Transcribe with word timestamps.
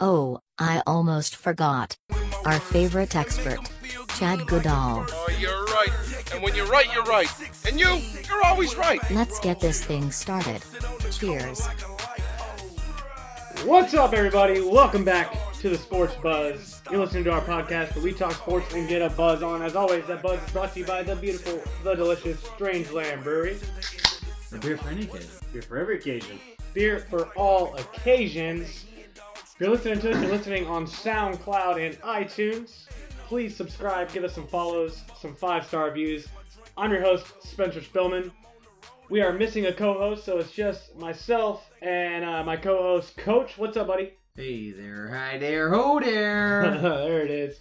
Oh, 0.00 0.38
I 0.60 0.80
almost 0.86 1.34
forgot. 1.34 1.96
Our 2.44 2.60
favorite 2.60 3.16
expert, 3.16 3.58
Chad 4.16 4.46
Goodall. 4.46 5.04
Oh, 5.10 5.28
you're 5.40 5.64
right. 5.64 6.32
And 6.32 6.40
when 6.40 6.54
you're 6.54 6.68
right, 6.68 6.86
you're 6.94 7.02
right. 7.02 7.28
And 7.66 7.80
you, 7.80 8.00
you're 8.28 8.44
always 8.44 8.76
right. 8.76 9.00
Let's 9.10 9.40
get 9.40 9.58
this 9.58 9.84
thing 9.84 10.12
started. 10.12 10.62
Cheers. 11.10 11.66
What's 13.64 13.92
up, 13.94 14.12
everybody? 14.12 14.60
Welcome 14.60 15.04
back 15.04 15.36
to 15.54 15.68
the 15.68 15.78
Sports 15.78 16.14
Buzz. 16.22 16.80
You're 16.92 17.00
listening 17.00 17.24
to 17.24 17.32
our 17.32 17.40
podcast 17.40 17.96
where 17.96 18.04
we 18.04 18.12
talk 18.12 18.34
sports 18.34 18.72
and 18.74 18.88
get 18.88 19.02
a 19.02 19.10
buzz 19.10 19.42
on. 19.42 19.62
As 19.62 19.74
always, 19.74 20.06
that 20.06 20.22
buzz 20.22 20.40
is 20.40 20.52
brought 20.52 20.74
to 20.74 20.78
you 20.78 20.86
by 20.86 21.02
the 21.02 21.16
beautiful, 21.16 21.60
the 21.82 21.96
delicious 21.96 22.38
Strange 22.38 22.92
Land 22.92 23.24
Brewery. 23.24 23.58
A 24.52 24.58
beer 24.58 24.76
for 24.76 24.90
any 24.90 25.02
occasion. 25.02 25.28
Beer 25.52 25.62
for 25.62 25.76
every 25.76 25.96
occasion. 25.98 26.38
Beer 26.72 27.00
for 27.10 27.26
all 27.36 27.74
occasions. 27.74 28.84
If 29.58 29.62
you're 29.62 29.74
listening 29.74 29.98
to 29.98 30.12
us, 30.12 30.22
you're 30.22 30.30
listening 30.30 30.66
on 30.68 30.86
SoundCloud 30.86 31.84
and 31.84 32.00
iTunes. 32.02 32.86
Please 33.26 33.56
subscribe, 33.56 34.12
give 34.12 34.22
us 34.22 34.32
some 34.32 34.46
follows, 34.46 35.02
some 35.20 35.34
five 35.34 35.66
star 35.66 35.86
reviews. 35.86 36.28
I'm 36.76 36.92
your 36.92 37.00
host, 37.00 37.26
Spencer 37.42 37.80
Spillman. 37.80 38.30
We 39.10 39.20
are 39.20 39.32
missing 39.32 39.66
a 39.66 39.72
co 39.72 39.94
host, 39.94 40.24
so 40.24 40.38
it's 40.38 40.52
just 40.52 40.94
myself 40.94 41.68
and 41.82 42.24
uh, 42.24 42.44
my 42.44 42.56
co 42.56 42.80
host, 42.80 43.16
Coach. 43.16 43.58
What's 43.58 43.76
up, 43.76 43.88
buddy? 43.88 44.12
Hey 44.36 44.70
there, 44.70 45.08
hi 45.08 45.38
there, 45.38 45.74
ho 45.74 45.98
there. 45.98 46.78
there 46.80 47.24
it 47.24 47.32
is. 47.32 47.58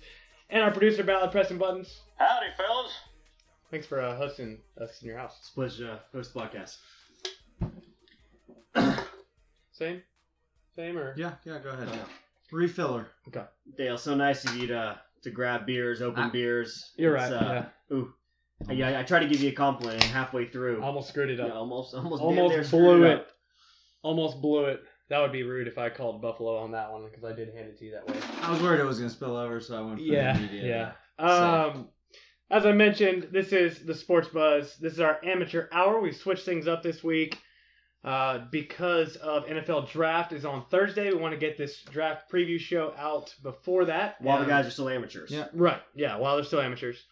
And 0.52 0.62
our 0.62 0.70
producer, 0.70 1.03
Balod, 1.03 1.31
pressing 1.31 1.58
buttons. 1.58 2.02
Howdy, 2.20 2.45
fellas. 2.58 2.92
Thanks 3.72 3.88
for 3.88 4.00
uh, 4.00 4.16
hosting 4.16 4.59
us 4.80 5.02
in 5.02 5.08
your 5.08 5.18
house. 5.18 5.40
Split 5.42 5.73
uh, 5.81 5.98
host 6.14 6.36
podcast. 6.36 6.78
Same? 9.72 10.03
Same 10.78 10.97
or? 10.97 11.16
Yeah, 11.17 11.31
yeah, 11.44 11.58
go 11.58 11.70
ahead. 11.72 11.89
Refiller. 12.53 13.08
Okay. 13.28 13.44
Dale, 13.78 13.97
so 13.97 14.14
nice 14.16 14.45
of 14.45 14.56
you 14.56 14.67
to 14.67 15.00
to 15.23 15.31
grab 15.31 15.66
beers, 15.66 16.02
open 16.03 16.25
Ah. 16.25 16.30
beers. 16.30 16.94
You're 16.97 17.16
It's, 17.17 17.31
right. 17.31 17.42
uh, 17.42 17.66
Ooh, 17.92 18.14
yeah. 18.69 19.00
I 19.00 19.03
tried 19.03 19.22
to 19.22 19.28
give 19.28 19.42
you 19.42 19.50
a 19.50 19.53
compliment, 19.53 20.03
and 20.03 20.11
halfway 20.14 20.45
through, 20.47 20.78
yeah. 20.79 20.85
Almost 20.85 21.09
screwed 21.09 21.31
it 21.31 21.40
yeah, 21.40 21.46
up. 21.46 21.56
almost, 21.56 21.96
almost, 21.96 22.22
damn 22.22 22.35
near 22.35 22.44
Almost 22.44 22.68
screwed 22.68 22.81
blew 23.00 23.07
up. 23.07 23.22
it. 23.22 23.28
Almost 24.03 24.41
blew 24.41 24.66
it. 24.66 24.84
That 25.09 25.19
would 25.22 25.31
be 25.31 25.41
rude 25.41 25.68
if 25.68 25.79
I 25.79 25.90
called 25.90 26.22
Buffalo 26.22 26.57
on 26.57 26.72
that 26.74 26.91
one 26.91 27.06
because 27.09 27.24
I 27.24 27.34
did 27.34 27.53
hand 27.56 27.69
it 27.69 27.80
to 27.80 27.85
you 27.85 27.91
that 27.94 28.07
way. 28.07 28.16
I 28.44 28.51
was 28.51 28.62
worried 28.62 28.80
it 28.80 28.85
was 28.85 29.00
gonna 29.00 29.09
spill 29.09 29.35
over, 29.35 29.59
so 29.59 29.75
I 29.78 29.81
went 29.81 29.97
for 29.97 30.03
Yeah, 30.06 30.34
the 30.34 30.40
immediate. 30.40 30.66
yeah. 30.66 30.91
Um, 31.25 31.90
as 32.51 32.66
I 32.68 32.72
mentioned, 32.74 33.30
this 33.31 33.51
is 33.51 33.84
the 33.84 33.96
Sports 33.96 34.28
Buzz. 34.28 34.78
This 34.78 34.94
is 34.94 35.00
our 35.00 35.19
amateur 35.25 35.68
hour. 35.72 36.00
We 36.00 36.12
switched 36.12 36.46
things 36.46 36.68
up 36.68 36.84
this 36.84 37.03
week 37.03 37.40
uh, 38.03 38.40
because 38.52 39.16
of 39.18 39.46
NFL 39.46 39.91
Draft 39.91 40.34
is 40.34 40.46
on 40.46 40.66
Thursday. 40.69 41.12
We 41.12 41.18
want 41.18 41.34
to 41.34 41.40
get 41.40 41.58
this 41.58 41.81
draft 41.81 42.31
preview 42.31 42.59
show 42.59 42.94
out 42.97 43.34
before 43.44 43.85
that. 43.85 44.22
While 44.22 44.40
the 44.40 44.46
guys 44.46 44.66
are 44.68 44.72
still 44.72 44.90
amateurs. 44.90 45.31
Yeah. 45.31 45.47
Right. 45.53 45.81
Yeah. 45.96 46.18
While 46.18 46.36
they're 46.36 46.46
still 46.46 46.62
amateurs. 46.62 47.03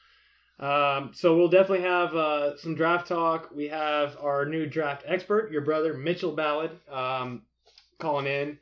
Um, 0.60 1.12
so 1.14 1.36
we'll 1.36 1.50
definitely 1.50 1.82
have 1.82 2.16
uh, 2.16 2.58
some 2.58 2.76
draft 2.76 3.08
talk. 3.08 3.50
We 3.54 3.68
have 3.68 4.18
our 4.22 4.46
new 4.46 4.66
draft 4.66 5.04
expert, 5.06 5.52
your 5.52 5.62
brother 5.62 5.94
Mitchell 5.94 6.36
Balod, 6.36 6.72
um, 6.90 7.42
calling 8.00 8.28
in. 8.28 8.58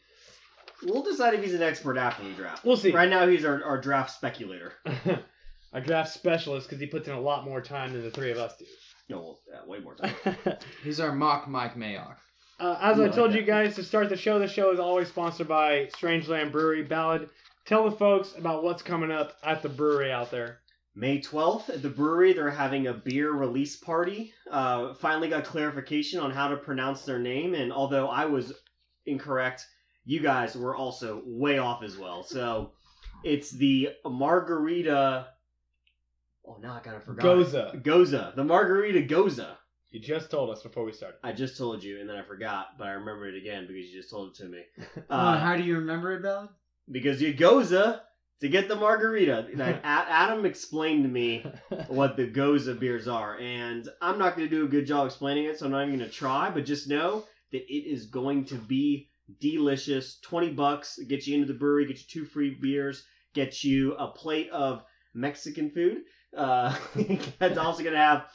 We'll 0.81 1.03
decide 1.03 1.35
if 1.35 1.43
he's 1.43 1.53
an 1.53 1.61
expert 1.61 1.97
after 1.97 2.23
the 2.23 2.31
draft. 2.31 2.65
We'll 2.65 2.77
see. 2.77 2.91
Right 2.91 3.09
now, 3.09 3.27
he's 3.27 3.45
our, 3.45 3.63
our 3.63 3.79
draft 3.79 4.11
speculator. 4.11 4.73
our 5.73 5.81
draft 5.81 6.11
specialist 6.11 6.67
because 6.67 6.81
he 6.81 6.87
puts 6.87 7.07
in 7.07 7.13
a 7.13 7.19
lot 7.19 7.45
more 7.45 7.61
time 7.61 7.93
than 7.93 8.03
the 8.03 8.11
three 8.11 8.31
of 8.31 8.37
us 8.37 8.57
do. 8.57 8.65
No, 9.09 9.17
well, 9.19 9.39
yeah, 9.51 9.65
way 9.69 9.79
more 9.79 9.95
time. 9.95 10.13
He's 10.83 10.99
our 10.99 11.13
mock 11.13 11.47
Mike 11.47 11.75
Mayock. 11.75 12.15
Uh, 12.59 12.77
as 12.81 12.97
You 12.97 13.03
I 13.03 13.07
like 13.07 13.15
told 13.15 13.31
that. 13.31 13.37
you 13.39 13.43
guys 13.43 13.75
to 13.75 13.83
start 13.83 14.09
the 14.09 14.15
show, 14.17 14.39
the 14.39 14.47
show 14.47 14.71
is 14.71 14.79
always 14.79 15.09
sponsored 15.09 15.47
by 15.47 15.87
Strangeland 15.97 16.51
Brewery. 16.51 16.85
Balod, 16.85 17.29
tell 17.65 17.89
the 17.89 17.95
folks 17.95 18.33
about 18.37 18.63
what's 18.63 18.81
coming 18.81 19.11
up 19.11 19.33
at 19.43 19.61
the 19.61 19.69
brewery 19.69 20.11
out 20.11 20.31
there. 20.31 20.59
May 20.95 21.19
12th 21.19 21.69
at 21.69 21.81
the 21.81 21.89
brewery, 21.89 22.33
they're 22.33 22.51
having 22.51 22.87
a 22.87 22.93
beer 22.93 23.31
release 23.31 23.75
party. 23.77 24.31
Uh, 24.49 24.93
finally 24.93 25.27
got 25.27 25.43
clarification 25.43 26.19
on 26.19 26.29
how 26.31 26.47
to 26.49 26.55
pronounce 26.57 27.03
their 27.03 27.17
name, 27.19 27.55
and 27.55 27.73
although 27.73 28.07
I 28.07 28.25
was 28.25 28.53
incorrect, 29.07 29.65
you 30.05 30.19
guys 30.21 30.55
were 30.55 30.75
also 30.75 31.23
way 31.25 31.57
off 31.57 31.81
as 31.83 31.97
well. 31.97 32.23
So 32.23 32.73
it's 33.23 33.49
the 33.51 33.89
Margarita. 34.05 35.27
Oh, 36.45 36.57
now 36.61 36.75
I 36.75 36.79
kind 36.79 36.95
of 36.97 37.03
forgot. 37.03 37.25
Gose. 37.25 37.83
Gose. 37.83 38.35
The 38.35 38.43
Margarita 38.43 39.01
Gose. 39.01 39.45
You 39.91 39.99
just 39.99 40.31
told 40.31 40.49
us 40.49 40.63
before 40.63 40.83
we 40.85 40.91
started. 40.91 41.17
I 41.23 41.33
just 41.33 41.55
told 41.57 41.83
you, 41.83 41.99
and 42.01 42.09
then 42.09 42.15
I 42.15 42.23
forgot, 42.23 42.77
but 42.79 42.87
I 42.87 42.91
remembered 42.93 43.35
it 43.35 43.37
again 43.37 43.67
because 43.67 43.85
you 43.85 43.93
just 43.93 44.09
told 44.09 44.29
it 44.31 44.35
to 44.37 44.45
me. 44.49 44.61
Uh, 45.09 45.13
Uh, 45.13 45.37
how 45.39 45.55
do 45.55 45.63
you 45.63 45.77
remember 45.77 46.11
it, 46.13 46.23
Balod? 46.23 46.49
because 46.91 47.21
you 47.21 47.33
Gose 47.33 47.99
to 48.41 48.49
get 48.49 48.67
the 48.67 48.75
margarita. 48.75 49.47
Like, 49.55 49.77
A- 49.83 49.85
Adam 49.85 50.45
explained 50.45 51.03
to 51.03 51.09
me 51.09 51.45
what 51.87 52.17
the 52.17 52.27
Gose 52.27 52.77
beers 52.79 53.07
are, 53.07 53.37
and 53.39 53.87
I'm 54.01 54.17
not 54.17 54.35
going 54.35 54.49
to 54.49 54.55
do 54.55 54.65
a 54.65 54.67
good 54.67 54.87
job 54.87 55.05
explaining 55.07 55.45
it, 55.45 55.59
so 55.59 55.65
I'm 55.67 55.71
not 55.71 55.85
even 55.87 55.97
going 55.99 56.09
to 56.09 56.15
try. 56.15 56.49
But 56.49 56.65
just 56.65 56.89
know 56.89 57.23
that 57.51 57.61
it 57.71 57.87
is 57.87 58.07
going 58.07 58.45
to 58.45 58.55
be 58.55 59.09
delicious. 59.39 60.17
Twenty 60.23 60.49
bucks 60.49 60.97
get 61.07 61.27
you 61.27 61.35
into 61.35 61.47
the 61.53 61.57
brewery, 61.59 61.85
get 61.85 61.99
you 61.99 62.05
two 62.09 62.25
free 62.25 62.57
beers, 62.59 63.03
get 63.33 63.63
you 63.63 63.93
a 63.95 64.07
plate 64.07 64.49
of 64.49 64.83
Mexican 65.13 65.69
food. 65.69 65.99
Uh, 66.35 66.75
it's 66.95 67.57
also 67.57 67.83
going 67.83 67.93
to 67.93 67.99
have 67.99 68.25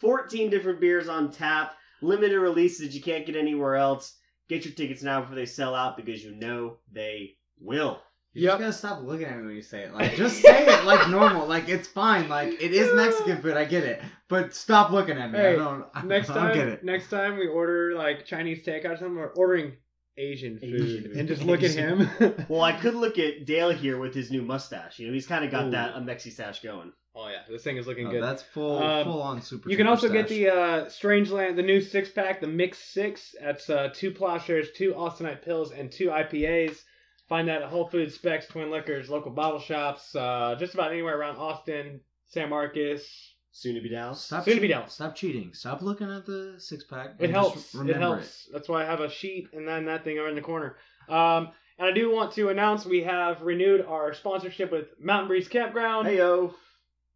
14 0.00 0.50
different 0.50 0.80
beers 0.80 1.08
on 1.08 1.30
tap, 1.30 1.74
limited 2.02 2.38
releases 2.38 2.86
that 2.86 2.94
you 2.94 3.02
can't 3.02 3.26
get 3.26 3.36
anywhere 3.36 3.76
else. 3.76 4.16
Get 4.48 4.64
your 4.64 4.74
tickets 4.74 5.02
now 5.02 5.20
before 5.20 5.36
they 5.36 5.46
sell 5.46 5.74
out 5.74 5.96
because 5.96 6.24
you 6.24 6.34
know 6.34 6.78
they 6.92 7.36
will. 7.60 8.00
You 8.32 8.42
Yep. 8.44 8.52
just 8.52 8.60
gotta 8.60 8.72
stop 8.94 9.02
looking 9.04 9.26
at 9.26 9.36
me 9.38 9.46
when 9.46 9.56
you 9.56 9.62
say 9.62 9.82
it. 9.82 9.92
Like, 9.94 10.14
just 10.14 10.40
say 10.40 10.64
it 10.64 10.84
like 10.84 11.08
normal. 11.10 11.46
Like, 11.46 11.68
it's 11.68 11.88
fine. 11.88 12.28
Like, 12.28 12.62
it 12.62 12.72
is 12.72 12.94
Mexican 12.94 13.42
food. 13.42 13.56
I 13.56 13.64
get 13.64 13.84
it. 13.84 14.00
But 14.28 14.54
stop 14.54 14.90
looking 14.92 15.18
at 15.18 15.30
me. 15.32 15.38
I 15.38 15.42
Hey, 15.42 15.56
don't. 15.56 15.84
I 15.94 16.02
next 16.04 16.28
don't 16.28 16.36
time, 16.36 16.54
get 16.54 16.68
it. 16.68 16.84
next 16.84 17.10
time 17.10 17.36
we 17.36 17.46
order 17.48 17.94
like 17.96 18.24
Chinese 18.26 18.64
takeout 18.64 18.92
or 18.92 18.96
something, 18.96 19.16
we're 19.16 19.32
ordering 19.34 19.72
Asian 20.16 20.58
food 20.58 20.80
Asian 20.80 21.18
and 21.18 21.26
just 21.28 21.42
look 21.42 21.62
at 21.62 21.70
him. 21.72 22.08
Well, 22.48 22.62
I 22.62 22.72
could 22.72 22.94
look 22.94 23.18
at 23.18 23.46
Dale 23.46 23.70
here 23.70 23.98
with 23.98 24.14
his 24.14 24.30
new 24.30 24.42
mustache. 24.42 24.98
You 25.00 25.08
know, 25.08 25.12
he's 25.12 25.26
kind 25.26 25.44
of 25.44 25.50
got 25.50 25.66
Ooh. 25.66 25.70
that 25.72 25.96
a 25.96 26.00
Mexi 26.00 26.30
stash 26.32 26.60
going. 26.62 26.92
Oh 27.14 27.28
yeah, 27.28 27.42
this 27.48 27.62
thing 27.62 27.76
is 27.76 27.86
looking 27.86 28.04
No, 28.04 28.10
good. 28.12 28.22
that's 28.22 28.42
full, 28.42 28.78
Um, 28.82 29.04
full 29.04 29.22
on 29.22 29.42
super. 29.42 29.68
You 29.70 29.76
can 29.76 29.86
Trooper 29.86 29.90
also 30.06 30.12
get 30.12 30.28
the 30.28 30.48
uh, 30.48 30.84
Strangeland, 30.86 31.56
the 31.56 31.62
new 31.62 31.80
six 31.80 32.10
pack, 32.10 32.40
the 32.40 32.46
Mix 32.46 32.78
Six. 32.78 33.34
That's 33.40 33.68
uh, 33.70 33.90
two 33.94 34.10
plowshares, 34.10 34.68
two 34.76 34.92
Austinite 34.92 35.42
pills, 35.42 35.72
and 35.72 35.90
two 35.90 36.08
IPAs. 36.08 36.82
Find 37.28 37.46
that 37.48 37.62
at 37.62 37.68
Whole 37.68 37.88
Foods, 37.88 38.14
Specs, 38.14 38.46
Twin 38.48 38.70
Liquors, 38.70 39.08
local 39.08 39.30
bottle 39.30 39.60
shops, 39.60 40.14
uh, 40.16 40.56
just 40.58 40.74
about 40.74 40.90
anywhere 40.90 41.16
around 41.18 41.36
Austin, 41.36 42.00
San 42.26 42.48
Marcos. 42.50 43.06
Soon 43.52 43.74
to 43.74 43.80
be 43.80 43.88
Dallas. 43.88 44.20
Stop 44.20 44.44
Soon 44.44 44.54
to 44.54 44.60
be 44.60 44.66
cheating. 44.68 44.78
Dallas. 44.78 44.92
Stop 44.94 45.14
cheating. 45.16 45.50
Stop 45.54 45.82
looking 45.82 46.10
at 46.10 46.24
the 46.26 46.54
six 46.58 46.84
pack. 46.84 47.10
It 47.18 47.30
helps. 47.30 47.74
It 47.74 47.96
helps. 47.96 48.48
That's 48.52 48.68
why 48.68 48.82
I 48.82 48.86
have 48.86 49.00
a 49.00 49.10
sheet 49.10 49.48
and 49.52 49.66
then 49.66 49.84
that 49.86 50.04
thing 50.04 50.18
over 50.18 50.28
in 50.28 50.34
the 50.36 50.40
corner. 50.40 50.76
Um, 51.08 51.50
and 51.78 51.88
I 51.88 51.92
do 51.92 52.12
want 52.14 52.32
to 52.34 52.48
announce 52.50 52.84
we 52.84 53.02
have 53.02 53.42
renewed 53.42 53.84
our 53.86 54.12
sponsorship 54.14 54.70
with 54.70 54.86
Mountain 55.00 55.28
Breeze 55.28 55.48
Campground. 55.48 56.06
Hey 56.06 56.18
yo. 56.18 56.54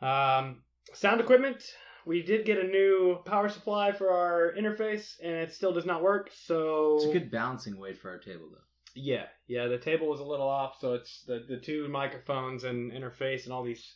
Um, 0.00 0.62
sound 0.94 1.20
equipment. 1.20 1.62
We 2.06 2.22
did 2.22 2.46
get 2.46 2.58
a 2.58 2.66
new 2.66 3.18
power 3.24 3.48
supply 3.48 3.92
for 3.92 4.10
our 4.10 4.52
interface, 4.58 5.16
and 5.22 5.32
it 5.32 5.52
still 5.52 5.72
does 5.72 5.84
not 5.86 6.02
work. 6.02 6.30
So 6.32 6.96
It's 6.96 7.04
a 7.06 7.12
good 7.12 7.30
balancing 7.30 7.78
weight 7.78 7.98
for 7.98 8.10
our 8.10 8.18
table, 8.18 8.48
though. 8.50 8.58
yeah, 8.94 9.26
yeah, 9.46 9.66
the 9.68 9.78
table 9.78 10.08
was 10.08 10.20
a 10.20 10.24
little 10.24 10.48
off, 10.48 10.78
so 10.80 10.94
it's 10.94 11.22
the 11.24 11.44
the 11.48 11.58
two 11.58 11.88
microphones 11.88 12.64
and 12.64 12.90
interface 12.92 13.44
and 13.44 13.52
all 13.52 13.62
these 13.62 13.94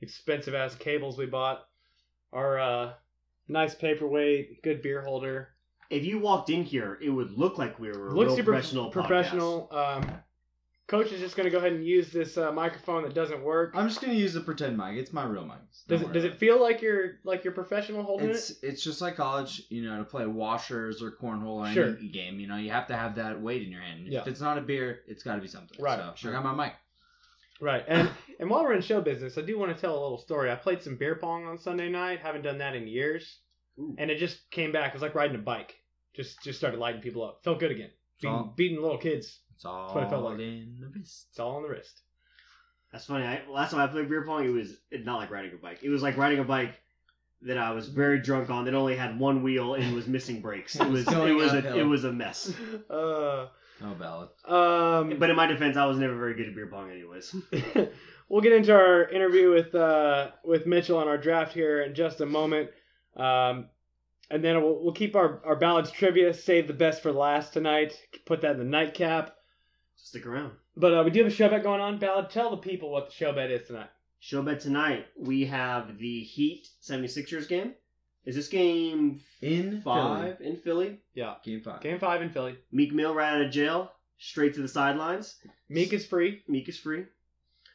expensive 0.00 0.54
ass 0.54 0.74
cables 0.76 1.16
we 1.18 1.26
bought 1.26 1.66
are 2.32 2.58
uh 2.60 2.92
nice 3.48 3.74
paperweight, 3.74 4.62
good 4.62 4.80
beer 4.82 5.02
holder. 5.02 5.48
If 5.92 6.04
you 6.04 6.18
walked 6.18 6.50
in 6.50 6.62
here, 6.64 6.98
it 7.02 7.10
would 7.10 7.38
look 7.38 7.58
like 7.58 7.78
we 7.78 7.88
were 7.88 8.08
a 8.08 8.14
Looks 8.14 8.28
real 8.28 8.36
super 8.36 8.52
professional. 8.52 8.90
professional. 8.90 9.68
Um 9.72 10.10
Coach 10.88 11.10
is 11.12 11.20
just 11.20 11.36
gonna 11.36 11.48
go 11.48 11.56
ahead 11.56 11.72
and 11.72 11.86
use 11.86 12.12
this 12.12 12.36
uh, 12.36 12.52
microphone 12.52 13.02
that 13.04 13.14
doesn't 13.14 13.42
work. 13.42 13.72
I'm 13.74 13.88
just 13.88 14.02
gonna 14.02 14.12
use 14.12 14.34
the 14.34 14.40
pretend 14.42 14.76
mic. 14.76 14.96
It's 14.98 15.12
my 15.12 15.24
real 15.24 15.44
mic. 15.46 15.56
Does 15.88 16.00
Don't 16.00 16.10
it 16.10 16.12
does 16.12 16.22
worry 16.24 16.32
it 16.32 16.38
feel 16.38 16.60
like 16.60 16.82
you're 16.82 17.12
like 17.24 17.44
you're 17.44 17.54
professional 17.54 18.02
holding 18.02 18.28
It's 18.28 18.50
it? 18.50 18.56
it's 18.62 18.84
just 18.84 19.00
like 19.00 19.16
college, 19.16 19.62
you 19.70 19.84
know, 19.88 19.96
to 19.98 20.04
play 20.04 20.26
washers 20.26 21.00
or 21.02 21.12
cornhole 21.12 21.66
or 21.66 21.72
Sure. 21.72 21.96
any 21.96 22.08
game. 22.08 22.40
You 22.40 22.46
know, 22.46 22.56
you 22.56 22.70
have 22.72 22.88
to 22.88 22.96
have 22.96 23.14
that 23.14 23.40
weight 23.40 23.62
in 23.62 23.70
your 23.72 23.80
hand. 23.80 24.06
Yeah. 24.06 24.20
If 24.20 24.26
it's 24.26 24.40
not 24.40 24.58
a 24.58 24.60
beer, 24.60 25.00
it's 25.06 25.22
got 25.22 25.36
to 25.36 25.40
be 25.40 25.48
something. 25.48 25.78
Right, 25.80 25.98
So 25.98 26.12
sure. 26.16 26.30
I 26.36 26.42
got 26.42 26.56
my 26.56 26.64
mic. 26.66 26.74
Right. 27.60 27.84
And 27.88 28.10
and 28.38 28.50
while 28.50 28.62
we're 28.64 28.74
in 28.74 28.82
show 28.82 29.00
business, 29.00 29.38
I 29.38 29.42
do 29.42 29.58
want 29.58 29.74
to 29.74 29.80
tell 29.80 29.92
a 29.98 30.02
little 30.02 30.18
story. 30.18 30.50
I 30.50 30.56
played 30.56 30.82
some 30.82 30.96
beer 30.96 31.14
pong 31.14 31.46
on 31.46 31.56
Sunday 31.58 31.88
night. 31.88 32.18
Haven't 32.18 32.42
done 32.42 32.58
that 32.58 32.74
in 32.74 32.86
years. 32.86 33.38
Ooh. 33.78 33.94
And 33.98 34.10
it 34.10 34.18
just 34.18 34.50
came 34.50 34.72
back. 34.72 34.88
It 34.88 34.94
was 34.94 35.02
like 35.02 35.14
riding 35.14 35.36
a 35.36 35.38
bike. 35.42 35.76
Just 36.14 36.42
just 36.42 36.58
started 36.58 36.78
lighting 36.78 37.00
people 37.00 37.24
up. 37.24 37.42
Felt 37.44 37.58
good 37.60 37.70
again. 37.70 37.90
Beating, 38.20 38.34
all- 38.34 38.52
beating 38.56 38.80
little 38.82 38.98
kids. 38.98 39.40
It's 39.54 39.64
all 39.64 39.94
what 39.94 40.04
it 40.04 40.10
felt 40.10 40.24
like. 40.24 40.38
in 40.40 40.76
the 40.80 40.88
wrist. 40.88 41.26
It's 41.30 41.38
all 41.38 41.56
on 41.56 41.62
the 41.62 41.68
wrist. 41.68 42.00
That's 42.90 43.06
funny. 43.06 43.24
I, 43.24 43.40
last 43.50 43.70
time 43.70 43.80
I 43.80 43.86
played 43.86 44.08
beer 44.08 44.24
pong, 44.26 44.44
it 44.44 44.50
was 44.50 44.74
it, 44.90 45.04
not 45.06 45.16
like 45.16 45.30
riding 45.30 45.52
a 45.52 45.56
bike. 45.56 45.78
It 45.82 45.88
was 45.88 46.02
like 46.02 46.16
riding 46.18 46.40
a 46.40 46.44
bike 46.44 46.74
that 47.42 47.56
I 47.56 47.70
was 47.72 47.88
very 47.88 48.20
drunk 48.20 48.50
on. 48.50 48.66
That 48.66 48.74
only 48.74 48.96
had 48.96 49.18
one 49.18 49.42
wheel 49.42 49.74
and 49.74 49.94
was 49.94 50.06
missing 50.06 50.40
brakes. 50.42 50.76
It 50.76 50.88
was 50.90 51.06
it 51.06 51.10
Going 51.10 51.36
was 51.36 51.52
a, 51.54 51.78
it 51.78 51.84
was 51.84 52.04
a 52.04 52.12
mess. 52.12 52.52
Uh, 52.90 53.46
No 53.80 53.94
ballad. 53.98 54.28
um, 54.46 55.18
But 55.18 55.30
in 55.30 55.36
my 55.36 55.46
defense, 55.46 55.76
I 55.76 55.86
was 55.86 55.96
never 55.98 56.16
very 56.16 56.34
good 56.34 56.48
at 56.48 56.54
beer 56.54 56.66
pong, 56.66 56.90
anyways. 56.90 57.34
we'll 58.28 58.42
get 58.42 58.52
into 58.52 58.72
our 58.74 59.08
interview 59.08 59.50
with 59.52 59.74
uh, 59.74 60.32
with 60.44 60.66
Mitchell 60.66 60.98
on 60.98 61.08
our 61.08 61.18
draft 61.18 61.52
here 61.54 61.82
in 61.82 61.94
just 61.94 62.20
a 62.20 62.26
moment. 62.26 62.70
Um, 63.16 63.68
and 64.32 64.42
then 64.42 64.62
we'll, 64.62 64.82
we'll 64.82 64.94
keep 64.94 65.14
our, 65.14 65.42
our 65.44 65.56
ballads 65.56 65.90
trivia, 65.90 66.32
save 66.32 66.66
the 66.66 66.72
best 66.72 67.02
for 67.02 67.12
last 67.12 67.52
tonight. 67.52 67.92
Put 68.24 68.40
that 68.40 68.52
in 68.52 68.58
the 68.58 68.64
nightcap. 68.64 69.36
Stick 69.96 70.26
around. 70.26 70.52
But 70.74 70.94
uh, 70.94 71.02
we 71.04 71.10
do 71.10 71.22
have 71.22 71.30
a 71.30 71.34
show 71.34 71.50
bet 71.50 71.62
going 71.62 71.82
on. 71.82 72.00
Balod, 72.00 72.30
tell 72.30 72.50
the 72.50 72.56
people 72.56 72.90
what 72.90 73.08
the 73.08 73.14
show 73.14 73.32
bet 73.32 73.50
is 73.50 73.66
tonight. 73.66 73.90
Show 74.20 74.40
bet 74.42 74.60
tonight. 74.60 75.06
We 75.18 75.44
have 75.44 75.98
the 75.98 76.20
Heat 76.20 76.66
76ers 76.82 77.46
game. 77.46 77.74
Is 78.24 78.34
this 78.34 78.48
game 78.48 79.20
In 79.42 79.82
five 79.82 80.40
in 80.40 80.56
Philly? 80.56 80.98
Yeah. 81.12 81.34
Game 81.44 81.60
five. 81.60 81.82
Game 81.82 81.98
five 81.98 82.22
in 82.22 82.30
Philly. 82.30 82.56
Meek 82.70 82.94
Mill 82.94 83.14
right 83.14 83.34
out 83.34 83.42
of 83.42 83.50
jail, 83.50 83.92
straight 84.18 84.54
to 84.54 84.62
the 84.62 84.68
sidelines. 84.68 85.36
Meek 85.68 85.92
is 85.92 86.06
free. 86.06 86.42
Meek 86.48 86.68
is 86.68 86.78
free. 86.78 87.04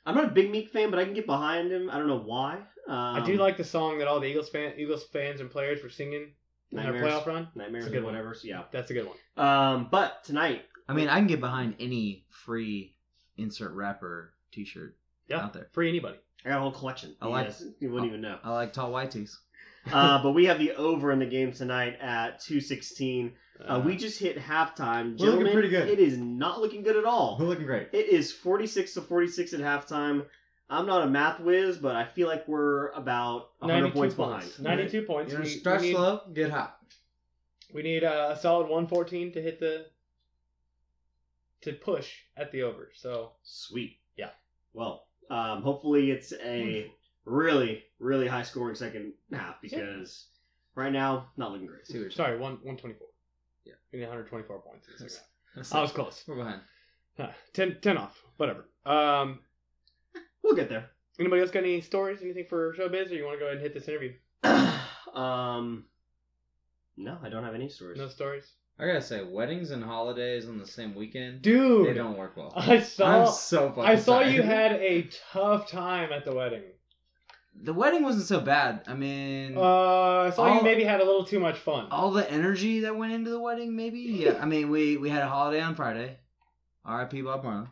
I'm 0.06 0.16
not 0.16 0.26
a 0.26 0.32
big 0.32 0.50
Meek 0.50 0.70
fan, 0.70 0.90
but 0.90 1.00
I 1.00 1.04
can 1.04 1.14
get 1.14 1.26
behind 1.26 1.72
him. 1.72 1.90
I 1.92 1.98
don't 1.98 2.08
know 2.08 2.22
why. 2.22 2.62
Um, 2.88 2.96
I 3.16 3.22
do 3.26 3.36
like 3.36 3.58
the 3.58 3.66
song 3.66 4.00
that 4.00 4.08
all 4.08 4.22
the 4.22 4.28
Eagles 4.28 4.48
fan, 4.50 4.74
Eagles 4.78 5.04
fans 5.12 5.42
and 5.42 5.52
players 5.52 5.84
were 5.84 5.90
singing 5.90 6.14
in 6.14 6.22
their 6.22 6.32
Nightmares. 6.72 7.04
playoff 7.04 7.26
run. 7.26 7.48
Nightmares 7.56 7.86
It's 7.86 7.92
a 7.92 7.96
good 7.96 8.04
one. 8.04 8.14
whatever. 8.14 8.34
So 8.34 8.48
yeah. 8.48 8.64
That's 8.72 8.92
a 8.92 8.94
good 8.94 9.08
one. 9.08 9.18
Um, 9.46 9.88
but 9.92 10.24
tonight, 10.24 10.64
I 10.90 10.94
mean, 10.94 11.08
I 11.10 11.18
can 11.20 11.28
get 11.28 11.40
behind 11.40 11.76
any 11.80 12.26
free 12.30 12.96
insert 13.38 13.72
rapper 13.74 14.34
T-shirt 14.52 14.96
Yeah. 15.28 15.44
out 15.44 15.54
there. 15.54 15.70
Free 15.74 15.90
anybody. 15.90 16.18
I 16.46 16.50
got 16.50 16.58
a 16.58 16.62
whole 16.62 16.72
collection. 16.72 17.16
I 17.22 17.28
like- 17.28 17.48
Yes, 17.48 17.64
you 17.80 17.92
wouldn't 17.92 18.10
even 18.10 18.22
know. 18.22 18.40
I 18.44 18.52
like 18.54 18.74
tall 18.74 18.92
white 18.92 19.12
tees. 19.12 19.40
uh, 19.92 20.22
but 20.22 20.32
we 20.32 20.46
have 20.46 20.60
the 20.60 20.74
over 20.74 21.12
in 21.12 21.20
the 21.20 21.26
game 21.26 21.52
tonight 21.54 21.98
at 22.02 22.40
216. 22.42 23.34
Uh, 23.66 23.82
we 23.84 23.96
just 23.96 24.20
hit 24.20 24.38
halftime. 24.38 25.20
We're 25.20 25.32
looking 25.32 25.52
pretty 25.54 25.70
good. 25.70 25.88
It 25.90 26.00
is 26.00 26.18
not 26.18 26.62
looking 26.62 26.84
good 26.84 26.96
at 26.96 27.06
all. 27.06 27.38
We're 27.40 27.48
looking 27.48 27.66
great. 27.66 27.90
It 27.92 28.10
is 28.10 28.32
46 28.32 28.94
to 28.96 29.02
46 29.02 29.54
at 29.54 29.60
halftime. 29.62 30.26
I'm 30.70 30.86
not 30.86 31.04
a 31.04 31.08
math 31.08 31.40
whiz, 31.40 31.78
but 31.78 31.96
I 31.96 32.04
feel 32.06 32.28
like 32.28 32.48
we're 32.48 32.90
about 32.90 33.52
100 33.60 33.94
points, 33.94 34.16
points. 34.16 34.58
behind. 34.58 34.80
92 34.82 35.02
points. 35.04 35.32
You 35.32 35.38
know, 35.38 35.44
We- 35.44 35.50
start 35.50 35.82
we 35.82 35.88
need- 35.88 35.94
slow, 35.96 36.22
get 36.34 36.50
hot. 36.52 36.80
We 37.74 37.84
need 37.84 38.04
uh, 38.04 38.30
a 38.36 38.40
solid 38.40 38.64
114 38.64 39.34
to 39.34 39.42
hit 39.42 39.60
the 39.60 39.88
to 41.62 41.74
push 41.74 42.14
at 42.36 42.52
the 42.52 42.64
over. 42.64 42.92
So 42.94 43.34
Sweet. 43.44 43.98
Yeah. 44.16 44.30
Well, 44.74 45.08
um, 45.30 45.62
hopefully 45.64 46.12
it's 46.12 46.32
a 46.34 46.92
really, 47.26 47.84
really 48.00 48.28
high 48.28 48.44
scoring 48.44 48.76
second 48.76 49.14
half 49.34 49.62
because 49.62 50.28
right 50.76 50.92
now, 50.94 51.30
not 51.36 51.52
looking 51.52 51.68
great. 51.68 51.88
See 51.88 52.02
what 52.02 52.14
sorry, 52.14 52.38
one 52.38 52.54
124. 52.64 53.08
Yeah. 53.66 53.74
we 53.92 54.00
need 54.00 54.06
124 54.06 54.60
points. 54.62 54.88
in 54.88 54.94
the 54.94 55.10
second 55.10 55.26
That's 55.56 55.72
half. 55.72 55.80
I 55.80 55.82
was 55.82 55.92
close. 55.92 56.24
We're 56.28 56.36
behind. 56.36 56.62
Huh, 57.18 57.32
10, 57.54 57.80
10 57.82 57.98
off. 57.98 58.24
Whatever. 58.38 58.66
Um, 58.86 59.40
We'll 60.44 60.56
get 60.56 60.70
there. 60.70 60.90
anybody 61.20 61.42
else 61.42 61.52
got 61.52 61.64
any 61.64 61.82
stories? 61.82 62.22
Anything 62.22 62.46
for 62.50 62.74
showbiz, 62.76 63.12
or 63.12 63.16
you 63.16 63.26
want 63.26 63.36
to 63.36 63.40
go 63.40 63.46
ahead 63.46 63.58
and 63.58 63.62
hit 63.62 63.74
this 63.74 63.88
interview? 63.88 64.14
um, 65.14 65.86
no, 66.96 67.18
I 67.24 67.30
don't 67.30 67.44
have 67.44 67.56
any 67.56 67.70
stories. 67.70 67.98
No 67.98 68.08
stories, 68.08 68.52
I 68.80 68.86
gotta 68.88 69.02
say, 69.02 69.24
weddings 69.24 69.72
and 69.72 69.84
holidays 69.84 70.48
on 70.48 70.58
the 70.58 70.68
same 70.68 70.96
weekend, 70.96 71.42
dude. 71.42 71.88
they 71.88 71.94
don't 71.94 72.18
work 72.18 72.38
well. 72.38 72.54
I 72.56 72.80
saw. 72.80 73.26
I'm 73.28 73.34
so 73.34 73.70
fucking 73.70 73.84
I 73.84 73.96
saw 73.96 74.22
sorry. 74.22 74.34
you 74.36 74.42
had 74.58 74.74
a 74.74 75.10
tough 75.34 75.70
time 75.70 76.12
at 76.12 76.26
the 76.26 76.34
wedding. 76.34 76.64
The 77.60 77.74
wedding 77.74 78.04
wasn't 78.04 78.26
so 78.28 78.40
bad. 78.40 78.84
I 78.88 78.94
mean, 78.94 79.58
Uh, 79.58 79.62
I 80.28 80.30
saw 80.30 80.56
you 80.58 80.62
maybe 80.62 80.84
had 80.84 81.02
a 81.02 81.04
little 81.06 81.26
too 81.26 81.40
much 81.40 81.58
fun. 81.58 81.88
all 81.90 82.12
the 82.12 82.30
energy 82.32 82.82
that 82.82 82.96
went 82.96 83.14
into 83.14 83.32
the 83.32 83.40
wedding, 83.40 83.76
maybe. 83.76 84.00
Yeah. 84.26 84.38
I 84.40 84.46
mean, 84.46 84.70
we 84.70 84.98
we 84.98 85.10
had 85.10 85.24
a 85.24 85.28
holiday 85.28 85.62
on 85.62 85.74
Friday. 85.76 86.20
R.I.P. 86.86 87.22
Bob 87.24 87.44
Marley. 87.44 87.68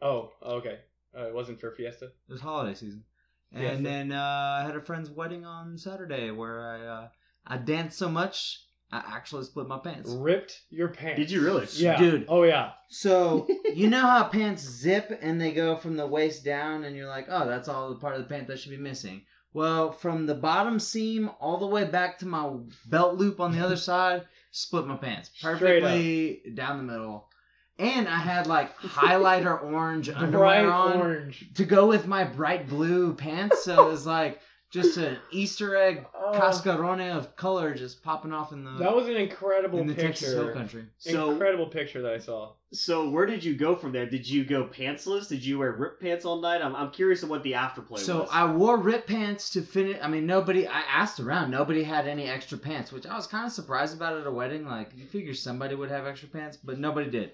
Oh, 0.00 0.30
okay. 0.42 0.78
Uh, 1.16 1.26
it 1.26 1.34
wasn't 1.34 1.60
for 1.60 1.70
Fiesta. 1.70 2.06
It 2.06 2.32
was 2.32 2.40
holiday 2.40 2.74
season. 2.74 3.04
And 3.52 3.62
Fiesta. 3.62 3.82
then 3.82 4.12
uh, 4.12 4.58
I 4.60 4.64
had 4.64 4.76
a 4.76 4.80
friend's 4.80 5.10
wedding 5.10 5.44
on 5.44 5.76
Saturday 5.76 6.30
where 6.30 6.66
I 6.66 6.86
uh, 6.86 7.08
I 7.46 7.58
danced 7.58 7.98
so 7.98 8.08
much 8.08 8.60
I 8.92 9.02
actually 9.16 9.44
split 9.44 9.68
my 9.68 9.78
pants. 9.78 10.10
Ripped 10.10 10.64
your 10.68 10.88
pants. 10.88 11.18
Did 11.18 11.30
you 11.30 11.40
really? 11.40 11.66
Yeah. 11.72 11.96
Dude. 11.96 12.26
Oh 12.28 12.42
yeah. 12.42 12.72
So 12.90 13.48
you 13.74 13.88
know 13.88 14.02
how 14.02 14.24
pants 14.24 14.62
zip 14.62 15.18
and 15.22 15.40
they 15.40 15.52
go 15.52 15.76
from 15.76 15.96
the 15.96 16.06
waist 16.06 16.44
down, 16.44 16.84
and 16.84 16.94
you're 16.94 17.08
like, 17.08 17.26
oh, 17.30 17.48
that's 17.48 17.68
all 17.68 17.88
the 17.88 17.98
part 17.98 18.16
of 18.16 18.22
the 18.22 18.28
pant 18.28 18.46
that 18.48 18.58
should 18.58 18.70
be 18.70 18.76
missing. 18.76 19.22
Well, 19.54 19.92
from 19.92 20.26
the 20.26 20.34
bottom 20.34 20.78
seam 20.78 21.30
all 21.40 21.58
the 21.58 21.66
way 21.66 21.84
back 21.84 22.18
to 22.18 22.26
my 22.26 22.50
belt 22.86 23.16
loop 23.16 23.40
on 23.40 23.52
the 23.52 23.64
other 23.64 23.76
side, 23.90 24.26
split 24.50 24.86
my 24.86 24.96
pants 24.96 25.30
perfectly 25.40 26.42
down 26.54 26.76
the 26.76 26.92
middle, 26.92 27.30
and 27.78 28.08
I 28.08 28.18
had 28.18 28.46
like 28.46 28.76
highlighter 28.78 29.62
orange 29.72 30.06
Bright 30.10 30.22
underwear 30.22 30.70
on 30.70 31.00
orange. 31.00 31.52
to 31.54 31.64
go 31.64 31.86
with 31.86 32.06
my 32.06 32.24
bright 32.24 32.68
blue 32.68 33.14
pants. 33.14 33.64
So 33.64 33.86
it 33.86 33.90
was 33.90 34.06
like 34.06 34.40
just 34.70 34.96
an 34.96 35.18
Easter 35.30 35.76
egg 35.76 36.06
Oh, 36.24 36.32
cascarone 36.38 37.14
of 37.14 37.34
color 37.36 37.74
just 37.74 38.02
popping 38.02 38.32
off 38.32 38.52
in 38.52 38.64
the 38.64 38.70
that 38.78 38.94
was 38.94 39.06
an 39.08 39.16
incredible 39.16 39.80
picture 39.80 39.90
in 39.90 39.96
the 39.96 40.02
Texas 40.02 40.32
Hill. 40.32 40.52
Country. 40.52 40.84
So, 40.98 41.32
incredible 41.32 41.66
picture 41.66 42.00
that 42.00 42.12
I 42.14 42.18
saw. 42.18 42.52
so 42.72 43.10
where 43.10 43.26
did 43.26 43.42
you 43.44 43.54
go 43.54 43.74
from 43.76 43.92
there? 43.92 44.06
Did 44.06 44.26
you 44.26 44.44
go 44.44 44.64
pantsless? 44.64 45.28
Did 45.28 45.44
you 45.44 45.58
wear 45.58 45.72
rip 45.72 46.00
pants 46.00 46.24
all 46.24 46.40
night? 46.40 46.62
I'm, 46.62 46.74
I'm 46.76 46.90
curious 46.90 47.22
of 47.22 47.28
what 47.28 47.42
the 47.42 47.52
afterplay 47.52 47.98
So 47.98 48.20
was. 48.20 48.28
So 48.28 48.34
I 48.34 48.50
wore 48.50 48.78
rip 48.78 49.06
pants 49.06 49.50
to 49.50 49.62
finish. 49.62 49.98
I 50.00 50.08
mean, 50.08 50.24
nobody. 50.26 50.66
I 50.66 50.80
asked 50.88 51.20
around. 51.20 51.50
Nobody 51.50 51.82
had 51.82 52.06
any 52.06 52.26
extra 52.28 52.56
pants, 52.56 52.92
which 52.92 53.04
I 53.04 53.14
was 53.16 53.26
kind 53.26 53.44
of 53.44 53.52
surprised 53.52 53.94
about 53.96 54.16
at 54.16 54.26
a 54.26 54.30
wedding. 54.30 54.64
Like 54.64 54.92
you 54.96 55.04
figure 55.04 55.34
somebody 55.34 55.74
would 55.74 55.90
have 55.90 56.06
extra 56.06 56.28
pants, 56.28 56.56
but 56.56 56.78
nobody 56.78 57.10
did. 57.10 57.32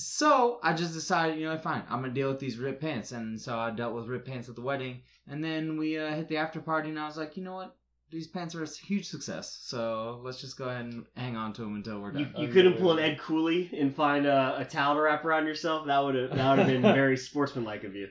So 0.00 0.60
I 0.62 0.74
just 0.74 0.94
decided, 0.94 1.38
you 1.38 1.46
know, 1.48 1.58
fine, 1.58 1.82
I'm 1.90 2.00
gonna 2.00 2.12
deal 2.14 2.28
with 2.30 2.38
these 2.38 2.56
ripped 2.56 2.80
pants, 2.80 3.10
and 3.12 3.40
so 3.40 3.58
I 3.58 3.70
dealt 3.70 3.94
with 3.94 4.06
ripped 4.06 4.28
pants 4.28 4.48
at 4.48 4.54
the 4.54 4.62
wedding, 4.62 5.02
and 5.26 5.42
then 5.42 5.76
we 5.76 5.98
uh, 5.98 6.14
hit 6.14 6.28
the 6.28 6.36
after 6.36 6.60
party, 6.60 6.88
and 6.88 6.98
I 6.98 7.06
was 7.06 7.16
like, 7.16 7.36
you 7.36 7.42
know 7.42 7.54
what, 7.54 7.74
these 8.10 8.28
pants 8.28 8.54
are 8.54 8.62
a 8.62 8.68
huge 8.68 9.08
success. 9.08 9.58
So 9.62 10.20
let's 10.22 10.40
just 10.40 10.56
go 10.56 10.68
ahead 10.68 10.84
and 10.84 11.04
hang 11.16 11.36
on 11.36 11.52
to 11.54 11.62
them 11.62 11.74
until 11.74 12.00
we're 12.00 12.16
You, 12.16 12.26
done. 12.26 12.40
you 12.42 12.48
couldn't 12.48 12.74
pull 12.78 12.92
an 12.92 13.00
Ed 13.00 13.18
Cooley 13.18 13.68
and 13.76 13.92
find 13.94 14.24
a, 14.24 14.58
a 14.60 14.64
towel 14.64 14.94
to 14.94 15.00
wrap 15.00 15.24
around 15.24 15.46
yourself. 15.46 15.86
That 15.88 15.98
would 15.98 16.14
have 16.14 16.30
that 16.36 16.48
would 16.50 16.58
have 16.60 16.68
been 16.68 16.82
very 16.94 17.16
sportsmanlike 17.16 17.82
of 17.82 17.96
you. 17.96 18.08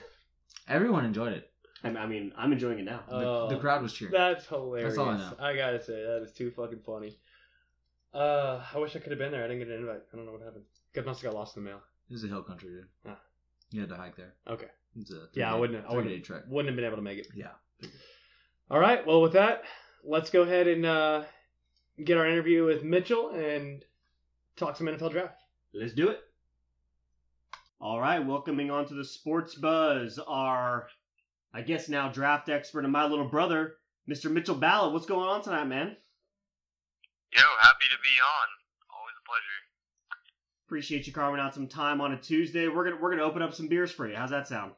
Everyone 0.68 1.04
enjoyed 1.04 1.32
it. 1.34 1.50
I, 1.84 1.88
I 1.90 2.06
mean, 2.06 2.32
I'm 2.36 2.52
enjoying 2.52 2.80
it 2.80 2.84
now. 2.84 3.04
The, 3.08 3.14
Oh. 3.14 3.48
the 3.48 3.58
crowd 3.58 3.80
was 3.82 3.92
cheering. 3.92 4.12
That's 4.12 4.46
hilarious. 4.46 4.96
That's 4.96 4.98
all 4.98 5.08
I 5.08 5.16
know. 5.18 5.32
I 5.38 5.54
gotta 5.56 5.82
say, 5.82 6.02
that 6.02 6.22
is 6.24 6.32
too 6.32 6.50
fucking 6.50 6.80
funny. 6.84 7.16
Uh, 8.12 8.60
I 8.74 8.78
wish 8.78 8.94
I 8.96 8.98
could 8.98 9.12
have 9.12 9.18
been 9.18 9.30
there. 9.32 9.44
I 9.44 9.48
didn't 9.48 9.60
get 9.60 9.68
an 9.68 9.80
invite. 9.80 10.02
I 10.12 10.16
don't 10.16 10.26
know 10.26 10.32
what 10.32 10.42
happened. 10.42 10.64
Good, 10.94 11.06
must 11.06 11.22
have 11.22 11.32
got 11.32 11.38
lost 11.38 11.56
in 11.56 11.64
the 11.64 11.70
mail. 11.70 11.80
It 12.08 12.12
was 12.12 12.24
a 12.24 12.28
hill 12.28 12.42
country, 12.42 12.68
dude. 12.70 12.86
Ah. 13.08 13.18
You 13.70 13.80
had 13.80 13.88
to 13.90 13.96
hike 13.96 14.16
there. 14.16 14.34
Okay. 14.48 14.66
It's 14.96 15.10
a 15.10 15.28
Yeah, 15.32 15.52
I 15.52 15.58
wouldn't. 15.58 15.84
I 15.88 15.94
wouldn't. 15.94 16.24
trek. 16.24 16.42
Wouldn't 16.48 16.68
have 16.68 16.76
been 16.76 16.84
able 16.84 16.96
to 16.96 17.02
make 17.02 17.18
it. 17.18 17.28
Yeah. 17.34 17.52
All 18.70 18.78
right. 18.78 19.06
Well, 19.06 19.22
with 19.22 19.32
that, 19.32 19.62
let's 20.04 20.28
go 20.30 20.42
ahead 20.42 20.66
and 20.68 20.84
uh, 20.84 21.22
get 22.04 22.18
our 22.18 22.26
interview 22.26 22.64
with 22.66 22.82
Mitchell 22.84 23.30
and 23.30 23.82
talk 24.56 24.76
some 24.76 24.86
NFL 24.86 25.12
draft. 25.12 25.40
Let's 25.72 25.94
do 25.94 26.08
it. 26.10 26.20
All 27.80 27.98
right, 27.98 28.20
welcoming 28.24 28.70
on 28.70 28.86
to 28.86 28.94
the 28.94 29.04
Sports 29.04 29.56
Buzz, 29.56 30.20
our, 30.28 30.86
I 31.52 31.62
guess 31.62 31.88
now 31.88 32.08
draft 32.12 32.48
expert 32.48 32.84
and 32.84 32.92
my 32.92 33.06
little 33.06 33.26
brother, 33.28 33.74
Mr. 34.08 34.30
Mitchell 34.30 34.54
Balod. 34.54 34.92
What's 34.92 35.06
going 35.06 35.28
on 35.28 35.42
tonight, 35.42 35.64
man? 35.64 35.96
Yo, 37.32 37.42
happy 37.60 37.86
to 37.90 37.98
be 38.04 38.14
on. 38.22 38.48
Always 38.94 39.16
a 39.18 39.24
pleasure. 39.26 39.61
Appreciate 40.72 41.06
you 41.06 41.12
carving 41.12 41.38
out 41.38 41.52
some 41.52 41.68
time 41.68 42.00
on 42.00 42.14
a 42.14 42.16
Tuesday. 42.16 42.66
We're 42.66 42.84
gonna 42.84 42.96
we're 42.98 43.10
gonna 43.10 43.24
open 43.24 43.42
up 43.42 43.52
some 43.52 43.68
beers 43.68 43.92
for 43.92 44.08
you. 44.08 44.16
How's 44.16 44.30
that 44.30 44.48
sound? 44.48 44.72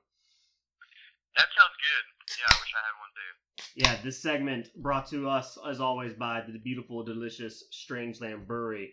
That 1.36 1.46
sounds 1.56 1.76
good. 1.78 2.36
Yeah, 2.36 2.46
I 2.50 2.58
wish 2.60 2.74
I 2.74 2.82
had 2.82 2.98
one 2.98 3.12
too. 3.14 3.30
Yeah, 3.76 4.02
this 4.02 4.20
segment 4.20 4.70
brought 4.82 5.08
to 5.10 5.28
us 5.28 5.56
as 5.70 5.78
always 5.78 6.12
by 6.12 6.42
the 6.48 6.58
beautiful, 6.58 7.04
delicious 7.04 7.62
Strangeland 7.72 8.44
Brewery. 8.44 8.92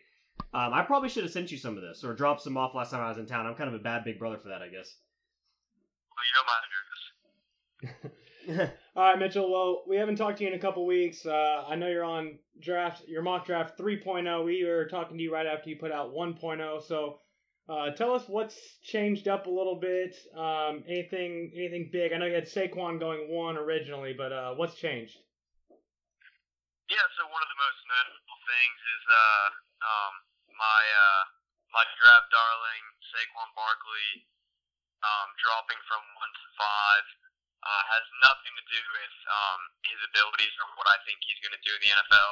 Um, 0.54 0.74
I 0.74 0.84
probably 0.84 1.10
should 1.10 1.24
have 1.24 1.34
sent 1.34 1.52
you 1.52 1.58
some 1.58 1.76
of 1.76 1.82
this 1.82 2.04
or 2.04 2.14
dropped 2.14 2.44
some 2.44 2.56
off 2.56 2.76
last 2.76 2.92
time 2.92 3.02
I 3.02 3.10
was 3.10 3.18
in 3.18 3.26
town. 3.26 3.48
I'm 3.48 3.56
kind 3.56 3.74
of 3.74 3.74
a 3.74 3.84
bad 3.84 4.04
big 4.04 4.20
brother 4.20 4.38
for 4.38 4.50
that, 4.50 4.62
I 4.62 4.68
guess. 4.68 4.96
Well, 6.14 6.26
you 6.28 6.34
know 6.38 7.98
my 7.98 8.60
address. 8.60 8.78
All 8.94 9.04
right, 9.04 9.18
Mitchell. 9.18 9.50
Well, 9.50 9.84
we 9.88 9.96
haven't 9.96 10.18
talked 10.18 10.40
to 10.40 10.44
you 10.44 10.52
in 10.52 10.56
a 10.56 10.60
couple 10.60 10.86
weeks. 10.86 11.26
Uh, 11.26 11.64
I 11.64 11.76
know 11.80 11.88
you're 11.88 12.04
on 12.04 12.40
draft, 12.60 13.08
your 13.08 13.22
mock 13.24 13.46
draft 13.46 13.80
3.0. 13.80 14.28
We 14.44 14.66
were 14.68 14.84
talking 14.92 15.16
to 15.16 15.24
you 15.24 15.32
right 15.32 15.48
after 15.48 15.70
you 15.70 15.78
put 15.80 15.96
out 15.96 16.12
1.0. 16.12 16.84
So, 16.84 17.24
uh, 17.72 17.96
tell 17.96 18.12
us 18.12 18.28
what's 18.28 18.60
changed 18.84 19.32
up 19.32 19.48
a 19.48 19.50
little 19.50 19.80
bit. 19.80 20.12
Um, 20.36 20.84
anything, 20.92 21.56
anything 21.56 21.88
big? 21.88 22.12
I 22.12 22.20
know 22.20 22.28
you 22.28 22.36
had 22.36 22.52
Saquon 22.52 23.00
going 23.00 23.32
one 23.32 23.56
originally, 23.56 24.12
but 24.12 24.36
uh, 24.36 24.60
what's 24.60 24.76
changed? 24.76 25.16
Yeah, 26.92 27.08
so 27.16 27.24
one 27.32 27.40
of 27.40 27.48
the 27.48 27.62
most 27.64 27.80
notable 27.88 28.40
things 28.44 28.76
is 28.76 29.04
uh, 29.08 29.48
um, 29.88 30.14
my 30.52 30.84
uh, 30.84 31.24
my 31.72 31.88
draft 31.96 32.28
darling 32.28 32.84
Saquon 33.08 33.56
Barkley 33.56 34.28
um, 35.00 35.32
dropping 35.40 35.80
from 35.88 36.04
one 36.20 36.32
to 36.36 36.46
five. 36.60 37.31
Uh, 37.62 37.84
has 37.94 38.06
nothing 38.26 38.54
to 38.58 38.66
do 38.74 38.82
with 38.98 39.16
um, 39.30 39.62
his 39.86 40.02
abilities 40.10 40.54
or 40.58 40.66
what 40.82 40.90
I 40.90 40.98
think 41.06 41.22
he's 41.22 41.38
going 41.46 41.54
to 41.54 41.62
do 41.62 41.74
in 41.78 41.82
the 41.86 41.94
NFL. 41.94 42.32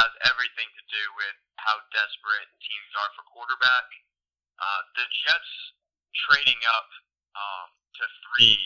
Has 0.00 0.12
everything 0.24 0.64
to 0.72 0.84
do 0.88 1.04
with 1.20 1.36
how 1.60 1.76
desperate 1.92 2.48
teams 2.64 2.92
are 2.96 3.12
for 3.12 3.24
quarterback. 3.28 3.84
Uh, 4.56 4.80
the 4.96 5.04
Jets 5.04 5.52
trading 6.24 6.60
up 6.72 6.88
um, 7.36 7.68
to 8.00 8.04
three 8.24 8.56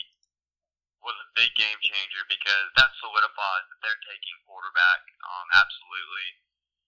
was 1.03 1.15
a 1.19 1.27
big 1.35 1.51
game 1.55 1.79
changer 1.83 2.23
because 2.27 2.67
that 2.79 2.91
solidifies 2.99 3.65
that 3.71 3.79
they're 3.83 4.03
taking 4.07 4.37
quarterback, 4.47 5.01
um, 5.23 5.47
absolutely. 5.55 6.29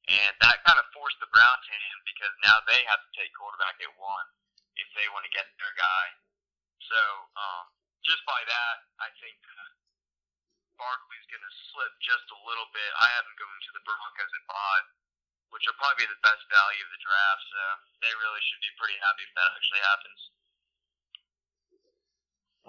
And 0.10 0.34
that 0.42 0.66
kind 0.66 0.80
of 0.82 0.90
forced 0.90 1.20
the 1.22 1.30
Browns 1.30 1.66
hand 1.70 2.00
because 2.04 2.34
now 2.42 2.58
they 2.66 2.82
have 2.90 3.00
to 3.00 3.12
take 3.14 3.30
quarterback 3.38 3.78
at 3.78 3.94
one 4.00 4.28
if 4.76 4.90
they 4.98 5.06
want 5.14 5.24
to 5.28 5.32
get 5.32 5.46
their 5.62 5.76
guy. 5.78 6.06
So, 6.90 7.00
um, 7.38 7.66
just 8.04 8.24
by 8.24 8.42
that, 8.48 8.76
I 9.00 9.10
think 9.20 9.36
that 9.44 9.70
Barkley's 10.80 11.28
going 11.28 11.44
to 11.44 11.56
slip 11.72 11.94
just 12.00 12.28
a 12.32 12.40
little 12.48 12.70
bit. 12.72 12.92
I 12.96 13.08
have 13.20 13.28
him 13.28 13.36
going 13.36 13.62
to 13.68 13.72
the 13.76 13.84
Broncos 13.84 14.32
at 14.32 14.44
five, 14.48 14.86
which 15.52 15.68
will 15.68 15.76
probably 15.76 16.08
be 16.08 16.12
the 16.12 16.24
best 16.24 16.44
value 16.48 16.84
of 16.84 16.92
the 16.96 17.04
draft. 17.04 17.44
So 17.52 17.62
they 18.00 18.14
really 18.16 18.44
should 18.48 18.64
be 18.64 18.74
pretty 18.80 18.98
happy 19.04 19.24
if 19.28 19.34
that 19.36 19.50
actually 19.60 19.84
happens. 19.84 20.20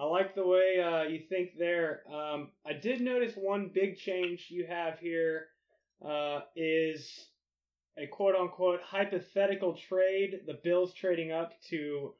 I 0.01 0.05
like 0.05 0.35
the 0.35 0.47
way 0.47 0.81
uh, 0.81 1.03
you 1.07 1.21
think 1.29 1.59
there. 1.59 2.03
Um, 2.09 2.51
I 2.65 2.73
did 2.73 3.01
notice 3.01 3.35
one 3.37 3.71
big 3.75 3.99
change 3.99 4.47
you 4.49 4.67
have 4.67 4.99
here 4.99 5.49
uh, 6.03 6.41
is 6.57 7.29
a 7.99 8.07
quote 8.07 8.35
unquote 8.35 8.81
hypothetical 8.83 9.77
trade. 9.77 10.41
The 10.47 10.59
Bills 10.65 10.95
trading 10.95 11.33
up 11.33 11.53
to 11.69 12.15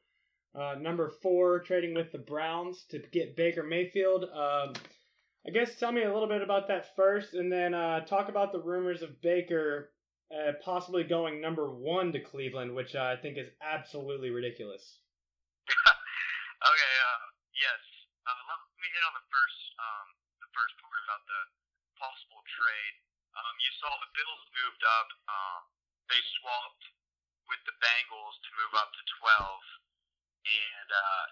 uh, 0.53 0.75
number 0.79 1.09
four, 1.21 1.59
trading 1.59 1.93
with 1.93 2.11
the 2.11 2.17
Browns 2.17 2.83
to 2.89 2.99
get 2.99 3.35
Baker 3.35 3.63
Mayfield. 3.63 4.25
Um, 4.25 4.73
I 5.47 5.51
guess 5.51 5.79
tell 5.79 5.91
me 5.91 6.03
a 6.03 6.13
little 6.13 6.27
bit 6.27 6.41
about 6.41 6.67
that 6.67 6.95
first, 6.95 7.33
and 7.33 7.51
then 7.51 7.73
uh, 7.73 8.01
talk 8.01 8.29
about 8.29 8.51
the 8.51 8.61
rumors 8.61 9.01
of 9.01 9.21
Baker 9.21 9.91
uh, 10.31 10.53
possibly 10.63 11.03
going 11.03 11.41
number 11.41 11.71
one 11.71 12.11
to 12.11 12.19
Cleveland, 12.19 12.71
which 12.71 12.95
I 12.95 13.15
think 13.19 13.37
is 13.37 13.49
absolutely 13.61 14.29
ridiculous. 14.29 14.99
Okay, 16.61 16.93
uh, 17.09 17.25
yes. 17.57 17.81
Uh, 18.21 18.37
let 18.53 18.77
me 18.77 18.85
hit 18.93 19.01
on 19.01 19.17
the 19.17 19.25
first, 19.33 19.61
um, 19.81 20.07
the 20.45 20.51
first 20.53 20.77
part 20.77 20.93
about 21.09 21.25
the 21.25 21.41
possible 21.97 22.37
trade. 22.45 22.95
Um, 23.33 23.53
you 23.57 23.71
saw 23.81 23.89
the 23.97 24.13
Bills 24.13 24.45
moved 24.53 24.85
up. 24.85 25.09
Um, 25.25 25.61
they 26.05 26.21
swapped 26.37 26.85
with 27.49 27.65
the 27.65 27.73
Bengals 27.81 28.37
to 28.45 28.49
move 28.61 28.77
up 28.77 28.93
to 28.93 29.01
12, 29.25 29.81
and 30.45 30.89
uh, 30.89 31.25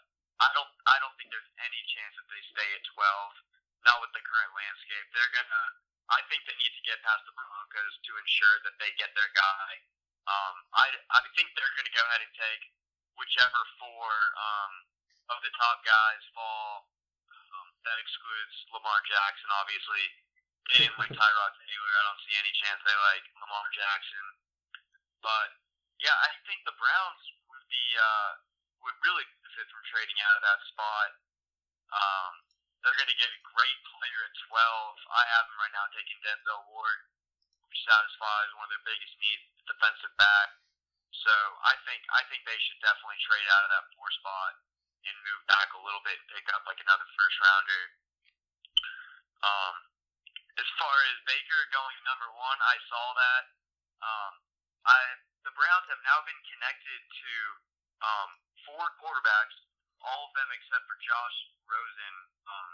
I 0.46 0.50
don't, 0.56 0.72
I 0.86 0.98
don't 1.02 1.16
think 1.20 1.34
there's 1.34 1.52
any 1.60 1.82
chance 1.92 2.14
that 2.16 2.28
they 2.30 2.44
stay 2.54 2.70
at 2.76 2.84
12. 2.96 3.50
Not 3.88 4.04
with 4.04 4.12
the 4.12 4.24
current 4.24 4.52
landscape. 4.56 5.08
They're 5.16 5.32
gonna. 5.32 5.64
I 6.10 6.20
think 6.28 6.42
they 6.44 6.58
need 6.58 6.74
to 6.74 6.84
get 6.84 7.00
past 7.06 7.22
the 7.24 7.32
Broncos 7.38 7.96
to 8.02 8.12
ensure 8.18 8.58
that 8.66 8.76
they 8.82 8.92
get 8.98 9.14
their 9.14 9.30
guy. 9.38 9.70
Um, 10.28 10.56
I, 10.74 10.90
I 11.16 11.22
think 11.38 11.54
they're 11.56 11.76
gonna 11.80 11.94
go 11.96 12.04
ahead 12.04 12.26
and 12.26 12.34
take 12.36 12.64
whichever 13.16 13.62
four 13.80 14.10
um, 14.36 14.74
of 15.32 15.40
the 15.46 15.54
top 15.56 15.80
guys 15.86 16.24
fall. 16.36 16.92
Um, 17.30 17.68
that 17.88 17.98
excludes 18.04 18.56
Lamar 18.76 19.00
Jackson, 19.08 19.50
obviously. 19.64 20.06
They 20.70 20.86
didn't 20.86 21.00
like 21.00 21.14
Tyrod 21.14 21.54
Taylor. 21.66 21.94
I 21.98 22.04
don't 22.04 22.22
see 22.28 22.36
any 22.36 22.54
chance 22.58 22.80
they 22.84 22.98
like 23.16 23.26
Lamar 23.40 23.68
Jackson. 23.72 24.26
But 25.24 25.50
yeah, 26.04 26.16
I 26.20 26.30
think 26.46 26.68
the 26.68 26.76
Browns 26.76 27.24
would 27.48 27.66
be 27.72 27.86
uh, 27.96 28.32
would 28.84 28.98
really 29.04 29.26
benefit 29.44 29.68
from 29.72 29.84
trading 29.92 30.20
out 30.24 30.36
of 30.40 30.44
that 30.44 30.60
spot. 30.72 31.10
Um, 31.92 32.34
they're 32.80 32.96
going 32.96 33.12
to 33.12 33.20
get 33.20 33.28
a 33.28 33.42
great 33.52 33.80
player 33.92 34.22
at 34.24 34.34
12. 34.48 34.56
I 35.12 35.24
have 35.36 35.46
him 35.52 35.58
right 35.60 35.76
now 35.76 35.88
taking 35.92 36.20
Denzel 36.24 36.64
Ward, 36.72 37.00
which 37.68 37.80
satisfies 37.84 38.56
one 38.56 38.70
of 38.70 38.72
their 38.72 38.88
biggest 38.88 39.16
needs, 39.20 39.44
defensive 39.68 40.16
back. 40.16 40.56
So 41.12 41.34
I 41.66 41.76
think 41.84 42.00
I 42.16 42.24
think 42.32 42.48
they 42.48 42.56
should 42.56 42.80
definitely 42.80 43.20
trade 43.28 43.50
out 43.52 43.66
of 43.68 43.72
that 43.76 43.86
four 43.98 44.08
spot 44.24 44.56
and 45.04 45.16
move 45.26 45.42
back 45.52 45.68
a 45.76 45.82
little 45.82 46.00
bit 46.06 46.16
and 46.16 46.28
pick 46.32 46.48
up 46.54 46.64
like 46.64 46.80
another 46.80 47.04
first 47.18 47.38
rounder. 47.44 47.84
Um, 49.44 49.76
as 50.56 50.68
far 50.80 50.96
as 51.12 51.28
Baker 51.28 51.60
going 51.76 51.98
number 52.08 52.30
one, 52.36 52.60
I 52.64 52.76
saw 52.88 53.06
that. 53.16 53.44
Um, 54.00 54.34
I 54.88 55.00
the 55.44 55.52
Browns 55.56 55.88
have 55.92 56.04
now 56.08 56.24
been 56.24 56.40
connected 56.56 57.00
to 57.04 57.32
um, 58.04 58.30
four 58.68 58.86
quarterbacks, 59.00 59.58
all 60.04 60.28
of 60.28 60.34
them 60.36 60.50
except 60.56 60.84
for 60.88 60.98
Josh 61.04 61.38
Rosen. 61.68 62.16
Um, 62.48 62.72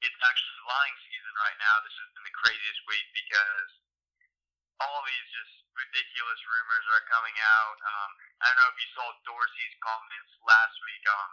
it's 0.00 0.20
actually 0.24 0.56
flying 0.64 0.96
season 1.08 1.34
right 1.36 1.58
now. 1.60 1.74
This 1.84 1.96
has 2.00 2.08
been 2.16 2.24
the 2.24 2.36
craziest 2.40 2.80
week 2.88 3.06
because 3.12 3.70
all 4.80 5.04
these 5.04 5.28
just 5.28 5.54
ridiculous 5.76 6.40
rumors 6.48 6.86
are 6.88 7.04
coming 7.12 7.36
out. 7.36 7.78
Um, 7.84 8.10
I 8.40 8.48
don't 8.48 8.58
know 8.64 8.72
if 8.72 8.80
you 8.80 8.88
saw 8.96 9.06
Dorsey's 9.28 9.76
comments 9.84 10.32
last 10.48 10.76
week, 10.88 11.04
um, 11.04 11.30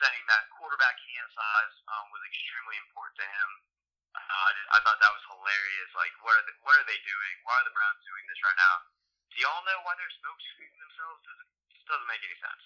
saying 0.00 0.24
that 0.28 0.52
quarterback 0.56 0.96
hand 1.00 1.28
size 1.32 1.74
um, 1.96 2.06
was 2.12 2.22
extremely 2.28 2.76
important 2.88 3.16
to 3.20 3.28
him. 3.28 3.50
Uh, 4.10 4.20
I, 4.20 4.50
just, 4.52 4.68
I 4.74 4.78
thought 4.84 5.00
that 5.00 5.16
was 5.16 5.24
hilarious. 5.32 5.90
Like, 5.96 6.12
what 6.20 6.34
are 6.36 6.44
they, 6.44 6.56
what 6.60 6.76
are 6.76 6.88
they 6.88 7.00
doing? 7.04 7.34
Why 7.48 7.56
are 7.56 7.66
the 7.66 7.76
Browns 7.76 8.02
doing 8.04 8.24
this 8.28 8.40
right 8.44 8.58
now? 8.58 8.74
Do 9.32 9.36
y'all 9.40 9.64
know 9.64 9.80
why 9.86 9.94
they're 9.96 10.18
smoke 10.20 10.40
screening 10.42 10.80
themselves? 10.82 11.22
Does 11.24 11.40
doesn't 11.90 12.08
make 12.08 12.22
any 12.24 12.38
sense. 12.40 12.62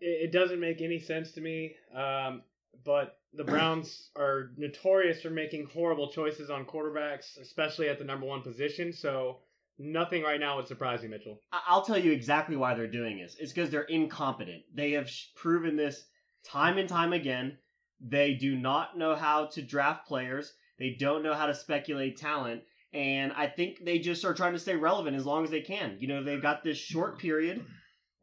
it, 0.00 0.28
it 0.28 0.32
doesn't 0.32 0.60
make 0.60 0.80
any 0.82 1.00
sense 1.00 1.32
to 1.32 1.40
me. 1.40 1.74
Um, 1.94 2.42
but 2.84 3.18
the 3.34 3.44
Browns 3.52 4.10
are 4.16 4.50
notorious 4.56 5.22
for 5.22 5.30
making 5.30 5.68
horrible 5.72 6.10
choices 6.10 6.50
on 6.50 6.64
quarterbacks, 6.64 7.38
especially 7.40 7.88
at 7.88 7.98
the 7.98 8.04
number 8.04 8.26
one 8.26 8.42
position. 8.42 8.92
So 8.92 9.38
nothing 9.78 10.22
right 10.22 10.40
now 10.40 10.56
would 10.56 10.68
surprise 10.68 11.02
you, 11.02 11.08
Mitchell. 11.08 11.40
I- 11.52 11.62
I'll 11.68 11.82
tell 11.84 11.98
you 11.98 12.12
exactly 12.12 12.56
why 12.56 12.74
they're 12.74 12.86
doing 12.86 13.18
this. 13.18 13.36
It's 13.38 13.52
because 13.52 13.70
they're 13.70 13.82
incompetent. 13.82 14.62
They 14.74 14.92
have 14.92 15.08
sh- 15.08 15.26
proven 15.34 15.76
this 15.76 16.04
time 16.44 16.78
and 16.78 16.88
time 16.88 17.12
again. 17.12 17.58
They 18.00 18.34
do 18.34 18.56
not 18.56 18.98
know 18.98 19.14
how 19.16 19.46
to 19.46 19.62
draft 19.62 20.06
players. 20.06 20.52
They 20.78 20.96
don't 20.98 21.22
know 21.22 21.32
how 21.34 21.46
to 21.46 21.54
speculate 21.54 22.18
talent. 22.18 22.62
And 22.92 23.32
I 23.32 23.46
think 23.46 23.84
they 23.84 23.98
just 23.98 24.24
are 24.24 24.34
trying 24.34 24.52
to 24.52 24.58
stay 24.58 24.76
relevant 24.76 25.16
as 25.16 25.26
long 25.26 25.44
as 25.44 25.50
they 25.50 25.60
can. 25.62 25.96
You 25.98 26.08
know, 26.08 26.22
they've 26.22 26.40
got 26.40 26.62
this 26.62 26.76
short 26.78 27.18
period 27.18 27.64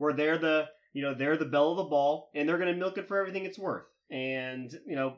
where 0.03 0.13
they're 0.13 0.37
the 0.37 0.67
you 0.91 1.01
know 1.01 1.13
they're 1.13 1.37
the 1.37 1.45
belle 1.45 1.71
of 1.71 1.77
the 1.77 1.83
ball, 1.83 2.29
and 2.35 2.47
they're 2.47 2.57
going 2.57 2.71
to 2.73 2.79
milk 2.79 2.97
it 2.97 3.07
for 3.07 3.17
everything 3.17 3.45
it's 3.45 3.57
worth. 3.57 3.85
And 4.11 4.71
you 4.85 4.95
know, 4.95 5.15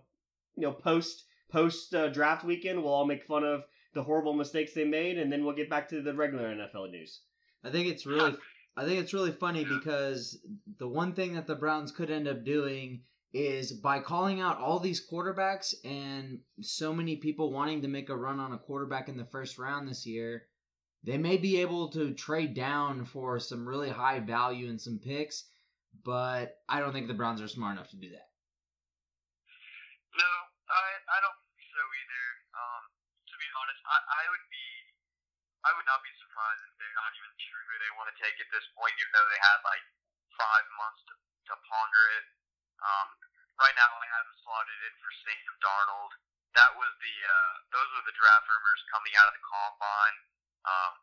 you 0.56 0.64
know, 0.64 0.72
post 0.72 1.26
post 1.52 1.94
uh, 1.96 2.10
draft 2.10 2.46
weekend, 2.46 2.82
we'll 2.82 2.94
all 2.94 3.06
make 3.06 3.24
fun 3.24 3.44
of 3.44 3.64
the 3.94 4.04
horrible 4.04 4.34
mistakes 4.34 4.74
they 4.74 4.86
made, 4.86 5.18
and 5.18 5.32
then 5.32 5.44
we'll 5.44 5.56
get 5.56 5.70
back 5.70 5.90
to 5.90 6.02
the 6.02 6.14
regular 6.14 6.54
NFL 6.56 6.92
news. 6.92 7.22
I 7.64 7.72
think 7.72 7.88
it's 7.88 8.06
really 8.06 8.36
I 8.78 8.86
think 8.86 9.02
it's 9.02 9.14
really 9.14 9.32
funny 9.32 9.66
because 9.66 10.38
the 10.78 10.88
one 10.88 11.14
thing 11.14 11.34
that 11.34 11.48
the 11.48 11.56
Browns 11.56 11.92
could 11.92 12.12
end 12.12 12.28
up 12.28 12.44
doing 12.44 13.02
is 13.34 13.74
by 13.74 14.00
calling 14.00 14.40
out 14.40 14.60
all 14.60 14.80
these 14.80 15.06
quarterbacks 15.06 15.74
and 15.84 16.40
so 16.62 16.94
many 16.94 17.18
people 17.18 17.52
wanting 17.52 17.82
to 17.82 17.88
make 17.88 18.10
a 18.10 18.16
run 18.16 18.40
on 18.40 18.54
a 18.54 18.58
quarterback 18.58 19.10
in 19.10 19.18
the 19.18 19.26
first 19.26 19.58
round 19.58 19.88
this 19.88 20.06
year, 20.06 20.44
they 21.06 21.22
may 21.22 21.38
be 21.38 21.62
able 21.62 21.94
to 21.94 22.18
trade 22.18 22.58
down 22.58 23.06
for 23.06 23.38
some 23.38 23.70
really 23.70 23.94
high 23.94 24.20
value 24.20 24.66
and 24.74 24.82
some 24.82 24.98
picks, 24.98 25.46
but 26.02 26.58
I 26.66 26.82
don't 26.82 26.98
think 26.98 27.06
the 27.06 27.14
Browns 27.14 27.46
are 27.46 27.48
smart 27.48 27.78
enough 27.78 27.94
to 27.94 28.02
do 28.02 28.10
that. 28.10 28.34
No, 30.18 30.32
I 30.66 30.86
I 31.06 31.18
don't 31.22 31.38
think 31.46 31.62
so 31.70 31.84
either. 31.86 32.26
Um, 32.58 32.84
to 33.30 33.36
be 33.38 33.48
honest, 33.54 33.82
I 33.86 33.98
I 34.02 34.24
would 34.34 34.46
be 34.50 34.66
I 35.62 35.72
would 35.78 35.86
not 35.86 36.02
be 36.02 36.10
surprised 36.18 36.62
if 36.66 36.74
they're 36.82 36.98
not 36.98 37.14
even 37.14 37.34
sure 37.38 37.62
who 37.70 37.76
they 37.78 37.94
want 37.94 38.10
to 38.10 38.18
take 38.18 38.38
at 38.42 38.50
this 38.50 38.66
point, 38.74 38.98
even 38.98 39.14
though 39.14 39.30
they 39.30 39.42
had 39.46 39.62
like 39.62 39.86
five 40.42 40.66
months 40.82 41.02
to, 41.06 41.14
to 41.50 41.54
ponder 41.70 42.04
it. 42.18 42.26
Um, 42.82 43.08
right 43.62 43.78
now, 43.78 43.94
I 43.94 44.06
have 44.10 44.26
it 44.26 44.38
slotted 44.42 44.80
in 44.90 44.94
for 45.06 45.12
Sam 45.22 45.54
Darnold. 45.62 46.14
That 46.58 46.74
was 46.74 46.90
the 46.98 47.16
uh, 47.30 47.54
those 47.78 47.90
were 47.94 48.06
the 48.10 48.18
draft 48.18 48.50
rumors 48.50 48.82
coming 48.90 49.14
out 49.22 49.30
of 49.30 49.38
the 49.38 49.46
combine. 49.46 50.18
Um, 50.66 50.94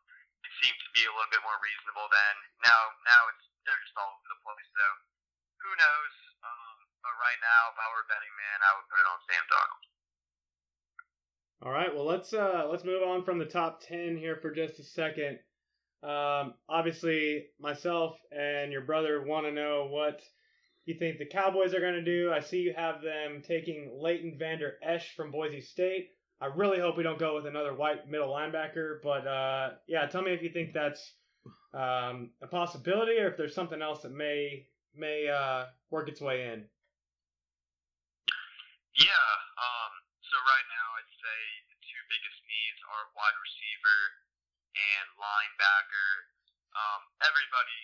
it 0.43 0.53
seemed 0.59 0.75
to 0.75 0.91
be 0.91 1.07
a 1.07 1.13
little 1.15 1.31
bit 1.31 1.43
more 1.43 1.57
reasonable 1.63 2.07
then. 2.11 2.35
Now, 2.67 2.79
now 3.07 3.21
it's 3.31 3.43
they're 3.63 3.79
just 3.79 3.95
all 3.95 4.11
over 4.11 4.27
the 4.27 4.39
place. 4.43 4.69
So 4.75 4.85
who 5.63 5.71
knows? 5.79 6.13
Um, 6.43 6.75
but 6.99 7.15
right 7.15 7.39
now, 7.39 7.71
if 7.71 7.77
I 7.79 7.87
were 7.95 8.03
a 8.03 8.11
betting 8.11 8.35
man, 8.35 8.59
I 8.59 8.71
would 8.75 8.87
put 8.91 8.99
it 8.99 9.07
on 9.07 9.19
Sam 9.23 9.45
Darnold. 9.47 9.85
All 11.63 11.71
right, 11.71 11.95
well 11.95 12.03
let's 12.03 12.33
uh 12.35 12.67
let's 12.69 12.83
move 12.83 13.07
on 13.07 13.23
from 13.23 13.39
the 13.39 13.47
top 13.47 13.79
ten 13.79 14.17
here 14.17 14.35
for 14.35 14.51
just 14.51 14.79
a 14.79 14.83
second. 14.83 15.39
Um, 16.03 16.55
obviously, 16.67 17.47
myself 17.59 18.19
and 18.31 18.73
your 18.73 18.81
brother 18.81 19.23
want 19.23 19.45
to 19.45 19.53
know 19.53 19.87
what 19.89 20.21
you 20.85 20.95
think 20.99 21.17
the 21.17 21.25
Cowboys 21.25 21.73
are 21.73 21.79
going 21.79 21.93
to 21.93 22.03
do. 22.03 22.33
I 22.33 22.41
see 22.41 22.57
you 22.57 22.73
have 22.75 23.01
them 23.01 23.41
taking 23.47 23.97
Leighton 24.01 24.35
Vander 24.37 24.73
Esch 24.83 25.15
from 25.15 25.31
Boise 25.31 25.61
State. 25.61 26.09
I 26.41 26.47
really 26.47 26.79
hope 26.79 26.97
we 26.97 27.03
don't 27.03 27.19
go 27.19 27.35
with 27.35 27.45
another 27.45 27.73
white 27.73 28.09
middle 28.09 28.29
linebacker, 28.29 28.99
but 29.01 29.25
uh, 29.27 29.79
yeah, 29.87 30.05
tell 30.07 30.21
me 30.21 30.33
if 30.33 30.43
you 30.43 30.49
think 30.49 30.73
that's 30.73 31.13
um, 31.73 32.31
a 32.41 32.47
possibility 32.47 33.17
or 33.17 33.27
if 33.31 33.37
there's 33.37 33.55
something 33.55 33.81
else 33.81 34.01
that 34.03 34.11
may 34.11 34.67
may 34.93 35.25
uh, 35.27 35.65
work 35.89 36.09
its 36.09 36.21
way 36.21 36.53
in. 36.53 36.67
Yeah. 38.93 39.29
Um, 39.57 39.91
so 40.21 40.35
right 40.37 40.67
now, 40.69 40.87
I'd 41.01 41.13
say 41.17 41.39
the 41.73 41.79
two 41.81 42.01
biggest 42.13 42.39
needs 42.45 42.79
are 42.93 43.09
wide 43.17 43.37
receiver 43.41 43.99
and 44.77 45.07
linebacker. 45.17 46.11
Um, 46.73 47.01
everybody, 47.25 47.81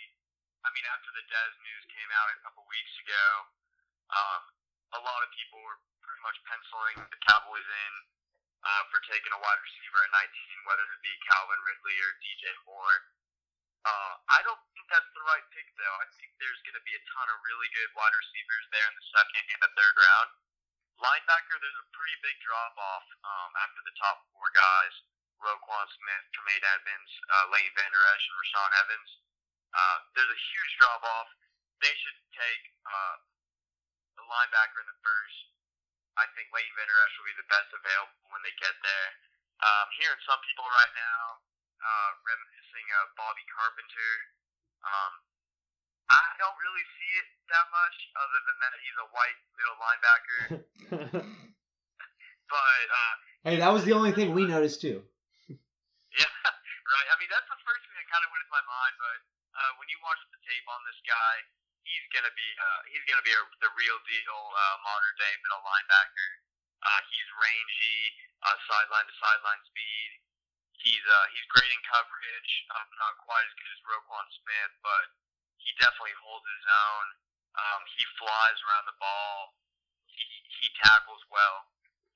I 0.66 0.70
mean, 0.74 0.86
after 0.90 1.10
the 1.14 1.26
Dez 1.30 1.54
news 1.66 1.86
came 1.90 2.10
out 2.14 2.30
a 2.30 2.38
couple 2.46 2.62
weeks 2.70 2.94
ago, 3.06 3.26
um, 4.14 4.42
a 4.98 5.02
lot 5.02 5.22
of 5.22 5.30
people 5.34 5.62
were 5.62 5.82
pretty 6.02 6.22
much 6.26 6.38
penciling 6.46 6.98
the 7.10 7.22
Cowboys 7.26 7.66
in 7.66 7.94
uh, 8.64 8.84
for 8.92 9.00
taking 9.08 9.32
a 9.32 9.40
wide 9.40 9.62
receiver 9.64 10.00
at 10.04 10.12
19, 10.12 10.68
whether 10.68 10.84
it 10.84 11.02
be 11.04 11.14
Calvin 11.32 11.60
Ridley 11.64 11.98
or 12.00 12.12
DJ 12.20 12.44
Moore. 12.68 13.00
Uh, 13.88 14.14
I 14.28 14.44
don't 14.44 14.60
think 14.76 14.86
that's 14.92 15.08
the 15.16 15.24
right 15.24 15.46
pick, 15.56 15.68
though. 15.80 15.98
I 16.04 16.08
think 16.20 16.36
there's 16.36 16.60
going 16.68 16.76
to 16.76 16.84
be 16.84 16.96
a 16.96 17.04
ton 17.16 17.28
of 17.32 17.40
really 17.48 17.70
good 17.72 17.90
wide 17.96 18.12
receivers 18.12 18.66
there 18.76 18.88
in 18.92 18.96
the 19.00 19.08
second 19.16 19.44
and 19.56 19.62
the 19.64 19.72
third 19.80 19.96
round. 19.96 20.30
Linebacker, 21.00 21.56
there's 21.64 21.80
a 21.80 21.88
pretty 21.96 22.18
big 22.20 22.36
drop 22.44 22.76
off 22.76 23.08
um, 23.24 23.52
after 23.64 23.80
the 23.88 23.96
top 23.96 24.28
four 24.36 24.52
guys 24.52 24.92
Roquan 25.40 25.88
Smith, 25.96 26.26
Tremaine 26.36 26.66
Edmunds, 26.76 27.12
uh, 27.32 27.46
Leighton 27.56 27.72
Vander 27.80 28.04
Esch, 28.12 28.28
and 28.28 28.38
Rashaan 28.44 28.72
Evans. 28.84 29.10
Uh, 29.72 29.98
there's 30.12 30.34
a 30.36 30.42
huge 30.52 30.72
drop 30.84 31.00
off. 31.00 31.30
They 31.80 31.96
should 31.96 32.20
take 32.36 32.64
uh, 32.84 33.16
a 34.20 34.24
linebacker 34.28 34.84
in 34.84 34.88
the 34.92 35.00
first. 35.00 35.40
I 36.20 36.28
think 36.36 36.52
Leighton 36.52 36.76
Vander 36.76 36.98
Esch 37.08 37.16
will 37.16 37.30
be 37.32 37.38
the 37.40 37.48
best 37.48 37.72
available 37.72 38.28
when 38.36 38.44
they 38.44 38.52
get 38.60 38.76
there. 38.84 39.10
Um, 39.64 39.88
hearing 40.00 40.20
some 40.28 40.40
people 40.44 40.68
right 40.68 40.94
now 40.96 41.40
uh, 41.80 42.10
reminiscing 42.28 42.88
of 43.04 43.16
Bobby 43.16 43.46
Carpenter. 43.48 44.14
Um, 44.84 45.14
I 46.10 46.26
don't 46.42 46.58
really 46.60 46.86
see 47.00 47.12
it 47.22 47.28
that 47.54 47.68
much, 47.72 47.98
other 48.18 48.40
than 48.50 48.58
that 48.60 48.74
he's 48.82 48.98
a 49.00 49.08
white 49.14 49.40
middle 49.56 49.78
linebacker. 49.80 50.40
but 52.52 52.88
uh, 52.90 53.14
Hey, 53.48 53.56
that 53.64 53.72
was 53.72 53.88
the 53.88 53.96
only 53.96 54.12
thing 54.12 54.36
we 54.36 54.44
noticed 54.44 54.84
too. 54.84 55.00
yeah, 55.48 56.28
right. 56.96 57.08
I 57.08 57.16
mean, 57.22 57.32
that's 57.32 57.48
the 57.48 57.62
first 57.64 57.82
thing 57.88 57.96
that 57.96 58.08
kind 58.12 58.24
of 58.26 58.30
went 58.36 58.44
into 58.44 58.52
my 58.52 58.66
mind. 58.68 58.94
But 59.00 59.18
uh, 59.56 59.72
when 59.80 59.88
you 59.88 59.96
watch 60.04 60.20
the 60.34 60.40
tape 60.44 60.68
on 60.68 60.82
this 60.84 61.00
guy, 61.08 61.36
he's 61.84 62.08
gonna 62.12 62.34
be 62.34 62.50
uh, 62.58 62.82
he's 62.92 63.06
gonna 63.08 63.26
be 63.26 63.34
a, 63.34 63.44
the 63.64 63.72
real 63.76 64.00
deal 64.08 64.40
uh, 64.52 64.76
modern 64.84 65.16
day 65.20 65.34
middle 65.44 65.64
linebacker. 65.64 66.30
Uh, 66.80 67.02
he's 67.12 67.30
rangy, 67.36 68.00
uh, 68.48 68.58
sideline 68.68 69.08
to 69.08 69.16
sideline 69.20 69.64
speed. 69.68 70.10
He's 70.80 71.04
uh, 71.04 71.26
he's 71.36 71.48
great 71.52 71.68
in 71.68 71.82
coverage. 71.88 72.52
Um, 72.72 72.88
not 73.00 73.20
quite 73.24 73.44
as 73.44 73.54
good 73.60 73.72
as 73.72 73.82
Roquan 73.84 74.28
Smith, 74.32 74.74
but 74.80 75.06
he 75.60 75.76
definitely 75.80 76.16
holds 76.24 76.48
his 76.48 76.68
own. 76.72 77.06
Um, 77.60 77.82
he 77.92 78.04
flies 78.16 78.58
around 78.64 78.88
the 78.88 78.96
ball. 79.02 79.60
He, 80.08 80.24
he 80.64 80.68
tackles 80.80 81.20
well. 81.28 81.68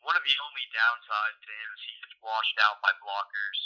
One 0.04 0.15
of 0.15 0.23
the 0.23 0.36
only 0.36 0.65
downsides 0.71 1.39
to 1.43 1.52
him 1.52 1.69
is 1.76 1.82
he 1.84 1.93
gets 1.99 2.15
washed 2.23 2.60
out 2.63 2.80
by 2.84 2.91
blockers 3.04 3.60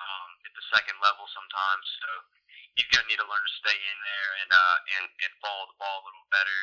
um, 0.00 0.30
at 0.44 0.52
the 0.56 0.64
second 0.72 0.96
level 1.00 1.28
sometimes. 1.32 1.86
So 2.00 2.08
he's 2.74 2.90
gonna 2.90 3.06
need 3.06 3.22
to 3.22 3.26
learn 3.26 3.44
to 3.44 3.54
stay 3.62 3.74
in 3.78 3.98
there 4.02 4.30
and 4.42 4.50
uh, 4.50 4.76
and 4.98 5.04
and 5.06 5.32
follow 5.38 5.66
the 5.70 5.78
ball 5.78 6.02
a 6.02 6.06
little 6.10 6.26
better. 6.30 6.60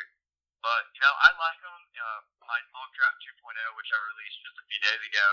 But 0.61 0.83
you 0.93 1.01
know, 1.01 1.13
I 1.15 1.29
like 1.39 1.59
him. 1.63 1.79
Uh, 1.97 2.21
my 2.45 2.59
mock 2.75 2.91
draft 2.97 3.21
2.0, 3.23 3.39
which 3.77 3.89
I 3.93 3.99
released 4.11 4.39
just 4.43 4.57
a 4.61 4.65
few 4.67 4.81
days 4.83 5.01
ago, 5.07 5.27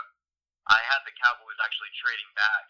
I 0.70 0.80
had 0.84 1.02
the 1.04 1.14
Cowboys 1.16 1.58
actually 1.60 1.92
trading 1.98 2.30
back 2.36 2.66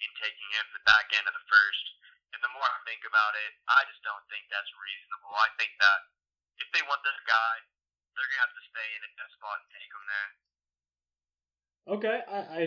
and 0.00 0.10
taking 0.18 0.48
him 0.56 0.66
the 0.74 0.84
back 0.88 1.12
end 1.14 1.28
of 1.28 1.34
the 1.36 1.46
first. 1.46 1.86
And 2.32 2.40
the 2.40 2.52
more 2.56 2.64
I 2.64 2.80
think 2.88 3.04
about 3.04 3.36
it, 3.36 3.52
I 3.68 3.84
just 3.86 4.00
don't 4.00 4.24
think 4.32 4.48
that's 4.48 4.72
reasonable. 4.72 5.36
I 5.36 5.52
think 5.60 5.76
that 5.78 6.00
if 6.64 6.68
they 6.72 6.80
want 6.88 7.04
this 7.04 7.20
guy, 7.28 7.54
they're 8.16 8.28
gonna 8.28 8.44
have 8.44 8.56
to 8.56 8.64
stay 8.72 8.88
in 8.96 9.00
that 9.20 9.30
spot 9.36 9.60
and 9.60 9.68
take 9.72 9.90
him 9.92 10.04
there. 10.08 10.30
Okay, 11.82 12.18
I, 12.24 12.38
I 12.40 12.62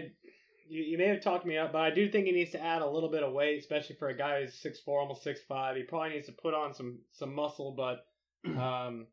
you, 0.68 0.84
you 0.84 0.98
may 0.98 1.08
have 1.08 1.22
talked 1.22 1.46
me 1.46 1.58
up, 1.58 1.72
but 1.72 1.82
I 1.82 1.92
do 1.92 2.10
think 2.10 2.26
he 2.26 2.32
needs 2.32 2.52
to 2.52 2.62
add 2.62 2.82
a 2.82 2.90
little 2.90 3.10
bit 3.10 3.24
of 3.24 3.34
weight, 3.34 3.60
especially 3.60 3.96
for 3.96 4.10
a 4.10 4.18
guy 4.18 4.42
who's 4.42 4.54
six 4.54 4.80
four, 4.80 5.00
almost 5.00 5.24
six 5.24 5.42
five. 5.48 5.76
He 5.76 5.84
probably 5.84 6.10
needs 6.10 6.28
to 6.28 6.34
put 6.34 6.54
on 6.54 6.74
some 6.74 7.00
some 7.12 7.34
muscle. 7.34 7.72
But 7.72 8.06
um, 8.58 9.08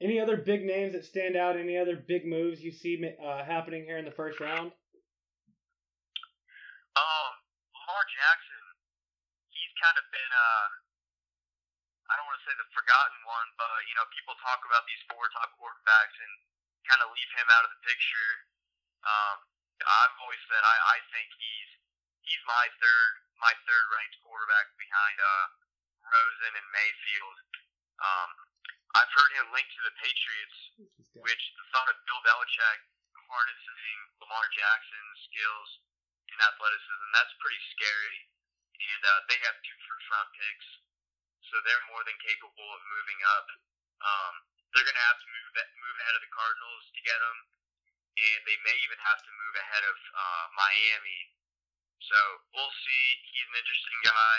any 0.00 0.20
other 0.20 0.36
big 0.36 0.64
names 0.64 0.92
that 0.92 1.04
stand 1.04 1.36
out? 1.36 1.56
Any 1.56 1.76
other 1.76 1.96
big 1.96 2.26
moves 2.26 2.60
you 2.60 2.72
see 2.72 3.00
uh, 3.00 3.44
happening 3.44 3.84
here 3.84 3.98
in 3.98 4.04
the 4.04 4.16
first 4.16 4.40
round? 4.40 4.72
Um, 6.94 7.32
Lamar 7.74 8.04
Jackson, 8.06 8.64
he's 9.50 9.74
kind 9.82 9.98
of 9.98 10.04
been 10.14 10.32
uh, 10.32 10.66
I 12.10 12.16
don't 12.16 12.28
want 12.28 12.38
to 12.40 12.46
say 12.46 12.54
the 12.54 12.68
forgotten 12.76 13.18
one, 13.26 13.48
but 13.56 13.70
you 13.88 13.94
know 13.96 14.06
people 14.14 14.36
talk 14.40 14.60
about 14.68 14.84
these 14.88 15.02
four 15.08 15.26
top 15.34 15.52
quarterbacks 15.56 16.16
and 16.20 16.32
kind 16.88 17.00
of 17.00 17.08
leave 17.12 17.32
him 17.34 17.48
out 17.48 17.64
of 17.64 17.72
the 17.72 17.80
picture. 17.84 18.30
Um, 19.04 19.36
I've 19.82 20.16
always 20.22 20.42
said 20.46 20.62
I, 20.62 20.76
I 20.94 20.98
think 21.10 21.28
he's 21.34 21.70
he's 22.22 22.44
my 22.46 22.66
third 22.78 23.10
my 23.42 23.54
third 23.66 23.84
ranked 23.90 24.16
quarterback 24.22 24.70
behind 24.78 25.18
uh 25.18 25.46
Rosen 26.04 26.52
and 26.54 26.68
Mayfield. 26.70 27.38
Um, 27.98 28.30
I've 28.94 29.10
heard 29.16 29.32
him 29.34 29.50
linked 29.50 29.72
to 29.74 29.82
the 29.88 29.96
Patriots, 29.98 30.58
which 31.16 31.42
the 31.56 31.66
thought 31.72 31.88
of 31.88 31.96
Bill 32.04 32.22
Belichick 32.22 32.80
harnessing 33.34 34.00
Lamar 34.22 34.46
Jackson's 34.52 35.18
skills 35.26 35.70
and 36.30 36.38
athleticism 36.38 37.08
that's 37.14 37.34
pretty 37.42 37.62
scary. 37.74 38.18
And 38.74 39.02
uh, 39.06 39.20
they 39.30 39.38
have 39.46 39.56
two 39.64 39.78
first 39.86 40.06
round 40.12 40.30
picks, 40.34 40.68
so 41.46 41.54
they're 41.62 41.90
more 41.90 42.02
than 42.04 42.18
capable 42.20 42.68
of 42.74 42.80
moving 42.90 43.20
up. 43.38 43.48
Um, 44.02 44.34
they're 44.74 44.86
going 44.86 44.98
to 44.98 45.08
have 45.08 45.20
to 45.22 45.28
move 45.30 45.50
move 45.54 45.96
ahead 46.02 46.16
of 46.18 46.22
the 46.26 46.34
Cardinals 46.34 46.84
to 46.90 47.00
get 47.06 47.16
him 47.16 47.38
and 48.14 48.40
they 48.46 48.58
may 48.62 48.76
even 48.86 49.00
have 49.02 49.20
to 49.20 49.30
move 49.30 49.54
ahead 49.58 49.84
of 49.84 49.96
uh, 49.96 50.44
Miami. 50.54 51.20
So 51.98 52.18
we'll 52.54 52.76
see. 52.84 53.04
He's 53.32 53.48
an 53.48 53.56
interesting 53.58 54.00
guy. 54.04 54.36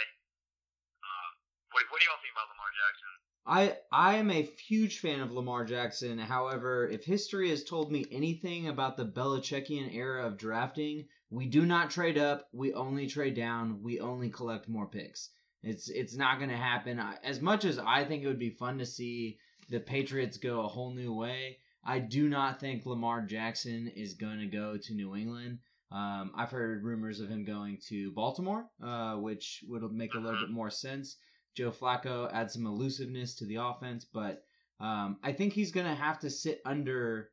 Uh, 1.01 1.29
what, 1.73 1.83
what 1.91 1.97
do 1.99 2.05
y'all 2.07 2.21
think 2.21 2.35
about 2.35 2.51
Lamar 2.53 2.71
Jackson? 2.71 3.13
I 3.45 3.77
I 3.91 4.15
am 4.17 4.31
a 4.31 4.41
huge 4.41 4.99
fan 4.99 5.21
of 5.21 5.31
Lamar 5.31 5.65
Jackson. 5.65 6.17
However, 6.17 6.87
if 6.87 7.05
history 7.05 7.49
has 7.49 7.63
told 7.63 7.91
me 7.91 8.05
anything 8.11 8.67
about 8.67 8.97
the 8.97 9.05
Belichickian 9.05 9.93
era 9.93 10.25
of 10.25 10.37
drafting, 10.37 11.07
we 11.29 11.45
do 11.45 11.65
not 11.65 11.91
trade 11.91 12.17
up. 12.17 12.47
We 12.53 12.73
only 12.73 13.07
trade 13.07 13.35
down. 13.35 13.83
We 13.83 13.99
only 13.99 14.29
collect 14.29 14.67
more 14.67 14.87
picks. 14.87 15.29
It's 15.61 15.89
it's 15.89 16.15
not 16.15 16.37
going 16.39 16.49
to 16.49 16.57
happen. 16.57 16.99
As 17.23 17.41
much 17.41 17.65
as 17.65 17.77
I 17.77 18.03
think 18.03 18.23
it 18.23 18.27
would 18.27 18.39
be 18.39 18.49
fun 18.51 18.79
to 18.79 18.85
see 18.85 19.37
the 19.69 19.79
Patriots 19.79 20.37
go 20.37 20.61
a 20.61 20.67
whole 20.67 20.93
new 20.93 21.13
way, 21.13 21.57
I 21.85 21.99
do 21.99 22.27
not 22.27 22.59
think 22.59 22.85
Lamar 22.85 23.21
Jackson 23.21 23.91
is 23.95 24.15
going 24.15 24.39
to 24.39 24.47
go 24.47 24.77
to 24.77 24.93
New 24.93 25.15
England. 25.15 25.59
Um, 25.91 26.31
I've 26.35 26.49
heard 26.49 26.83
rumors 26.83 27.19
of 27.19 27.29
him 27.29 27.45
going 27.45 27.77
to 27.89 28.11
Baltimore, 28.11 28.65
uh, 28.83 29.15
which 29.15 29.63
would 29.67 29.83
make 29.91 30.13
a 30.15 30.19
little 30.19 30.39
bit 30.39 30.49
more 30.49 30.71
sense. 30.71 31.17
Joe 31.55 31.71
Flacco 31.71 32.29
adds 32.33 32.53
some 32.53 32.65
elusiveness 32.65 33.35
to 33.35 33.45
the 33.45 33.55
offense, 33.55 34.03
but 34.03 34.43
um, 34.79 35.17
I 35.23 35.31
think 35.31 35.53
he's 35.53 35.71
going 35.71 35.85
to 35.85 35.95
have 35.95 36.19
to 36.19 36.29
sit 36.29 36.59
under 36.65 37.29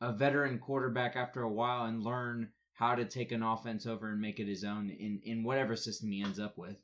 a 0.00 0.12
veteran 0.12 0.58
quarterback 0.58 1.16
after 1.16 1.42
a 1.42 1.52
while 1.52 1.84
and 1.86 2.02
learn 2.02 2.50
how 2.74 2.94
to 2.94 3.04
take 3.04 3.30
an 3.32 3.42
offense 3.42 3.84
over 3.86 4.10
and 4.10 4.20
make 4.20 4.40
it 4.40 4.48
his 4.48 4.64
own 4.64 4.88
in, 4.88 5.20
in 5.24 5.44
whatever 5.44 5.76
system 5.76 6.10
he 6.10 6.22
ends 6.22 6.38
up 6.38 6.56
with. 6.56 6.76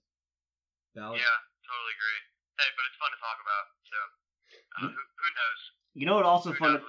Yeah, 1.14 1.38
totally 1.64 1.94
agree. 1.94 2.20
Hey, 2.58 2.68
but 2.76 2.84
it's 2.90 2.98
fun 3.00 3.10
to 3.14 3.20
talk 3.22 3.38
about. 3.40 3.64
So 3.86 3.98
uh, 4.76 4.80
who, 4.82 4.98
who 4.98 5.28
knows? 5.34 5.60
You 5.98 6.06
know 6.06 6.14
what? 6.14 6.26
Also 6.26 6.52
fun. 6.52 6.74
To, 6.74 6.80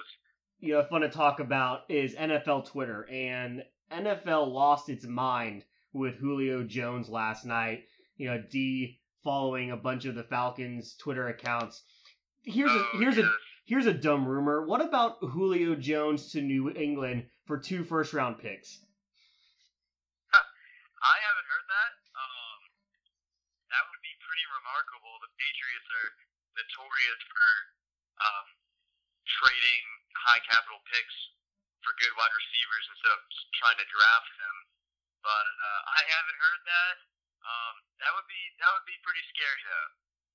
you 0.60 0.74
know, 0.74 0.84
fun 0.84 1.00
to 1.00 1.08
talk 1.08 1.40
about 1.40 1.80
is 1.88 2.14
NFL 2.14 2.66
Twitter, 2.66 3.08
and 3.10 3.64
NFL 3.90 4.52
lost 4.52 4.88
its 4.88 5.04
mind 5.04 5.64
with 5.92 6.14
Julio 6.14 6.62
Jones 6.62 7.08
last 7.08 7.44
night. 7.44 7.86
You 8.16 8.30
know, 8.30 8.40
D 8.48 9.00
following 9.24 9.72
a 9.72 9.76
bunch 9.76 10.04
of 10.04 10.14
the 10.14 10.22
Falcons 10.22 10.94
Twitter 10.94 11.26
accounts. 11.26 11.82
Here's 12.44 12.70
a 12.70 12.78
Oh, 12.78 12.98
here's 13.00 13.18
a 13.18 13.28
here's 13.66 13.86
a 13.86 13.92
dumb 13.92 14.28
rumor. 14.28 14.64
What 14.64 14.80
about 14.80 15.18
Julio 15.18 15.74
Jones 15.74 16.30
to 16.30 16.40
New 16.40 16.70
England 16.70 17.26
for 17.46 17.58
two 17.58 17.82
first 17.82 18.14
round 18.14 18.38
picks? 18.38 18.78
I 20.30 21.16
haven't 21.18 21.50
heard 21.50 21.66
that. 21.66 21.92
Um, 22.14 22.58
that 23.74 23.82
would 23.90 24.02
be 24.06 24.14
pretty 24.22 24.46
remarkable. 24.54 25.18
The 25.18 25.34
Patriots 25.34 25.90
are 25.98 26.10
notorious 26.62 27.20
for 27.26 27.50
um, 28.22 28.46
trading 29.38 29.84
high 30.26 30.42
capital 30.46 30.80
picks 30.90 31.16
for 31.86 31.96
good 31.96 32.12
wide 32.18 32.34
receivers 32.34 32.84
instead 32.90 33.12
of 33.14 33.22
trying 33.56 33.78
to 33.80 33.88
draft 33.88 34.32
them. 34.36 34.56
But 35.22 35.46
uh, 35.46 35.80
I 35.96 36.00
haven't 36.04 36.38
heard 36.40 36.62
that. 36.66 36.96
Um, 37.40 37.74
that 38.04 38.12
would 38.16 38.28
be 38.28 38.42
that 38.60 38.70
would 38.72 38.88
be 38.88 38.98
pretty 39.04 39.24
scary 39.32 39.62
though. 39.64 39.88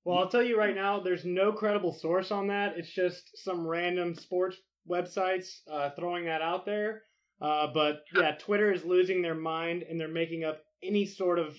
Well, 0.06 0.18
I'll 0.22 0.30
tell 0.30 0.42
you 0.42 0.54
right 0.54 0.74
now, 0.74 1.02
there's 1.02 1.26
no 1.26 1.50
credible 1.50 1.92
source 1.92 2.30
on 2.30 2.46
that. 2.48 2.78
It's 2.78 2.90
just 2.90 3.42
some 3.42 3.66
random 3.66 4.14
sports 4.14 4.56
websites 4.88 5.66
uh, 5.66 5.90
throwing 5.98 6.26
that 6.26 6.42
out 6.42 6.64
there. 6.64 7.02
Uh, 7.42 7.66
but 7.74 8.04
yeah, 8.14 8.32
Twitter 8.38 8.72
is 8.72 8.84
losing 8.84 9.20
their 9.20 9.34
mind 9.34 9.82
and 9.82 9.98
they're 9.98 10.08
making 10.08 10.44
up 10.44 10.62
any 10.82 11.04
sort 11.04 11.38
of 11.38 11.56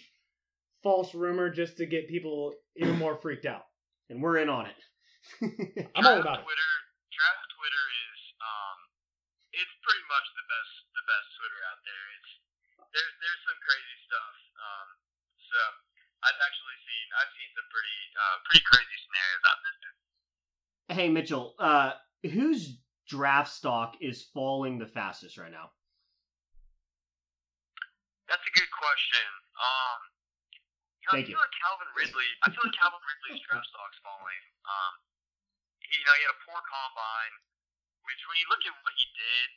false 0.82 1.14
rumor 1.14 1.50
just 1.50 1.78
to 1.78 1.86
get 1.86 2.08
people 2.08 2.54
even 2.78 2.98
more 2.98 3.20
freaked 3.20 3.46
out. 3.46 3.66
And 4.10 4.24
we're 4.24 4.38
in 4.38 4.50
on 4.50 4.68
it. 4.68 4.80
I'm 5.96 6.06
all 6.06 6.20
about 6.22 6.40
it. 6.40 6.48
Twitter, 6.48 6.72
draft 7.12 7.44
Twitter 7.60 7.84
is 7.92 8.20
um, 8.40 8.78
it's 9.52 9.76
pretty 9.88 10.04
much 10.12 10.28
the 10.36 10.46
best 10.52 10.74
the 10.92 11.06
best 11.08 11.28
Twitter 11.40 11.62
out 11.72 11.80
there. 11.88 12.06
It's 12.20 12.32
there's 12.92 13.14
there's 13.24 13.42
some 13.48 13.60
crazy 13.64 13.98
stuff. 14.04 14.36
Um, 14.60 14.88
so 15.48 15.60
I've 16.28 16.40
actually 16.44 16.78
seen 16.84 17.06
I've 17.16 17.32
seen 17.40 17.50
some 17.56 17.68
pretty 17.72 18.00
uh, 18.20 18.38
pretty 18.44 18.64
crazy 18.68 18.98
scenarios 19.08 19.44
out 19.48 19.60
there. 19.64 19.76
Hey 20.88 21.08
Mitchell, 21.08 21.56
uh, 21.60 21.96
whose 22.24 22.80
draft 23.08 23.52
stock 23.52 23.96
is 24.04 24.28
falling 24.36 24.80
the 24.80 24.88
fastest 24.88 25.40
right 25.40 25.52
now? 25.52 25.72
That's 28.28 28.44
a 28.44 28.54
good 28.56 28.72
question. 28.76 29.28
Um, 29.56 30.00
you 31.00 31.06
know, 31.08 31.14
Thank 31.16 31.28
I 31.28 31.32
you. 31.32 31.36
feel 31.36 31.44
like 31.44 31.56
Calvin 31.64 31.92
Ridley. 31.96 32.30
I 32.44 32.52
feel 32.52 32.64
like 32.68 32.76
Calvin 32.76 33.00
Ridley's 33.04 33.40
draft 33.48 33.68
stock's 33.72 34.00
falling. 34.04 34.44
Um, 34.68 34.94
he, 35.80 35.96
you 35.96 36.04
know, 36.04 36.16
he 36.20 36.24
had 36.28 36.36
a 36.36 36.42
poor 36.44 36.60
combine, 36.68 37.36
which 38.04 38.20
when 38.28 38.36
you 38.40 38.48
look 38.52 38.64
at 38.68 38.76
what 38.84 38.92
he 39.00 39.08
did, 39.16 39.50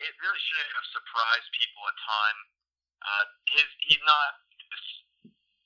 it 0.00 0.12
really 0.20 0.42
shouldn't 0.42 0.76
have 0.76 0.88
surprised 0.92 1.48
people 1.56 1.82
a 1.88 1.94
ton. 1.96 2.34
Uh, 3.00 3.24
his 3.56 3.68
he's 3.86 4.04
not 4.04 4.40
this 4.68 4.86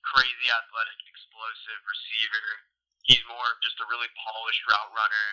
crazy 0.07 0.49
athletic, 0.51 0.99
explosive 1.07 1.81
receiver. 1.87 2.49
He's 3.07 3.25
more 3.27 3.49
of 3.51 3.59
just 3.65 3.81
a 3.83 3.87
really 3.91 4.11
polished 4.19 4.63
route 4.69 4.93
runner 4.95 5.27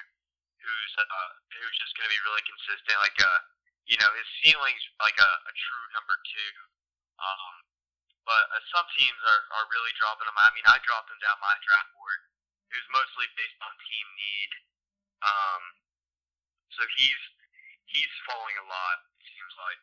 who's 0.61 0.93
uh, 0.97 1.31
who's 1.61 1.77
just 1.77 1.93
going 1.97 2.09
to 2.09 2.13
be 2.13 2.23
really 2.25 2.45
consistent. 2.45 2.97
Like 3.01 3.17
uh, 3.21 3.39
you 3.85 3.97
know, 4.01 4.09
his 4.17 4.29
ceiling's 4.43 4.85
like 4.99 5.17
a, 5.17 5.31
a 5.45 5.53
true 5.53 5.85
number 5.95 6.15
two. 6.27 6.53
Um, 7.17 7.53
but 8.27 8.43
uh, 8.51 8.59
some 8.75 8.87
teams 8.99 9.19
are, 9.23 9.43
are 9.55 9.71
really 9.71 9.95
dropping 9.95 10.27
him. 10.27 10.35
I 10.35 10.51
mean, 10.51 10.67
I 10.67 10.77
dropped 10.83 11.07
him 11.07 11.19
down 11.23 11.39
my 11.39 11.55
draft 11.63 11.95
board. 11.95 12.19
It 12.67 12.75
was 12.83 12.89
mostly 12.91 13.25
based 13.39 13.59
on 13.63 13.71
team 13.87 14.07
need. 14.19 14.51
Um, 15.23 15.61
so 16.75 16.83
he's 16.99 17.21
he's 17.87 18.15
falling 18.27 18.57
a 18.59 18.67
lot. 18.67 18.97
It 19.19 19.31
seems 19.31 19.55
like. 19.57 19.79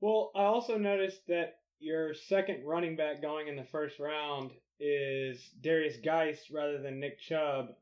Well, 0.00 0.30
I 0.34 0.44
also 0.50 0.78
noticed 0.78 1.26
that 1.28 1.62
your 1.78 2.14
second 2.14 2.64
running 2.64 2.96
back 2.96 3.22
going 3.22 3.48
in 3.48 3.56
the 3.56 3.68
first 3.70 3.98
round 3.98 4.50
is 4.80 5.38
Derrius 5.62 6.02
Guice 6.02 6.50
rather 6.50 6.82
than 6.82 6.98
Nick 6.98 7.20
Chubb. 7.20 7.74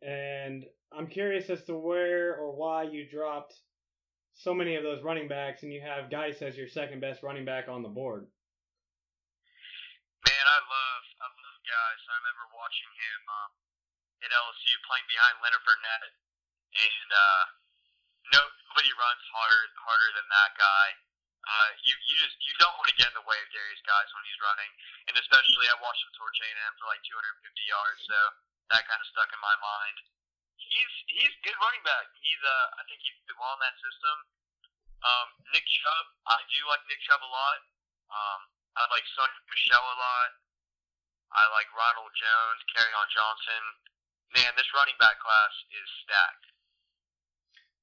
And 0.00 0.64
I'm 0.92 1.06
curious 1.06 1.48
as 1.48 1.64
to 1.64 1.76
where 1.76 2.36
or 2.36 2.52
why 2.56 2.84
you 2.84 3.08
dropped 3.08 3.54
so 4.34 4.52
many 4.52 4.76
of 4.76 4.82
those 4.82 5.04
running 5.04 5.28
backs 5.28 5.62
and 5.62 5.72
you 5.72 5.80
have 5.80 6.10
Geist 6.10 6.42
as 6.42 6.56
your 6.56 6.68
second 6.68 7.00
best 7.00 7.22
running 7.22 7.44
back 7.44 7.68
on 7.68 7.82
the 7.82 7.92
board. 7.92 8.24
Man, 10.24 10.46
I 10.46 10.58
love 10.60 11.04
I 11.20 11.26
love 11.28 11.58
Guice. 11.68 12.04
I 12.08 12.16
remember 12.16 12.44
watching 12.56 12.92
him 12.96 13.20
um, 13.28 13.50
at 14.24 14.30
LSU 14.32 14.74
playing 14.88 15.08
behind 15.08 15.36
Leonard 15.44 15.64
Fournette, 15.66 16.12
and 16.72 17.10
uh, 17.12 17.44
nobody 18.32 18.92
runs 18.96 19.24
harder 19.32 19.64
harder 19.84 20.10
than 20.16 20.26
that 20.32 20.52
guy. 20.56 20.88
Uh, 21.42 21.70
you 21.82 21.94
you 22.06 22.14
just 22.22 22.38
you 22.46 22.54
don't 22.62 22.74
want 22.78 22.88
to 22.88 22.96
get 22.96 23.10
in 23.10 23.16
the 23.18 23.26
way 23.26 23.36
of 23.42 23.48
Derrius 23.50 23.82
Guice 23.82 24.10
when 24.14 24.24
he's 24.24 24.40
running, 24.40 24.70
and 25.10 25.14
especially 25.18 25.66
I 25.68 25.76
watched 25.82 26.02
him 26.06 26.12
torch 26.14 26.38
A&M 26.38 26.72
for 26.78 26.86
like 26.86 27.02
250 27.02 27.18
yards, 27.66 28.00
so 28.06 28.18
that 28.70 28.86
kind 28.86 29.02
of 29.02 29.08
stuck 29.10 29.30
in 29.34 29.40
my 29.42 29.56
mind. 29.58 29.96
He's 30.56 30.94
he's 31.10 31.34
good 31.42 31.58
running 31.58 31.82
back. 31.82 32.06
He's 32.22 32.40
uh 32.40 32.66
I 32.78 32.86
think 32.86 33.02
he's 33.02 33.18
well 33.34 33.58
in 33.58 33.62
that 33.66 33.76
system. 33.82 34.16
Um, 35.02 35.28
Nick 35.50 35.66
Chubb, 35.66 36.06
I 36.30 36.38
do 36.46 36.62
like 36.70 36.86
Nick 36.86 37.02
Chubb 37.02 37.26
a 37.26 37.26
lot. 37.26 37.58
Um, 38.06 38.40
I 38.78 38.86
like 38.94 39.02
Sony 39.18 39.34
Michel 39.50 39.82
a 39.82 39.98
lot. 39.98 40.30
I 41.34 41.48
like 41.50 41.66
Ronald 41.74 42.12
Jones, 42.14 42.60
on 42.78 43.08
Johnson. 43.10 43.62
Man, 44.36 44.52
this 44.54 44.68
running 44.76 44.96
back 45.02 45.18
class 45.18 45.54
is 45.74 45.88
stacked. 46.06 46.52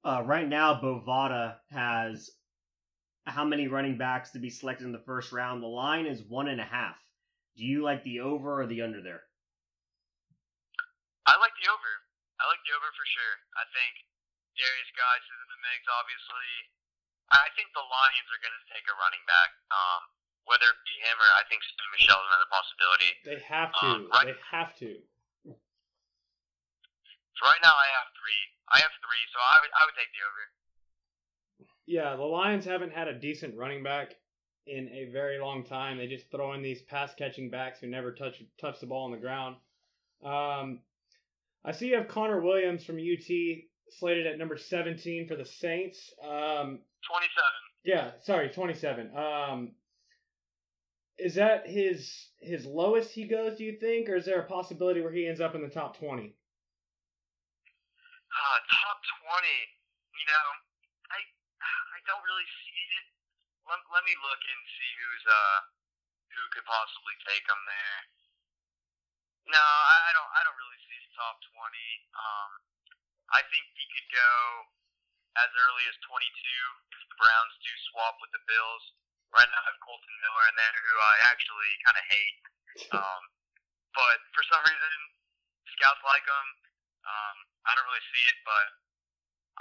Uh, 0.04 0.24
right 0.26 0.48
now, 0.48 0.80
Bovada 0.80 1.58
has 1.72 2.32
how 3.28 3.44
many 3.46 3.68
running 3.68 3.98
backs 3.98 4.32
to 4.32 4.40
be 4.40 4.50
selected 4.50 4.86
in 4.88 4.92
the 4.96 5.04
first 5.06 5.32
round? 5.32 5.62
The 5.62 5.68
line 5.70 6.06
is 6.08 6.24
one 6.24 6.48
and 6.48 6.62
a 6.62 6.66
half. 6.66 6.96
Do 7.58 7.66
you 7.68 7.84
like 7.84 8.04
the 8.08 8.22
over 8.24 8.62
or 8.64 8.66
the 8.66 8.82
under 8.82 9.04
there? 9.04 9.28
I 11.28 11.36
like 11.38 11.52
the 11.62 11.68
over. 11.70 11.92
I 12.40 12.48
like 12.48 12.64
the 12.64 12.74
over 12.74 12.90
for 12.96 13.06
sure. 13.06 13.36
I 13.60 13.68
think 13.76 13.94
Derrius 14.56 14.92
Guice 14.96 15.28
is 15.28 15.40
in 15.44 15.50
the 15.52 15.60
mix, 15.68 15.80
obviously. 15.92 16.52
I 17.30 17.52
think 17.54 17.70
the 17.76 17.84
Lions 17.86 18.30
are 18.34 18.42
going 18.42 18.56
to 18.56 18.66
take 18.74 18.88
a 18.90 18.96
running 18.98 19.22
back. 19.30 19.52
Um, 19.70 20.02
whether 20.50 20.66
it 20.66 20.80
be 20.88 20.96
him 21.06 21.14
or 21.22 21.30
I 21.38 21.44
think 21.46 21.62
Sony 21.62 21.92
Michel 22.00 22.18
is 22.18 22.26
another 22.34 22.50
possibility. 22.50 23.12
They 23.28 23.40
have 23.46 23.70
to. 23.78 23.86
Um, 23.86 24.10
right- 24.10 24.34
They 24.34 24.40
have 24.50 24.74
to. 24.82 24.98
So 27.38 27.42
right 27.46 27.62
now 27.62 27.76
I 27.78 27.88
have 28.02 28.10
three. 28.18 28.42
I 28.72 28.80
have 28.80 28.92
three, 29.02 29.24
so 29.34 29.40
I 29.40 29.58
would 29.62 29.72
I 29.74 29.82
would 29.86 29.96
take 29.96 30.12
the 30.14 30.24
over. 30.26 30.44
Yeah, 31.86 32.16
the 32.16 32.24
Lions 32.24 32.66
haven't 32.66 32.94
had 32.94 33.08
a 33.08 33.20
decent 33.20 33.56
running 33.56 33.84
back 33.84 34.16
in 34.68 34.88
a 34.90 35.10
very 35.12 35.40
long 35.40 35.64
time. 35.64 35.98
They 35.98 36.08
just 36.08 36.30
throw 36.30 36.54
in 36.54 36.62
these 36.62 36.82
pass 36.84 37.14
catching 37.18 37.50
backs 37.50 37.80
who 37.80 37.88
never 37.88 38.14
touch 38.14 38.44
touch 38.62 38.80
the 38.80 38.86
ball 38.86 39.06
on 39.06 39.12
the 39.12 39.18
ground. 39.18 39.56
Um, 40.24 40.80
I 41.66 41.72
see 41.72 41.88
you 41.90 41.98
have 41.98 42.08
Connor 42.08 42.42
Williams 42.42 42.84
from 42.86 42.98
UT 42.98 43.28
slated 43.90 44.28
at 44.28 44.38
number 44.38 44.58
17 44.58 45.28
for 45.28 45.36
the 45.36 45.46
Saints. 45.46 46.14
Um, 46.22 46.80
27. 47.08 47.44
yeah, 47.84 48.12
sorry, 48.22 48.50
27. 48.50 49.12
Um, 49.16 49.72
is 51.18 51.36
that 51.36 51.68
his 51.68 52.30
his 52.40 52.66
lowest 52.66 53.12
he 53.12 53.26
goes? 53.26 53.58
Do 53.58 53.64
you 53.64 53.78
think, 53.80 54.10
or 54.10 54.16
is 54.16 54.26
there 54.26 54.40
a 54.40 54.46
possibility 54.46 55.02
where 55.02 55.12
he 55.12 55.28
ends 55.28 55.42
up 55.42 55.56
in 55.56 55.62
the 55.62 55.70
top 55.70 55.98
20? 55.98 56.36
Uh, 58.30 58.60
top 58.70 58.98
20. 59.26 59.46
You 60.20 60.26
know, 60.28 60.48
I 61.14 61.20
I 61.60 62.00
don't 62.08 62.24
really 62.24 62.48
see 62.66 62.82
it. 63.00 63.08
Let, 63.68 63.80
let 63.92 64.04
me 64.08 64.16
look 64.24 64.42
and 64.42 64.62
see 64.66 64.92
who's 65.00 65.26
uh 65.30 65.60
who 66.34 66.44
could 66.54 66.66
possibly 66.66 67.16
take 67.26 67.46
him 67.46 67.62
there. 67.66 68.00
No, 69.50 69.62
I, 69.62 69.98
I 70.10 70.12
don't. 70.14 70.32
I 70.38 70.42
don't 70.46 70.60
really 70.62 70.82
see 70.86 71.00
top 71.18 71.42
twenty. 71.52 71.90
Um, 72.16 72.52
I 73.34 73.42
think 73.50 73.66
he 73.76 73.86
could 73.98 74.10
go 74.14 74.32
as 75.42 75.50
early 75.52 75.86
as 75.90 75.98
twenty-two 76.06 76.66
if 76.94 77.02
the 77.10 77.18
Browns 77.18 77.56
do 77.66 77.74
swap 77.92 78.16
with 78.22 78.32
the 78.32 78.44
Bills. 78.46 78.84
Right 79.30 79.46
now, 79.46 79.62
I 79.62 79.70
have 79.70 79.80
Kolton 79.86 80.16
Miller 80.26 80.46
in 80.50 80.56
there, 80.58 80.74
who 80.74 80.96
I 80.98 81.16
actually 81.30 81.72
kind 81.86 81.98
of 81.98 82.06
hate. 82.10 82.38
Um, 82.98 83.22
but 83.94 84.18
for 84.34 84.42
some 84.50 84.62
reason, 84.66 84.94
scouts 85.78 86.02
like 86.02 86.26
him. 86.26 86.48
Um, 87.06 87.38
I 87.70 87.78
don't 87.78 87.86
really 87.86 88.08
see 88.10 88.26
it, 88.26 88.38
but 88.42 88.68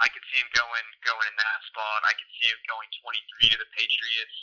I 0.01 0.09
could 0.09 0.25
see 0.33 0.41
him 0.41 0.49
going 0.57 0.87
going 1.05 1.27
in 1.29 1.37
that 1.37 1.59
spot. 1.69 2.01
I 2.01 2.17
could 2.17 2.31
see 2.41 2.49
him 2.49 2.61
going 2.65 2.89
23 3.05 3.53
to 3.53 3.57
the 3.61 3.69
Patriots. 3.77 4.37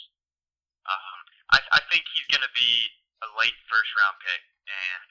Um, 0.87 1.17
I, 1.51 1.59
I 1.75 1.81
think 1.91 2.07
he's 2.15 2.27
going 2.31 2.47
to 2.47 2.55
be 2.55 2.71
a 3.25 3.29
late 3.35 3.57
first 3.67 3.91
round 3.99 4.15
pick, 4.23 4.41
and 4.71 5.03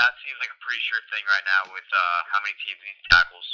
that 0.00 0.16
seems 0.24 0.40
like 0.40 0.52
a 0.52 0.60
pretty 0.64 0.80
sure 0.88 1.02
thing 1.12 1.24
right 1.28 1.44
now 1.44 1.68
with 1.68 1.88
uh, 1.92 2.18
how 2.32 2.40
many 2.40 2.56
teams 2.64 2.80
need 2.80 3.00
tackles. 3.12 3.48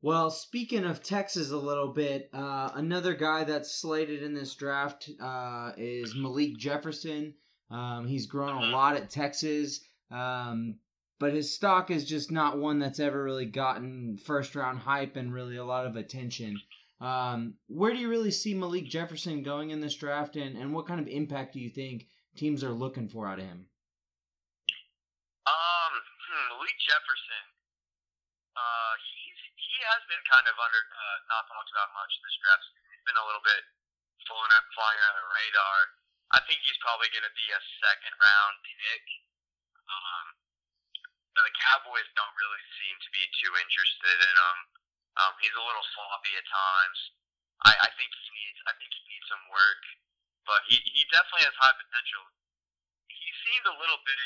Well, 0.00 0.30
speaking 0.30 0.84
of 0.84 1.02
Texas 1.02 1.50
a 1.50 1.58
little 1.58 1.88
bit, 1.88 2.30
uh, 2.32 2.70
another 2.74 3.14
guy 3.14 3.42
that's 3.42 3.74
slated 3.74 4.22
in 4.22 4.32
this 4.32 4.54
draft 4.54 5.10
uh, 5.20 5.72
is 5.76 6.14
Malik 6.14 6.56
Jefferson. 6.56 7.34
Um, 7.70 8.06
he's 8.06 8.26
grown 8.26 8.62
a 8.62 8.66
lot 8.66 8.96
at 8.96 9.10
Texas, 9.10 9.80
um, 10.10 10.76
but 11.18 11.34
his 11.34 11.54
stock 11.54 11.90
is 11.90 12.04
just 12.04 12.30
not 12.30 12.58
one 12.58 12.78
that's 12.78 13.00
ever 13.00 13.22
really 13.22 13.46
gotten 13.46 14.16
first 14.16 14.54
round 14.54 14.78
hype 14.78 15.16
and 15.16 15.32
really 15.32 15.56
a 15.56 15.64
lot 15.64 15.86
of 15.86 15.96
attention. 15.96 16.60
Um, 17.00 17.54
where 17.68 17.92
do 17.92 17.98
you 17.98 18.08
really 18.08 18.30
see 18.30 18.54
Malik 18.54 18.86
Jefferson 18.86 19.42
going 19.42 19.70
in 19.70 19.80
this 19.80 19.94
draft, 19.94 20.34
and, 20.34 20.56
and 20.56 20.74
what 20.74 20.86
kind 20.86 20.98
of 20.98 21.06
impact 21.06 21.54
do 21.54 21.60
you 21.60 21.70
think 21.70 22.06
teams 22.36 22.64
are 22.64 22.74
looking 22.74 23.08
for 23.08 23.26
out 23.26 23.38
of 23.38 23.46
him? 23.46 23.66
Um, 25.46 25.92
hmm, 25.94 26.46
Malik 26.58 26.78
Jefferson. 26.82 27.44
Uh, 28.58 28.94
he's 29.14 29.38
he 29.54 29.78
has 29.86 30.02
been 30.10 30.22
kind 30.26 30.46
of 30.50 30.58
under 30.58 30.82
uh, 30.82 31.18
not 31.30 31.46
talked 31.46 31.70
about 31.70 31.94
much 31.94 32.10
this 32.18 32.34
draft. 32.42 32.66
He's 32.90 33.06
been 33.06 33.18
a 33.18 33.26
little 33.30 33.46
bit 33.46 33.62
flying 34.26 34.50
flying 34.74 35.00
under 35.06 35.22
the 35.22 35.30
radar. 35.30 35.78
I 36.34 36.42
think 36.44 36.60
he's 36.66 36.76
probably 36.82 37.08
going 37.14 37.24
to 37.24 37.32
be 37.32 37.48
a 37.54 37.62
second 37.80 38.14
round 38.18 38.54
pick. 38.66 39.02
Um, 39.88 40.26
now 41.34 41.42
the 41.44 41.56
Cowboys 41.56 42.08
don't 42.14 42.36
really 42.36 42.62
seem 42.78 42.96
to 43.00 43.10
be 43.12 43.24
too 43.40 43.52
interested 43.56 44.16
in 44.22 44.34
him. 44.36 44.58
Um, 45.18 45.32
he's 45.42 45.54
a 45.56 45.64
little 45.64 45.86
sloppy 45.96 46.32
at 46.38 46.46
times. 46.46 46.98
I, 47.66 47.74
I 47.74 47.90
think 47.98 48.10
he 48.14 48.28
needs 48.30 48.58
I 48.70 48.72
think 48.78 48.90
he 48.94 49.02
needs 49.10 49.26
some 49.26 49.44
work, 49.50 49.82
but 50.46 50.62
he 50.70 50.78
he 50.78 51.02
definitely 51.10 51.46
has 51.48 51.56
high 51.58 51.74
potential. 51.74 52.22
He 53.10 53.30
seemed 53.42 53.66
a 53.66 53.80
little 53.82 53.98
bit 54.06 54.20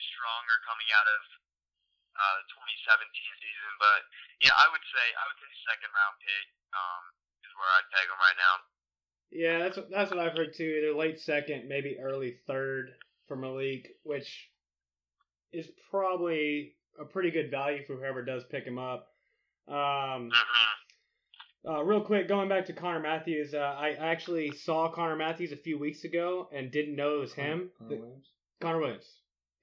stronger 0.00 0.56
coming 0.64 0.88
out 0.96 1.04
of 1.04 1.22
uh, 2.16 2.34
the 2.40 2.46
2017 2.48 3.04
season, 3.12 3.72
but 3.76 4.00
yeah, 4.40 4.56
I 4.56 4.66
would 4.72 4.84
say 4.88 5.04
I 5.04 5.24
would 5.28 5.38
say 5.38 5.48
second 5.68 5.92
round 5.92 6.16
pick 6.24 6.46
um, 6.72 7.02
is 7.44 7.52
where 7.60 7.70
I'd 7.76 7.88
peg 7.92 8.08
him 8.08 8.20
right 8.20 8.40
now. 8.40 8.54
Yeah, 9.28 9.56
that's 9.68 9.78
that's 9.92 10.10
what 10.10 10.20
I've 10.20 10.36
heard 10.36 10.56
too. 10.56 10.80
Either 10.80 10.96
late 10.96 11.20
second, 11.20 11.68
maybe 11.68 12.00
early 12.00 12.40
third 12.48 12.96
for 13.28 13.36
Malik, 13.36 14.00
which 14.02 14.48
is 15.52 15.66
probably 15.90 16.74
a 17.00 17.04
pretty 17.04 17.30
good 17.30 17.50
value 17.50 17.84
for 17.86 17.94
whoever 17.96 18.24
does 18.24 18.44
pick 18.44 18.64
him 18.64 18.78
up. 18.78 19.08
Um, 19.68 20.30
uh, 21.68 21.82
real 21.82 22.00
quick, 22.00 22.28
going 22.28 22.48
back 22.48 22.66
to 22.66 22.72
Connor 22.72 23.00
Matthews, 23.00 23.52
uh, 23.54 23.58
I 23.58 23.90
actually 23.98 24.50
saw 24.52 24.90
Connor 24.90 25.16
Matthews 25.16 25.52
a 25.52 25.56
few 25.56 25.78
weeks 25.78 26.04
ago 26.04 26.48
and 26.52 26.70
didn't 26.70 26.96
know 26.96 27.16
it 27.16 27.20
was 27.20 27.32
him. 27.34 27.70
Connor 27.78 27.90
The- 27.90 27.96
Williams? 28.00 28.26
Connor 28.60 28.78
Williams. 28.78 29.04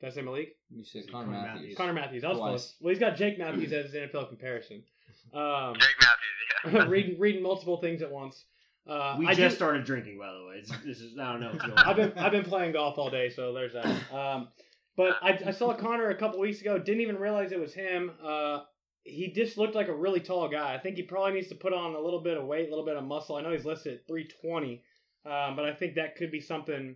Did 0.02 0.08
I 0.08 0.10
say 0.12 0.22
Malik? 0.22 0.56
You 0.70 0.84
said 0.84 1.10
Connor 1.12 1.26
Connor 1.28 1.38
Matthews. 1.38 1.56
Matthews. 1.62 1.78
Connor 1.78 1.94
Matthews. 1.94 2.24
I 2.24 2.28
was 2.30 2.38
Twice. 2.38 2.50
close. 2.50 2.76
Well, 2.82 2.90
he's 2.92 3.00
got 3.00 3.16
Jake 3.16 3.40
Matthews 3.40 3.74
as 3.74 3.92
his 3.92 3.96
NFL 4.12 4.30
comparison. 4.30 4.84
Um, 5.34 5.74
Jake 5.80 5.90
Matthews, 6.00 6.76
yeah. 6.76 6.86
reading 6.88 7.20
reading 7.20 7.42
multiple 7.44 7.78
things 7.78 8.02
at 8.02 8.12
once. 8.12 8.46
Uh, 8.88 9.16
We 9.20 9.28
I 9.28 9.34
just 9.34 9.54
do- 9.54 9.56
started 9.58 9.84
drinking, 9.84 10.18
by 10.20 10.32
the 10.32 10.46
way. 10.48 10.56
It's, 10.60 10.70
this 10.86 11.00
is 11.02 11.18
I 11.20 11.32
don't 11.32 11.42
know 11.42 11.48
what's 11.52 11.62
going 11.66 11.78
on. 11.78 11.86
I've 11.86 11.96
been 11.96 12.14
I've 12.18 12.32
been 12.32 12.44
playing 12.46 12.74
golf 12.74 12.98
all 13.00 13.10
day, 13.10 13.30
so 13.32 13.52
there's 13.52 13.74
that. 13.74 14.14
Um, 14.14 14.48
but 14.96 15.18
I, 15.22 15.40
I 15.48 15.52
saw 15.52 15.74
Connor 15.78 16.10
a 16.10 16.16
couple 16.16 16.40
weeks 16.40 16.62
ago. 16.62 16.78
Didn't 16.78 17.02
even 17.02 17.18
realize 17.18 17.52
it 17.52 17.60
was 17.60 17.74
him. 17.74 18.12
Uh, 18.24 18.62
he 19.04 19.32
just 19.32 19.58
looked 19.58 19.76
like 19.76 19.88
a 19.88 19.94
really 19.94 20.20
tall 20.20 20.50
guy. 20.50 20.74
I 20.74 20.80
think 20.80 20.98
he 20.98 21.04
probably 21.04 21.34
needs 21.34 21.50
to 21.50 21.56
put 21.56 21.74
on 21.74 21.94
a 21.94 22.02
little 22.02 22.22
bit 22.22 22.38
of 22.38 22.46
weight, 22.46 22.68
a 22.68 22.70
little 22.70 22.86
bit 22.86 22.98
of 22.98 23.04
muscle. 23.04 23.36
I 23.36 23.42
know 23.42 23.54
he's 23.54 23.66
listed 23.66 24.02
at 24.02 24.08
320, 24.08 24.82
um, 25.30 25.56
but 25.56 25.66
I 25.66 25.74
think 25.74 25.96
that 25.96 26.18
could 26.18 26.34
be 26.34 26.42
something 26.42 26.96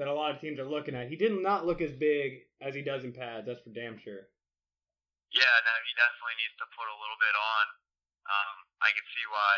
that 0.00 0.08
a 0.08 0.14
lot 0.16 0.32
of 0.32 0.40
teams 0.40 0.56
are 0.56 0.64
looking 0.64 0.96
at. 0.96 1.12
He 1.12 1.20
did 1.20 1.36
not 1.36 1.68
look 1.68 1.84
as 1.84 1.92
big 1.92 2.48
as 2.64 2.72
he 2.72 2.80
does 2.80 3.04
in 3.04 3.12
pads. 3.12 3.44
That's 3.44 3.60
for 3.60 3.76
damn 3.76 4.00
sure. 4.00 4.32
Yeah, 5.30 5.54
no, 5.62 5.74
he 5.84 5.92
definitely 6.00 6.40
needs 6.40 6.56
to 6.58 6.66
put 6.72 6.88
a 6.88 6.96
little 6.96 7.20
bit 7.20 7.36
on. 7.36 7.64
Um, 8.24 8.56
I 8.80 8.90
can 8.96 9.04
see 9.12 9.26
why 9.28 9.52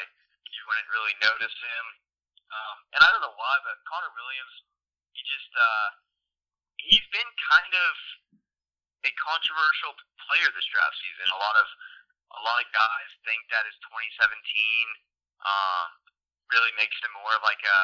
you 0.50 0.60
wouldn't 0.66 0.90
really 0.90 1.14
notice 1.22 1.54
him. 1.54 1.84
Um, 2.50 2.76
and 2.98 3.00
I 3.00 3.08
don't 3.14 3.22
know 3.24 3.38
why, 3.38 3.54
but 3.64 3.78
Connor 3.88 4.12
Williams, 4.12 4.54
he 5.14 5.22
just 5.24 5.52
uh, 5.54 5.88
he's 6.80 7.04
been 7.12 7.30
kind 7.50 7.72
of 7.74 7.92
a 9.02 9.10
controversial 9.18 9.92
player 10.28 10.48
this 10.54 10.68
draft 10.70 10.96
season. 11.00 11.26
A 11.34 11.40
lot 11.40 11.56
of 11.58 11.66
a 12.32 12.40
lot 12.48 12.64
of 12.64 12.68
guys 12.72 13.10
think 13.28 13.44
that 13.52 13.68
his 13.68 13.76
2017 13.92 14.32
um, 15.44 15.88
really 16.48 16.72
makes 16.80 16.96
him 17.04 17.12
more 17.20 17.36
of 17.36 17.44
like 17.44 17.60
a 17.60 17.80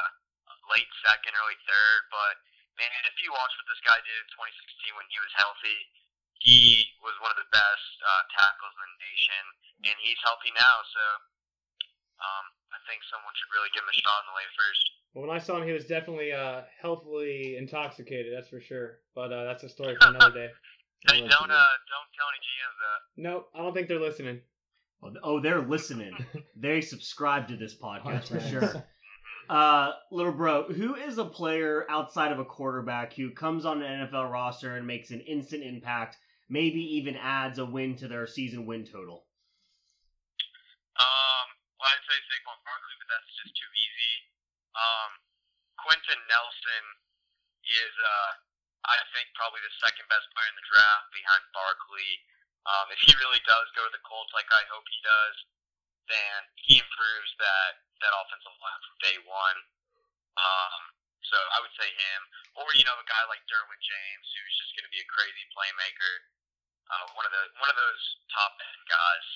late 0.72 0.88
second, 1.04 1.36
early 1.36 1.58
third. 1.68 2.00
But 2.08 2.40
man, 2.80 2.88
if 3.04 3.16
you 3.20 3.28
watch 3.34 3.52
what 3.60 3.68
this 3.68 3.82
guy 3.84 3.98
did 4.00 4.16
in 4.16 4.28
2016 4.32 4.96
when 4.96 5.08
he 5.12 5.20
was 5.20 5.32
healthy, 5.36 5.78
he 6.38 6.86
was 7.02 7.18
one 7.20 7.34
of 7.34 7.38
the 7.40 7.50
best 7.50 7.92
uh, 8.00 8.22
tackles 8.32 8.72
in 8.72 8.88
the 8.88 9.00
nation, 9.02 9.42
and 9.90 9.96
he's 10.00 10.20
healthy 10.22 10.54
now. 10.54 10.76
So 10.86 11.02
um, 12.22 12.44
I 12.72 12.78
think 12.86 13.02
someone 13.10 13.34
should 13.34 13.52
really 13.52 13.72
give 13.74 13.82
him 13.82 13.90
a 13.90 13.98
shot 13.98 14.22
in 14.24 14.32
the 14.32 14.38
late 14.38 14.54
first. 14.54 14.97
Well, 15.18 15.26
when 15.26 15.36
I 15.36 15.40
saw 15.40 15.60
him, 15.60 15.66
he 15.66 15.72
was 15.72 15.84
definitely 15.84 16.30
uh, 16.32 16.60
healthily 16.80 17.56
intoxicated. 17.58 18.32
That's 18.32 18.46
for 18.46 18.60
sure. 18.60 18.98
But 19.16 19.32
uh, 19.32 19.42
that's 19.42 19.64
a 19.64 19.68
story 19.68 19.96
for 20.00 20.10
another 20.10 20.32
day. 20.32 20.48
Hey, 21.08 21.20
don't 21.20 21.30
uh, 21.30 21.30
don't 21.30 22.10
tell 22.18 22.26
any 22.34 22.42
GMs 22.42 22.78
that. 22.82 23.22
Nope, 23.22 23.48
I 23.54 23.58
don't 23.62 23.72
think 23.72 23.86
they're 23.86 24.00
listening. 24.00 24.40
Oh, 25.00 25.12
Oh, 25.22 25.40
they're 25.40 25.62
listening. 25.62 26.10
they 26.56 26.80
subscribe 26.80 27.46
to 27.48 27.56
this 27.56 27.76
podcast 27.78 28.26
for 28.26 28.40
sure. 28.40 28.84
Uh, 29.48 29.92
little 30.10 30.32
bro, 30.32 30.64
who 30.64 30.96
is 30.96 31.18
a 31.18 31.24
player 31.24 31.86
outside 31.88 32.32
of 32.32 32.40
a 32.40 32.44
quarterback 32.44 33.14
who 33.14 33.30
comes 33.30 33.64
on 33.64 33.80
an 33.80 34.08
NFL 34.08 34.28
roster 34.28 34.74
and 34.74 34.88
makes 34.88 35.12
an 35.12 35.20
instant 35.20 35.62
impact, 35.62 36.16
maybe 36.50 36.80
even 36.96 37.14
adds 37.14 37.60
a 37.60 37.64
win 37.64 37.94
to 37.96 38.08
their 38.08 38.26
season 38.26 38.66
win 38.66 38.84
total? 38.84 39.24
Um, 40.98 41.46
well, 41.78 41.94
I'd 41.94 42.02
say 42.10 42.18
Saquon 42.26 42.58
Barkley, 42.66 42.94
but 42.98 43.06
that's 43.06 43.30
just 43.38 43.54
too 43.54 43.70
easy. 43.77 43.77
Um, 44.78 45.10
Quenton 45.82 46.20
Nelson 46.30 46.84
is, 47.66 47.94
uh, 47.98 48.30
I 48.86 48.98
think, 49.10 49.26
probably 49.34 49.62
the 49.66 49.74
second 49.82 50.06
best 50.06 50.26
player 50.32 50.48
in 50.48 50.58
the 50.58 50.68
draft 50.70 51.10
behind 51.10 51.42
Barkley. 51.50 52.12
Um, 52.66 52.86
if 52.94 53.00
he 53.02 53.10
really 53.18 53.42
does 53.42 53.66
go 53.74 53.82
to 53.82 53.92
the 53.92 54.02
Colts 54.06 54.30
like 54.36 54.48
I 54.54 54.62
hope 54.70 54.86
he 54.86 55.00
does, 55.02 55.36
then 56.06 56.38
he 56.62 56.80
improves 56.80 57.32
that, 57.42 57.82
that 58.04 58.12
offensive 58.14 58.56
line 58.62 58.80
from 58.86 58.96
day 59.02 59.18
one. 59.26 59.58
Um, 60.38 60.80
so 61.26 61.36
I 61.36 61.58
would 61.60 61.74
say 61.76 61.88
him, 61.90 62.20
or 62.56 62.68
you 62.78 62.86
know, 62.86 62.96
a 62.96 63.06
guy 63.10 63.20
like 63.28 63.42
Derwin 63.50 63.80
James, 63.82 64.26
who's 64.32 64.56
just 64.62 64.72
going 64.78 64.86
to 64.86 64.94
be 64.94 65.02
a 65.02 65.08
crazy 65.10 65.44
playmaker. 65.52 66.14
Uh, 66.88 67.04
one 67.18 67.28
of 67.28 67.32
the 67.34 67.44
one 67.60 67.68
of 67.68 67.76
those 67.76 68.04
top 68.32 68.56
guys. 68.88 69.26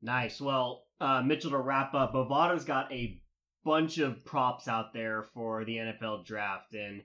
Nice. 0.00 0.40
Well, 0.40 0.88
uh, 1.00 1.20
Mitchell, 1.20 1.52
to 1.52 1.60
wrap 1.60 1.92
up, 1.92 2.12
Bovada's 2.12 2.64
got 2.64 2.90
a 2.92 3.20
bunch 3.66 3.98
of 3.98 4.24
props 4.24 4.68
out 4.68 4.94
there 4.94 5.24
for 5.34 5.64
the 5.64 5.76
NFL 5.76 6.24
draft. 6.24 6.72
And 6.72 7.02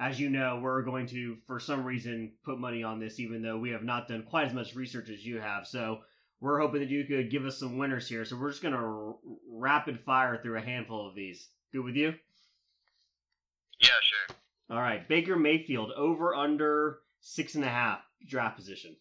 as 0.00 0.18
you 0.18 0.28
know, 0.28 0.58
we're 0.60 0.82
going 0.82 1.06
to, 1.06 1.36
for 1.46 1.60
some 1.60 1.84
reason, 1.84 2.32
put 2.44 2.58
money 2.58 2.82
on 2.82 2.98
this, 2.98 3.20
even 3.20 3.42
though 3.42 3.56
we 3.56 3.70
have 3.70 3.84
not 3.84 4.08
done 4.08 4.24
quite 4.28 4.48
as 4.48 4.52
much 4.52 4.74
research 4.74 5.08
as 5.08 5.24
you 5.24 5.38
have. 5.40 5.68
So 5.68 6.00
we're 6.40 6.58
hoping 6.58 6.80
that 6.80 6.90
you 6.90 7.04
could 7.04 7.30
give 7.30 7.46
us 7.46 7.60
some 7.60 7.78
winners 7.78 8.08
here. 8.08 8.24
So 8.24 8.36
we're 8.36 8.50
just 8.50 8.60
going 8.60 8.74
to 8.74 8.80
r- 8.80 9.14
rapid 9.48 10.00
fire 10.00 10.36
through 10.42 10.58
a 10.58 10.62
handful 10.62 11.08
of 11.08 11.14
these. 11.14 11.48
Good 11.72 11.84
with 11.84 11.94
you? 11.94 12.12
Yeah, 13.78 13.88
sure. 14.02 14.36
All 14.68 14.82
right. 14.82 15.08
Baker 15.08 15.36
Mayfield, 15.36 15.92
over 15.92 16.34
under 16.34 16.98
six 17.20 17.54
and 17.54 17.64
a 17.64 17.68
half 17.68 18.00
draft 18.28 18.56
position. 18.56 18.96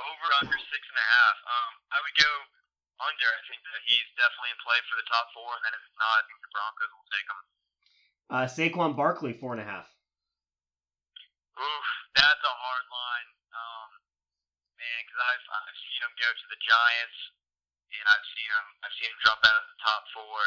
Over 0.00 0.32
under 0.40 0.56
six 0.56 0.82
and 0.88 0.96
a 0.96 1.08
half. 1.12 1.36
Um, 1.44 1.72
I 1.92 1.98
would 2.00 2.16
go 2.24 2.47
under. 3.02 3.28
I 3.30 3.42
think 3.46 3.62
that 3.62 3.82
he's 3.86 4.08
definitely 4.18 4.52
in 4.54 4.60
play 4.62 4.78
for 4.90 4.96
the 4.98 5.06
top 5.06 5.30
four, 5.34 5.50
and 5.54 5.62
then 5.62 5.74
if 5.74 5.84
not, 5.98 6.18
I 6.18 6.24
think 6.26 6.38
the 6.42 6.52
Broncos 6.52 6.92
will 6.92 7.10
take 7.14 7.28
him. 7.28 7.40
Uh, 8.28 8.46
Saquon 8.46 8.92
Barkley, 8.98 9.32
four 9.32 9.56
and 9.56 9.62
a 9.62 9.68
half. 9.68 9.88
Oof, 11.58 11.88
that's 12.14 12.44
a 12.44 12.54
hard 12.54 12.86
line, 12.86 13.30
um, 13.50 13.90
man. 14.78 14.98
Because 15.02 15.20
I've 15.22 15.46
I've 15.48 15.80
seen 15.82 16.00
him 16.06 16.14
go 16.20 16.28
to 16.30 16.46
the 16.54 16.60
Giants, 16.62 17.18
and 17.98 18.04
I've 18.06 18.26
seen 18.36 18.50
him 18.52 18.66
I've 18.84 18.94
seen 19.00 19.10
him 19.10 19.20
drop 19.26 19.40
out 19.42 19.58
of 19.58 19.66
the 19.66 19.78
top 19.82 20.02
four. 20.14 20.42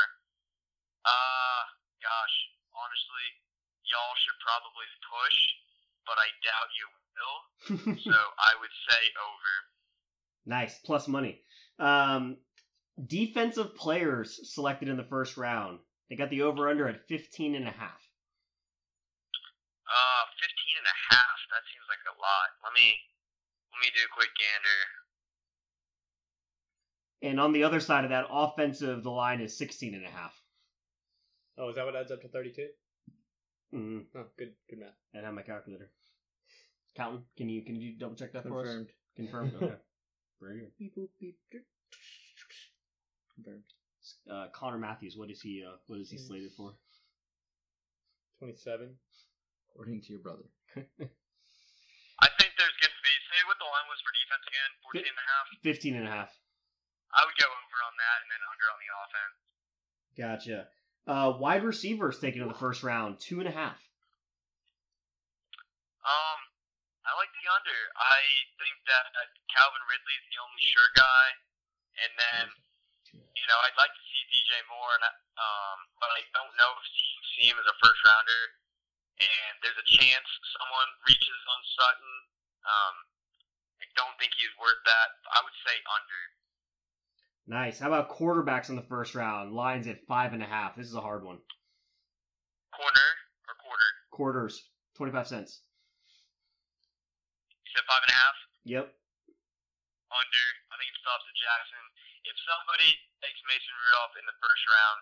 Uh, 1.04 1.62
gosh, 2.00 2.36
honestly, 2.78 3.28
y'all 3.90 4.16
should 4.24 4.40
probably 4.40 4.88
push, 5.04 5.40
but 6.06 6.16
I 6.16 6.28
doubt 6.46 6.72
you 6.78 6.88
will. 6.88 7.40
so 8.08 8.18
I 8.40 8.52
would 8.62 8.76
say 8.88 9.02
over. 9.20 9.54
Nice, 10.46 10.80
plus 10.80 11.08
money. 11.08 11.42
Um, 11.80 12.38
defensive 13.08 13.76
players 13.76 14.54
selected 14.54 14.90
in 14.90 14.98
the 14.98 15.04
first 15.04 15.38
round. 15.38 15.80
They 16.10 16.16
got 16.16 16.30
the 16.30 16.42
over 16.44 16.70
under 16.70 16.88
at 16.88 17.08
15 17.08 17.56
and 17.56 17.68
a 17.68 17.72
half. 17.72 18.02
Uh, 19.88 20.24
15 20.40 20.50
and 20.80 20.88
a 20.88 20.98
half. 21.16 21.38
That 21.52 21.64
seems 21.68 21.86
like 21.90 22.04
a 22.08 22.16
lot. 22.20 22.50
Let 22.64 22.74
me 22.74 22.96
let 23.72 23.80
me 23.82 23.92
do 23.96 24.02
a 24.04 24.16
quick 24.16 24.30
gander. 24.36 24.80
And 27.24 27.40
on 27.40 27.54
the 27.54 27.64
other 27.64 27.80
side 27.80 28.04
of 28.04 28.10
that, 28.10 28.26
offensive, 28.30 29.04
the 29.04 29.12
line 29.12 29.42
is 29.42 29.58
16 29.58 29.94
and 29.94 30.06
a 30.06 30.10
half. 30.10 30.34
Oh, 31.58 31.70
is 31.70 31.76
that 31.76 31.86
what 31.86 31.96
adds 31.96 32.12
up 32.12 32.22
to 32.22 32.28
32? 32.28 32.68
Mm-hmm. 33.74 34.18
Oh, 34.18 34.26
good, 34.38 34.54
good 34.70 34.80
math. 34.80 34.98
I 35.16 35.20
have 35.24 35.34
my 35.34 35.44
calculator. 35.44 35.92
Counting? 36.96 37.24
Can 37.38 37.48
you 37.48 37.64
can 37.64 37.76
you 37.76 37.98
double 37.98 38.16
check 38.16 38.34
that 38.34 38.44
for 38.44 38.62
us? 38.62 38.68
Confirmed. 38.68 38.90
Confirmed. 39.16 39.54
Okay. 39.62 39.76
Very 40.42 40.66
good. 40.66 40.74
Beep, 40.80 40.96
boop, 40.98 41.10
beep. 41.22 41.38
Confirmed. 43.36 43.64
Uh, 44.26 44.48
Connor 44.52 44.80
Matthews. 44.82 45.16
What 45.16 45.30
is 45.30 45.40
he? 45.40 45.62
Uh, 45.62 45.78
what 45.86 46.00
is 46.00 46.10
he 46.10 46.18
slated 46.18 46.52
for? 46.58 46.74
27. 48.40 48.90
According 49.70 50.02
to 50.02 50.10
your 50.10 50.20
brother. 50.20 50.50
I 50.74 52.28
think 52.42 52.50
there's 52.58 52.78
going 52.82 52.96
to 52.98 53.04
be. 53.06 53.14
Say 53.30 53.42
what 53.46 53.62
the 53.62 53.70
line 53.70 53.86
was 53.86 54.02
for 54.02 54.12
defense 54.18 54.44
again. 54.50 54.72
14 54.90 55.06
and 55.06 55.22
a 55.22 55.28
half. 55.30 55.46
15 55.62 55.96
and 55.96 56.08
a 56.10 56.12
half. 56.12 56.34
I 57.14 57.22
would 57.22 57.38
go 57.38 57.46
over 57.46 57.78
on 57.86 57.94
that 58.02 58.18
and 58.26 58.30
then 58.34 58.42
under 58.50 58.68
on 58.74 58.80
the 58.82 58.92
offense. 58.98 59.38
Gotcha. 60.18 60.60
Uh, 61.06 61.38
wide 61.38 61.64
receivers 61.64 62.20
taken 62.20 62.42
in 62.42 62.48
the 62.48 62.58
first 62.58 62.82
round, 62.82 63.20
two 63.20 63.40
and 63.40 63.48
a 63.48 63.52
half. 63.52 63.78
Um, 66.02 66.10
I 66.10 66.10
like 66.34 66.41
the 67.42 67.50
under. 67.50 67.80
I 67.98 68.22
think 68.62 68.76
that 68.86 69.06
uh, 69.18 69.26
Calvin 69.50 69.82
Ridley's 69.90 70.26
the 70.30 70.40
only 70.46 70.62
sure 70.62 70.92
guy, 70.94 71.26
and 72.06 72.12
then 72.16 72.46
you 73.34 73.46
know 73.50 73.58
I'd 73.66 73.76
like 73.82 73.90
to 73.92 74.04
see 74.06 74.22
DJ 74.30 74.62
Moore, 74.70 74.94
and 75.02 75.06
I- 75.10 75.20
um, 75.42 75.78
but 75.98 76.14
I 76.14 76.22
don't 76.38 76.54
know 76.54 76.70
if 76.78 76.86
you 76.86 77.22
see 77.34 77.46
him 77.50 77.58
as 77.58 77.66
a 77.66 77.76
first 77.82 77.98
rounder. 78.06 78.42
And 79.22 79.54
there's 79.62 79.78
a 79.78 79.86
chance 79.86 80.26
someone 80.58 80.90
reaches 81.06 81.42
on 81.50 81.60
Sutton. 81.78 82.14
Um, 82.66 82.96
I 83.82 83.86
don't 83.94 84.18
think 84.18 84.34
he's 84.34 84.50
worth 84.58 84.82
that. 84.86 85.10
I 85.30 85.42
would 85.46 85.54
say 85.62 85.78
under. 85.94 86.22
Nice. 87.46 87.78
How 87.78 87.94
about 87.94 88.10
quarterbacks 88.10 88.70
in 88.70 88.76
the 88.78 88.86
first 88.90 89.14
round? 89.14 89.54
Lines 89.54 89.86
at 89.86 90.02
five 90.08 90.34
and 90.34 90.42
a 90.42 90.50
half. 90.50 90.76
This 90.76 90.88
is 90.88 90.96
a 90.96 91.02
hard 91.06 91.22
one. 91.24 91.38
Corner 92.74 93.10
or 93.46 93.54
quarter? 93.62 93.90
Quarters, 94.10 94.70
25 94.98 95.28
cents. 95.28 95.62
You 97.72 97.80
said 97.80 97.88
five 97.88 98.04
and 98.04 98.12
a 98.12 98.20
half. 98.20 98.38
Yep. 98.68 98.86
Under. 100.12 100.46
I 100.68 100.76
think 100.76 100.92
it 100.92 101.00
stops 101.00 101.24
at 101.24 101.40
Jackson. 101.40 101.84
If 102.28 102.36
somebody 102.44 102.92
takes 103.24 103.40
Mason 103.48 103.72
Rudolph 103.80 104.16
in 104.20 104.26
the 104.28 104.36
first 104.44 104.64
round, 104.68 105.00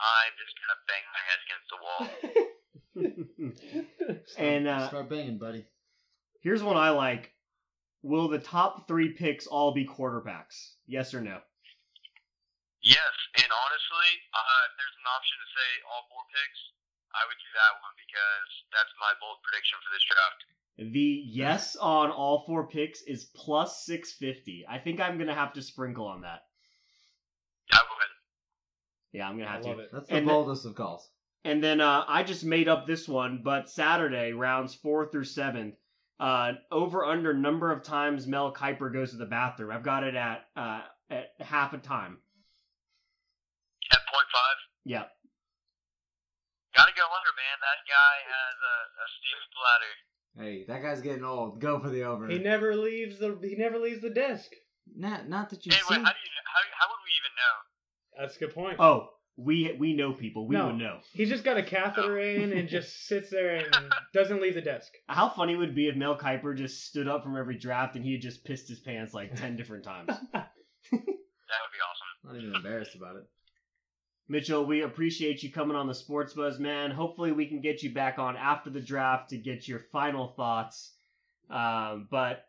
I'm 0.00 0.32
just 0.40 0.56
gonna 0.56 0.80
bang 0.88 1.04
my 1.12 1.22
head 1.28 1.40
against 1.44 1.68
the 1.68 1.80
wall. 1.84 2.04
and 4.40 4.64
uh, 4.64 4.88
Start 4.88 5.12
banging, 5.12 5.36
buddy. 5.36 5.68
here's 6.40 6.64
one 6.64 6.80
I 6.80 6.88
like. 6.96 7.36
Will 8.00 8.32
the 8.32 8.40
top 8.40 8.88
three 8.88 9.12
picks 9.12 9.44
all 9.44 9.76
be 9.76 9.84
quarterbacks? 9.84 10.80
Yes 10.88 11.12
or 11.12 11.20
no? 11.20 11.44
yes, 12.80 13.14
and 13.36 13.50
honestly, 13.52 14.10
uh, 14.32 14.60
if 14.70 14.72
there's 14.80 14.96
an 15.04 15.08
option 15.12 15.36
to 15.36 15.48
say 15.52 15.68
all 15.92 16.08
four 16.08 16.24
picks, 16.32 16.60
I 17.12 17.28
would 17.28 17.36
do 17.36 17.50
that 17.60 17.76
one 17.84 17.92
because 18.00 18.48
that's 18.72 18.94
my 19.04 19.12
bold 19.20 19.44
prediction 19.44 19.76
for 19.84 19.92
this 19.92 20.06
draft. 20.08 20.40
The 20.78 21.22
yes 21.26 21.74
on 21.76 22.10
all 22.10 22.44
four 22.46 22.66
picks 22.68 23.00
is 23.02 23.24
plus 23.34 23.84
650. 23.86 24.66
I 24.68 24.78
think 24.78 25.00
I'm 25.00 25.16
going 25.16 25.28
to 25.28 25.34
have 25.34 25.54
to 25.54 25.62
sprinkle 25.62 26.06
on 26.06 26.20
that. 26.22 26.42
I 27.72 27.78
would. 27.80 29.18
Yeah, 29.18 29.26
I'm 29.28 29.36
going 29.36 29.46
to 29.46 29.52
have 29.52 29.62
to. 29.62 29.78
it. 29.78 29.88
That's 29.92 30.08
the 30.08 30.14
And 30.16 30.26
the- 30.28 30.32
boldest 30.32 30.66
of 30.66 30.74
calls. 30.74 31.08
And 31.44 31.62
then 31.62 31.80
uh, 31.80 32.04
I 32.08 32.24
just 32.24 32.44
made 32.44 32.66
up 32.68 32.86
this 32.88 33.06
one, 33.08 33.40
but 33.44 33.70
Saturday, 33.70 34.32
rounds 34.32 34.74
four 34.74 35.06
through 35.08 35.24
seven, 35.30 35.76
uh, 36.18 36.54
over 36.72 37.04
under 37.04 37.32
number 37.32 37.70
of 37.70 37.84
times 37.84 38.26
Mel 38.26 38.52
Kiper 38.52 38.92
goes 38.92 39.12
to 39.12 39.16
the 39.16 39.26
bathroom. 39.26 39.70
I've 39.70 39.84
got 39.84 40.02
it 40.02 40.16
at 40.16 40.44
uh, 40.56 40.80
at 41.08 41.30
half 41.38 41.72
a 41.72 41.78
time. 41.78 42.18
At 43.92 44.00
point 44.10 44.26
five, 44.34 44.58
Yeah. 44.84 45.04
gotta 46.74 46.90
go 46.98 47.06
under, 47.06 47.32
man. 47.38 47.56
That 47.62 47.78
guy 47.86 48.14
has 48.26 48.56
a, 48.58 48.76
a 48.98 49.06
steel 49.06 49.42
bladder. 49.54 49.94
Hey, 50.38 50.64
that 50.68 50.82
guy's 50.82 51.00
getting 51.00 51.24
old. 51.24 51.60
Go 51.60 51.80
for 51.80 51.88
the 51.90 52.02
over. 52.04 52.28
He 52.28 52.38
never 52.38 52.74
leaves 52.76 53.18
the 53.18 53.38
he 53.42 53.56
never 53.56 53.78
leaves 53.78 54.00
the 54.02 54.10
desk. 54.10 54.50
Not, 54.94 55.28
not 55.28 55.50
that 55.50 55.64
you 55.66 55.72
Hey, 55.72 55.78
see. 55.78 55.94
wait, 55.94 56.04
how 56.04 56.12
do 56.12 56.18
you 56.22 56.30
how 56.44 56.60
how 56.78 56.86
would 56.88 57.02
we 57.04 57.10
even 57.18 57.32
know? 57.36 58.22
That's 58.22 58.36
a 58.36 58.38
good 58.38 58.54
point. 58.54 58.80
Oh, 58.80 59.08
we 59.36 59.72
we 59.78 59.94
know 59.94 60.12
people. 60.12 60.46
We 60.46 60.56
No. 60.56 60.66
would 60.66 60.76
know. 60.76 61.00
He's 61.12 61.28
just 61.28 61.44
got 61.44 61.56
a 61.56 61.62
catheter 61.62 62.18
oh. 62.18 62.22
in 62.22 62.52
and 62.52 62.68
just 62.68 63.06
sits 63.06 63.30
there 63.30 63.56
and 63.56 63.92
doesn't 64.12 64.40
leave 64.40 64.54
the 64.54 64.60
desk. 64.62 64.92
How 65.08 65.28
funny 65.28 65.56
would 65.56 65.70
it 65.70 65.74
be 65.74 65.88
if 65.88 65.96
Mel 65.96 66.16
Kiper 66.18 66.56
just 66.56 66.84
stood 66.84 67.08
up 67.08 67.22
from 67.22 67.36
every 67.36 67.56
draft 67.56 67.96
and 67.96 68.04
he 68.04 68.12
had 68.12 68.20
just 68.20 68.44
pissed 68.44 68.68
his 68.68 68.80
pants 68.80 69.14
like 69.14 69.34
ten 69.34 69.56
different 69.56 69.84
times? 69.84 70.10
That 71.48 71.58
would 71.62 71.72
be 71.72 71.78
awesome. 71.78 72.06
Not 72.24 72.42
even 72.42 72.56
embarrassed 72.56 72.96
about 72.96 73.16
it. 73.16 73.22
Mitchell, 74.28 74.64
we 74.64 74.82
appreciate 74.82 75.42
you 75.42 75.52
coming 75.52 75.76
on 75.76 75.86
the 75.86 75.94
Sports 75.94 76.34
Buzz, 76.34 76.58
man. 76.58 76.90
Hopefully, 76.90 77.30
we 77.30 77.46
can 77.46 77.60
get 77.60 77.82
you 77.82 77.90
back 77.92 78.18
on 78.18 78.36
after 78.36 78.70
the 78.70 78.80
draft 78.80 79.30
to 79.30 79.36
get 79.36 79.68
your 79.68 79.78
final 79.92 80.28
thoughts. 80.36 80.92
Um, 81.48 82.08
but 82.10 82.44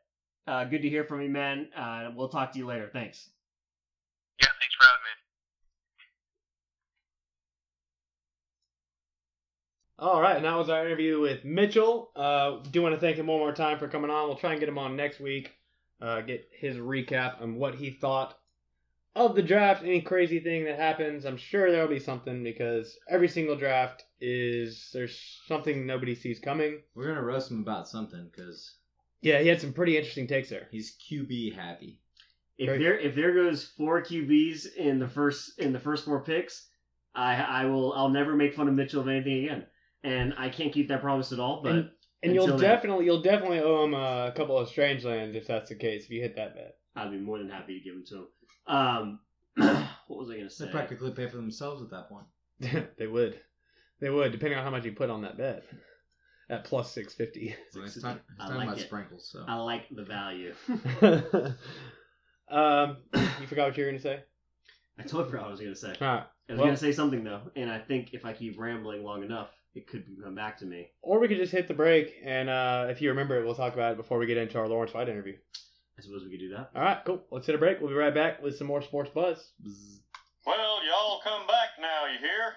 uh, 0.48 0.64
good 0.66 0.82
to 0.82 0.90
hear 0.90 1.04
from 1.04 1.22
you, 1.22 1.30
man. 1.30 1.68
Uh, 1.76 2.10
we'll 2.16 2.30
talk 2.30 2.54
to 2.54 2.60
you 2.60 2.66
later. 2.66 2.90
Thanks. 2.92 3.30
Yeah, 4.42 4.48
thanks 4.60 4.74
for 4.76 4.86
having 4.86 5.04
me. 5.04 5.18
All 10.00 10.22
right, 10.22 10.36
and 10.36 10.46
that 10.46 10.56
was 10.56 10.70
our 10.70 10.84
interview 10.84 11.20
with 11.20 11.46
Mitchell. 11.46 12.10
Uh, 12.16 12.58
do 12.72 12.82
want 12.82 12.96
to 12.96 13.02
thank 13.02 13.18
him 13.18 13.28
one 13.28 13.38
more 13.38 13.54
time 13.54 13.78
for 13.78 13.88
coming 13.88 14.10
on. 14.10 14.28
We'll 14.28 14.38
try 14.38 14.52
and 14.52 14.60
get 14.60 14.70
him 14.70 14.80
on 14.80 14.96
next 14.96 15.20
week. 15.20 15.54
Uh, 16.02 16.22
get 16.22 16.48
his 16.52 16.78
recap 16.78 17.42
on 17.42 17.56
what 17.56 17.76
he 17.76 17.92
thought 17.92 18.38
of 19.26 19.36
the 19.36 19.42
draft. 19.42 19.84
Any 19.84 20.02
crazy 20.02 20.40
thing 20.40 20.66
that 20.66 20.78
happens, 20.80 21.26
I'm 21.26 21.38
sure 21.38 21.72
there'll 21.72 21.88
be 21.88 22.00
something 22.00 22.44
because 22.44 22.98
every 23.10 23.28
single 23.28 23.56
draft 23.56 24.04
is 24.22 24.90
there's 24.94 25.42
something 25.48 25.86
nobody 25.86 26.14
sees 26.16 26.40
coming. 26.40 26.82
We're 26.96 27.08
gonna 27.08 27.24
roast 27.24 27.50
him 27.52 27.62
about 27.62 27.88
something 27.88 28.30
because 28.32 28.76
Yeah, 29.22 29.40
he 29.40 29.48
had 29.48 29.62
some 29.62 29.74
pretty 29.74 29.98
interesting 29.98 30.28
takes 30.28 30.50
there. 30.50 30.68
he's 30.72 30.98
QB 31.10 31.54
happy. 31.56 32.00
If 32.58 32.68
Very- 32.68 32.80
there 32.80 33.00
if 33.00 33.16
there 33.16 33.34
goes 33.34 33.64
four 33.66 34.02
QBs 34.02 34.76
in 34.76 35.00
the 35.00 35.08
first 35.08 35.60
in 35.60 35.74
the 35.74 35.80
first 35.80 36.06
four 36.06 36.24
picks, 36.24 36.68
I 37.16 37.36
I 37.36 37.66
will 37.66 37.94
I'll 37.94 38.10
never 38.10 38.36
make 38.36 38.54
fun 38.54 38.68
of 38.68 38.74
Mitchell 38.74 39.02
of 39.02 39.08
anything 39.08 39.44
again. 39.46 39.66
And 40.04 40.34
I 40.38 40.50
can't 40.50 40.72
keep 40.74 40.88
that 40.90 41.02
promise 41.02 41.32
at 41.32 41.40
all. 41.40 41.62
But 41.64 41.72
And- 41.76 41.92
And 42.24 42.34
you'll 42.34 42.48
then, 42.48 42.58
definitely 42.60 43.06
you'll 43.06 43.22
definitely 43.22 43.60
owe 43.60 43.84
him 43.84 43.94
a 43.94 44.34
couple 44.36 44.58
of 44.58 44.68
strange 44.68 45.06
lands 45.06 45.36
if 45.36 45.46
that's 45.46 45.70
the 45.70 45.76
case. 45.76 46.06
If 46.06 46.10
you 46.10 46.22
hit 46.22 46.36
that 46.36 46.56
bet. 46.56 46.78
I'd 46.96 47.12
be 47.12 47.18
more 47.18 47.38
than 47.38 47.48
happy 47.50 47.78
to 47.78 47.84
give 47.84 47.94
him 47.94 48.04
to 48.08 48.16
him. 48.16 48.28
Um, 48.68 49.20
what 49.56 49.88
was 50.08 50.30
I 50.30 50.38
gonna 50.38 50.50
say? 50.50 50.66
They 50.66 50.72
practically 50.72 51.12
pay 51.12 51.28
for 51.28 51.38
themselves 51.38 51.82
at 51.82 51.90
that 51.92 52.10
point. 52.10 52.26
they 52.98 53.08
would, 53.08 53.40
they 54.00 54.10
would, 54.10 54.32
depending 54.32 54.58
on 54.58 54.64
how 54.66 54.72
much 54.72 54.86
you 54.86 54.92
put 54.92 55.10
on 55.10 55.22
that 55.22 55.38
bet. 55.38 55.64
At 56.50 56.64
plus 56.64 56.92
six 56.94 57.14
fifty. 57.14 57.54
So 57.72 57.84
it's 57.84 58.02
time, 58.02 58.22
it's 58.40 58.50
I 58.50 58.56
like 58.56 58.68
about 58.68 58.80
it. 58.80 58.88
sprinkles. 58.88 59.30
So 59.30 59.44
I 59.48 59.56
like 59.56 59.84
the 59.94 60.04
value. 60.04 60.54
um, 62.50 62.98
you 63.42 63.48
forgot 63.48 63.68
what 63.68 63.78
you 63.78 63.84
were 63.84 63.92
gonna 63.92 64.02
say. 64.02 64.24
I 64.98 65.04
totally 65.04 65.26
forgot 65.30 65.42
what 65.42 65.48
I 65.48 65.52
was 65.52 65.60
gonna 65.60 65.76
say. 65.76 65.94
All 66.00 66.08
right. 66.08 66.24
I 66.50 66.54
was 66.54 66.58
Well- 66.60 66.68
gonna 66.68 66.78
say 66.78 66.92
something 66.94 67.24
though, 67.24 67.42
and 67.56 67.70
I 67.70 67.80
think 67.80 68.14
if 68.14 68.26
I 68.26 68.32
keep 68.34 68.58
rambling 68.58 69.04
long 69.04 69.24
enough, 69.24 69.50
it 69.76 69.88
could 69.88 70.06
come 70.24 70.36
back 70.36 70.58
to 70.60 70.66
me. 70.66 70.88
Or 71.02 71.20
we 71.20 71.28
could 71.28 71.38
just 71.38 71.52
hit 71.52 71.68
the 71.68 71.74
break, 71.74 72.16
and 72.24 72.50
uh, 72.50 72.88
if 72.90 73.02
you 73.02 73.10
remember 73.10 73.38
it, 73.40 73.46
we'll 73.46 73.54
talk 73.56 73.74
about 73.74 73.92
it 73.92 73.98
before 73.98 74.18
we 74.18 74.26
get 74.26 74.38
into 74.38 74.58
our 74.58 74.68
Lawrence 74.68 74.94
White 74.94 75.10
interview. 75.10 75.36
I 75.98 76.04
suppose 76.04 76.24
we 76.24 76.30
could 76.32 76.40
do 76.40 76.50
that. 76.50 76.70
All 76.76 76.82
right, 76.84 77.00
cool. 77.06 77.24
Let's 77.32 77.48
hit 77.48 77.56
a 77.56 77.58
break. 77.58 77.80
We'll 77.82 77.90
be 77.90 77.96
right 77.96 78.14
back 78.14 78.42
with 78.42 78.56
some 78.56 78.68
more 78.68 78.84
sports 78.84 79.10
buzz. 79.10 79.52
Well, 80.46 80.80
y'all 80.86 81.20
come 81.24 81.48
back 81.48 81.70
now, 81.82 82.06
you 82.06 82.20
hear? 82.20 82.54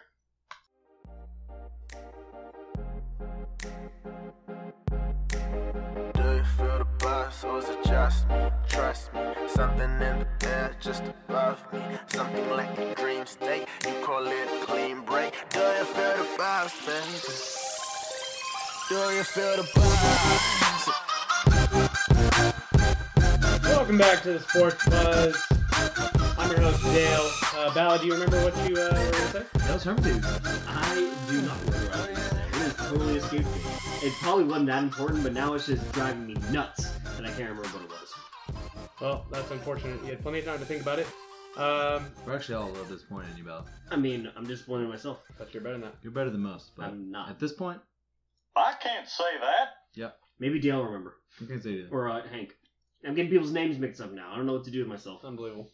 Do 6.12 6.22
you 6.36 6.44
feel 6.56 6.78
the 6.78 6.86
buzz 6.98 7.44
or 7.44 7.58
is 7.58 7.68
it 7.70 7.82
just 7.84 8.28
me? 8.28 8.50
Trust 8.68 9.14
me, 9.14 9.22
something 9.48 9.90
in 9.90 9.98
the 9.98 10.26
air 10.46 10.76
just 10.78 11.02
above 11.28 11.60
me. 11.72 11.80
Something 12.08 12.50
like 12.50 12.78
a 12.78 12.94
dream 12.94 13.24
state, 13.26 13.66
you 13.86 13.94
call 14.04 14.26
it 14.26 14.48
a 14.62 14.66
clean 14.66 15.00
break. 15.00 15.32
Do 15.50 15.60
you 15.60 15.84
feel 15.84 16.16
the 16.18 16.28
buzz, 16.36 16.72
baby? 16.86 17.18
Do 18.90 19.16
you 19.16 19.24
feel 19.24 19.56
the 19.56 19.70
buzz? 19.74 20.69
Welcome 23.90 24.06
back 24.06 24.22
to 24.22 24.34
the 24.34 24.38
sports 24.38 24.88
buzz. 24.88 25.36
I'm 26.38 26.48
your 26.52 26.60
host 26.60 26.80
Dale. 26.84 27.28
Uh, 27.56 27.70
Balod, 27.72 28.00
do 28.02 28.06
you 28.06 28.12
remember 28.12 28.40
what 28.44 28.54
you 28.70 28.76
uh, 28.76 28.84
were 28.84 29.10
gonna 29.10 29.30
say? 29.30 29.42
That 29.54 29.74
was 29.74 29.82
from 29.82 29.96
dude. 29.96 30.24
I 30.24 31.12
do 31.28 31.42
not 31.42 31.58
remember 31.64 31.86
what 31.88 31.94
I 31.96 32.10
was 32.10 32.18
gonna 32.28 32.70
say. 32.70 32.88
totally 32.88 33.16
escaped 33.16 33.46
me. 33.46 33.60
It 34.06 34.12
probably 34.22 34.44
wasn't 34.44 34.66
that 34.66 34.84
important, 34.84 35.24
but 35.24 35.32
now 35.32 35.54
it's 35.54 35.66
just 35.66 35.90
driving 35.90 36.24
me 36.24 36.36
nuts 36.52 36.92
and 37.16 37.26
I 37.26 37.30
can't 37.30 37.48
remember 37.50 37.62
what 37.62 37.82
it 37.82 37.90
was. 37.90 38.14
Well, 39.00 39.26
that's 39.28 39.50
unfortunate. 39.50 40.00
You 40.04 40.10
had 40.10 40.22
plenty 40.22 40.38
of 40.38 40.44
time 40.44 40.60
to 40.60 40.64
think 40.64 40.82
about 40.82 41.00
it. 41.00 41.08
Um, 41.56 42.12
We're 42.24 42.36
actually 42.36 42.54
all 42.54 42.68
a 42.68 42.70
little 42.70 42.84
disappointed 42.84 43.32
in 43.32 43.38
you, 43.38 43.44
Bell. 43.44 43.66
I 43.90 43.96
mean, 43.96 44.30
I'm 44.36 44.46
disappointed 44.46 44.84
in 44.84 44.90
myself. 44.90 45.18
but 45.36 45.52
you're 45.52 45.64
better 45.64 45.74
than 45.74 45.82
that. 45.82 45.96
You're 46.04 46.12
better 46.12 46.30
than 46.30 46.42
most, 46.42 46.76
but 46.76 46.84
I'm 46.84 47.10
not. 47.10 47.28
at 47.28 47.40
this 47.40 47.54
point, 47.54 47.80
I 48.54 48.74
can't 48.80 49.08
say 49.08 49.24
that. 49.40 49.70
yep. 49.94 50.16
Maybe 50.38 50.60
Dale 50.60 50.76
will 50.76 50.84
remember. 50.84 51.16
I 51.42 51.46
can't 51.46 51.60
say 51.60 51.82
that. 51.82 51.88
Or 51.90 52.08
uh, 52.08 52.22
Hank. 52.28 52.54
I'm 53.06 53.14
getting 53.14 53.30
people's 53.30 53.52
names 53.52 53.78
mixed 53.78 54.00
up 54.00 54.12
now. 54.12 54.30
I 54.32 54.36
don't 54.36 54.46
know 54.46 54.52
what 54.54 54.64
to 54.64 54.70
do 54.70 54.80
with 54.80 54.88
myself. 54.88 55.24
Unbelievable. 55.24 55.70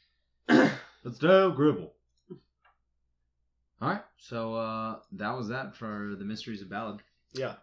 Let's 0.48 1.18
do 1.18 1.52
Gribble. 1.54 1.92
All 3.80 3.88
right, 3.90 4.02
so 4.16 4.54
uh, 4.56 4.96
that 5.12 5.36
was 5.36 5.48
that 5.48 5.76
for 5.76 6.14
the 6.18 6.24
mysteries 6.24 6.62
of 6.62 6.68
Balod. 6.68 6.98
Yeah. 7.32 7.54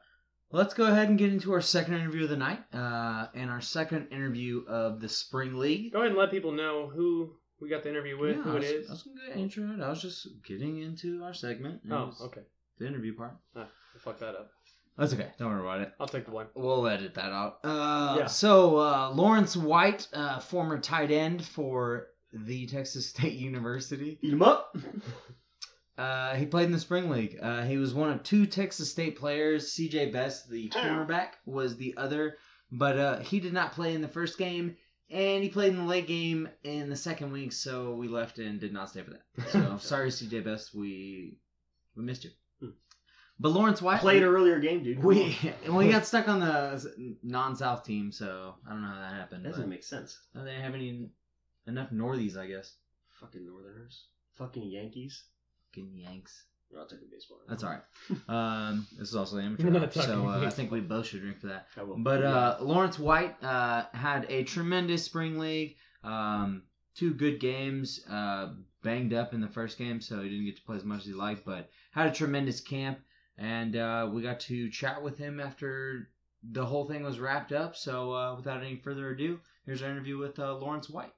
Let's 0.52 0.74
go 0.74 0.86
ahead 0.86 1.10
and 1.10 1.18
get 1.18 1.34
into 1.34 1.52
our 1.52 1.60
second 1.60 1.96
interview 1.96 2.24
of 2.24 2.30
the 2.30 2.38
night, 2.38 2.64
uh, 2.74 3.28
and 3.34 3.50
our 3.50 3.60
second 3.60 4.08
interview 4.12 4.64
of 4.68 5.02
the 5.02 5.10
spring 5.10 5.56
league. 5.58 5.92
Go 5.92 6.00
ahead 6.00 6.12
and 6.12 6.18
let 6.18 6.32
people 6.32 6.54
know 6.54 6.88
who 6.88 7.34
we 7.60 7.68
got 7.68 7.84
the 7.84 7.90
interview 7.90 8.18
with, 8.18 8.38
Yeah, 8.38 8.44
who 8.44 8.52
I 8.52 8.56
was, 8.56 8.64
is. 8.66 8.90
I 8.90 8.94
was 8.94 9.04
gonna 9.04 9.28
get 9.28 9.38
into 9.38 9.74
it. 9.74 9.82
I 9.82 9.90
was 9.90 10.02
just 10.02 10.28
getting 10.48 10.78
into 10.82 11.22
our 11.24 11.34
segment. 11.34 11.82
Oh, 11.92 12.14
okay. 12.22 12.42
The 12.78 12.88
interview 12.88 13.16
part. 13.16 13.36
Ah, 13.56 13.68
I 13.96 14.00
fucked 14.00 14.22
that 14.22 14.36
up. 14.36 14.52
That's 14.98 15.14
okay. 15.14 15.28
Don't 15.38 15.50
worry 15.50 15.60
about 15.62 15.82
it. 15.82 15.92
I'll 16.00 16.08
take 16.08 16.26
the 16.26 16.32
blame. 16.32 16.48
We'll 16.56 16.88
edit 16.88 17.14
that 17.16 17.32
out. 17.32 17.60
Uh, 17.64 18.16
Yeah. 18.20 18.26
So 18.28 18.78
uh, 18.80 19.12
Lawrence 19.14 19.58
White, 19.58 20.08
uh, 20.14 20.40
former 20.40 20.80
tight 20.80 21.12
end 21.12 21.44
for 21.44 22.08
the 22.32 22.66
Texas 22.68 23.10
State 23.10 23.34
University. 23.34 24.18
Eat 24.22 24.34
'em 24.34 24.42
up. 24.42 24.76
Uh, 25.98 26.36
he 26.36 26.46
played 26.46 26.66
in 26.66 26.74
the 26.74 26.80
spring 26.80 27.10
league. 27.10 27.38
Uh, 27.42 27.64
he 27.64 27.78
was 27.78 27.94
one 27.94 28.10
of 28.10 28.22
two 28.22 28.46
Texas 28.46 28.92
State 28.92 29.18
players. 29.18 29.72
C.J. 29.72 30.12
Best, 30.12 30.50
the 30.50 30.68
cornerback, 30.70 31.30
was 31.46 31.78
the 31.78 31.94
other, 31.96 32.36
but 32.70 32.98
uh, 33.00 33.20
he 33.20 33.40
did 33.40 33.54
not 33.54 33.72
play 33.72 33.94
in 33.94 34.02
the 34.02 34.08
first 34.10 34.38
game, 34.38 34.76
and 35.10 35.42
he 35.42 35.48
played 35.50 35.70
in 35.72 35.78
the 35.78 35.86
late 35.86 36.06
game 36.06 36.50
in 36.66 36.90
the 36.90 36.98
second 36.98 37.32
week. 37.32 37.54
So 37.54 37.96
we 37.96 38.10
left 38.10 38.40
and 38.40 38.60
did 38.60 38.74
not 38.74 38.90
stay 38.90 39.04
for 39.04 39.12
that. 39.12 39.50
So 39.52 39.78
sorry, 39.80 40.12
C.J. 40.12 40.42
Best, 40.42 40.76
we 40.76 41.38
we 41.96 42.04
missed 42.04 42.26
you. 42.26 42.32
But 43.40 43.50
Lawrence 43.50 43.82
White 43.82 44.00
Played 44.00 44.24
an 44.24 44.30
earlier 44.30 44.60
game, 44.60 44.84
dude. 44.84 44.98
Come 44.98 45.06
We 45.08 45.38
on. 45.68 45.76
we 45.76 45.90
got 45.90 46.06
stuck 46.06 46.28
on 46.30 46.40
the 46.40 47.18
non-South 47.22 47.84
team, 47.84 48.12
so 48.12 48.56
I 48.66 48.72
don't 48.72 48.82
know 48.82 48.88
how 48.88 49.00
that 49.00 49.14
happened. 49.14 49.44
That 49.46 49.50
doesn't 49.52 49.70
make 49.70 49.84
sense. 49.84 50.18
Oh, 50.36 50.44
they 50.44 50.52
didn't 50.52 50.64
have 50.64 50.74
any 50.74 51.10
enough 51.68 51.90
Northies, 51.92 52.38
I 52.38 52.48
guess. 52.48 52.76
Fucking 53.20 53.46
Northerners. 53.46 54.06
Fucking 54.36 54.70
Yankees. 54.70 55.24
Fucking 55.70 55.92
Yanks. 55.94 56.44
I'll 56.78 56.88
take 56.88 57.00
a 57.00 57.12
baseball. 57.12 57.38
That's 57.48 57.64
all 57.64 57.72
right. 57.72 57.82
Um, 58.30 58.88
this 58.98 59.10
is 59.10 59.16
also 59.16 59.38
amateur, 59.40 59.64
We're 59.70 59.76
hour, 59.76 59.80
not 59.82 59.94
so 59.94 60.28
uh, 60.28 60.46
I 60.46 60.50
think 60.50 60.72
we 60.72 60.82
both 60.82 61.08
should 61.08 61.22
drink 61.22 61.40
for 61.40 61.48
that. 61.48 61.68
I 61.78 61.84
will. 61.84 61.98
But 61.98 62.24
uh, 62.24 62.58
Lawrence 62.62 63.00
White 63.00 63.42
uh, 63.44 63.86
had 63.94 64.26
a 64.30 64.44
tremendous 64.44 65.04
spring 65.04 65.38
league. 65.40 65.76
Um, 66.04 66.64
two 66.96 67.14
good 67.14 67.40
games. 67.40 68.02
Uh, 68.10 68.54
banged 68.84 69.14
up 69.14 69.34
in 69.34 69.42
the 69.42 69.48
first 69.48 69.78
game, 69.78 70.00
so 70.02 70.22
he 70.22 70.30
didn't 70.30 70.46
get 70.46 70.58
to 70.58 70.62
play 70.64 70.78
as 70.78 70.84
much 70.84 71.02
as 71.02 71.06
he 71.06 71.14
liked, 71.14 71.46
but 71.46 71.70
had 71.92 72.08
a 72.08 72.12
tremendous 72.12 72.60
camp. 72.60 73.00
And 73.38 73.76
uh, 73.76 74.10
we 74.12 74.22
got 74.22 74.40
to 74.42 74.70
chat 74.70 75.04
with 75.04 75.18
him 75.18 75.40
after 75.40 76.10
the 76.44 76.66
whole 76.66 76.86
thing 76.86 77.04
was 77.04 77.20
wrapped 77.20 77.52
up. 77.52 77.76
So 77.76 78.14
uh, 78.14 78.36
without 78.36 78.62
any 78.62 78.78
further 78.78 79.10
ado, 79.10 79.40
here's 79.66 79.82
our 79.82 79.90
interview 79.90 80.18
with 80.18 80.40
uh, 80.40 80.56
Lawrence 80.56 80.90
White. 80.90 81.14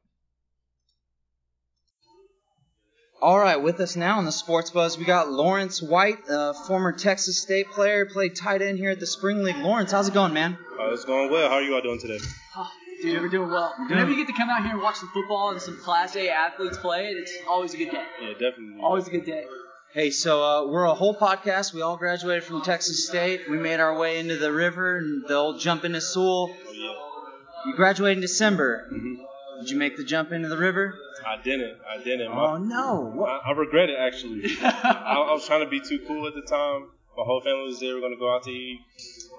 All 3.20 3.40
right, 3.40 3.58
with 3.58 3.80
us 3.80 3.96
now 3.96 4.20
on 4.20 4.26
the 4.26 4.32
Sports 4.32 4.70
Buzz, 4.70 4.96
we 4.96 5.04
got 5.04 5.28
Lawrence 5.28 5.82
White, 5.82 6.30
uh, 6.30 6.54
former 6.54 6.92
Texas 6.92 7.42
State 7.42 7.72
player, 7.72 8.06
played 8.06 8.36
tight 8.36 8.62
end 8.62 8.78
here 8.78 8.92
at 8.92 9.00
the 9.00 9.08
Spring 9.08 9.44
League. 9.44 9.58
Lawrence, 9.58 9.92
how's 9.92 10.08
it 10.08 10.14
going, 10.14 10.34
man? 10.34 10.56
Uh, 10.80 10.94
it's 10.94 11.04
going 11.04 11.32
well. 11.32 11.50
How 11.50 11.56
are 11.56 11.64
you 11.64 11.74
all 11.74 11.82
doing 11.82 12.00
today? 12.00 12.20
Oh, 12.56 12.70
dude, 13.02 13.20
we're 13.20 13.28
doing 13.28 13.50
well. 13.50 13.74
Whenever 13.90 14.12
you 14.12 14.18
get 14.18 14.28
to 14.28 14.38
come 14.38 14.52
out 14.52 14.62
here 14.62 14.74
and 14.74 14.84
watch 14.84 14.98
some 14.98 15.10
football 15.10 15.50
and 15.50 15.60
some 15.60 15.80
Class 15.80 16.16
A 16.16 16.30
athletes 16.30 16.78
play, 16.78 17.08
it's 17.08 17.34
always 17.50 17.74
a 17.74 17.78
good 17.78 17.90
day. 17.90 18.06
Yeah, 18.22 18.34
definitely. 18.34 18.82
Always 18.82 19.08
a 19.08 19.12
good 19.12 19.26
day. 19.26 19.46
Hey, 19.94 20.12
so 20.12 20.44
uh, 20.44 20.68
we're 20.68 20.84
a 20.84 20.94
whole 20.94 21.16
podcast. 21.16 21.74
We 21.74 21.82
all 21.82 21.98
graduated 21.98 22.44
from 22.44 22.62
Texas 22.62 23.08
State. 23.08 23.50
We 23.50 23.58
made 23.58 23.80
our 23.80 23.98
way 23.98 24.20
into 24.20 24.38
the 24.38 24.52
river 24.52 24.98
and 24.98 25.24
the 25.28 25.36
old 25.36 25.60
jump 25.60 25.86
into 25.86 26.02
Sewell. 26.02 26.50
Oh. 26.54 27.24
You 27.66 27.74
graduated 27.76 28.18
in 28.18 28.22
December. 28.22 28.88
hmm 28.90 29.16
Did 29.62 29.70
you 29.72 29.78
make 29.78 29.98
the 29.98 30.04
jump 30.04 30.32
into 30.32 30.50
the 30.50 30.58
river? 30.58 30.94
I 31.26 31.42
didn't. 31.42 31.78
I 31.90 32.04
didn't. 32.04 32.28
Oh 32.28 32.58
no! 32.58 33.26
I, 33.26 33.50
I 33.50 33.52
regret 33.54 33.90
it 33.90 33.98
actually. 34.00 34.44
I, 34.62 35.26
I 35.28 35.34
was 35.34 35.46
trying 35.48 35.62
to 35.64 35.70
be 35.70 35.80
too 35.80 36.00
cool 36.08 36.28
at 36.28 36.36
the 36.36 36.42
time. 36.44 36.90
My 37.18 37.24
whole 37.24 37.42
family 37.42 37.66
was 37.66 37.80
there. 37.80 37.94
We 37.96 38.00
are 38.00 38.02
gonna 38.02 38.18
go 38.18 38.34
out 38.34 38.44
to 38.44 38.52
eat, 38.52 38.80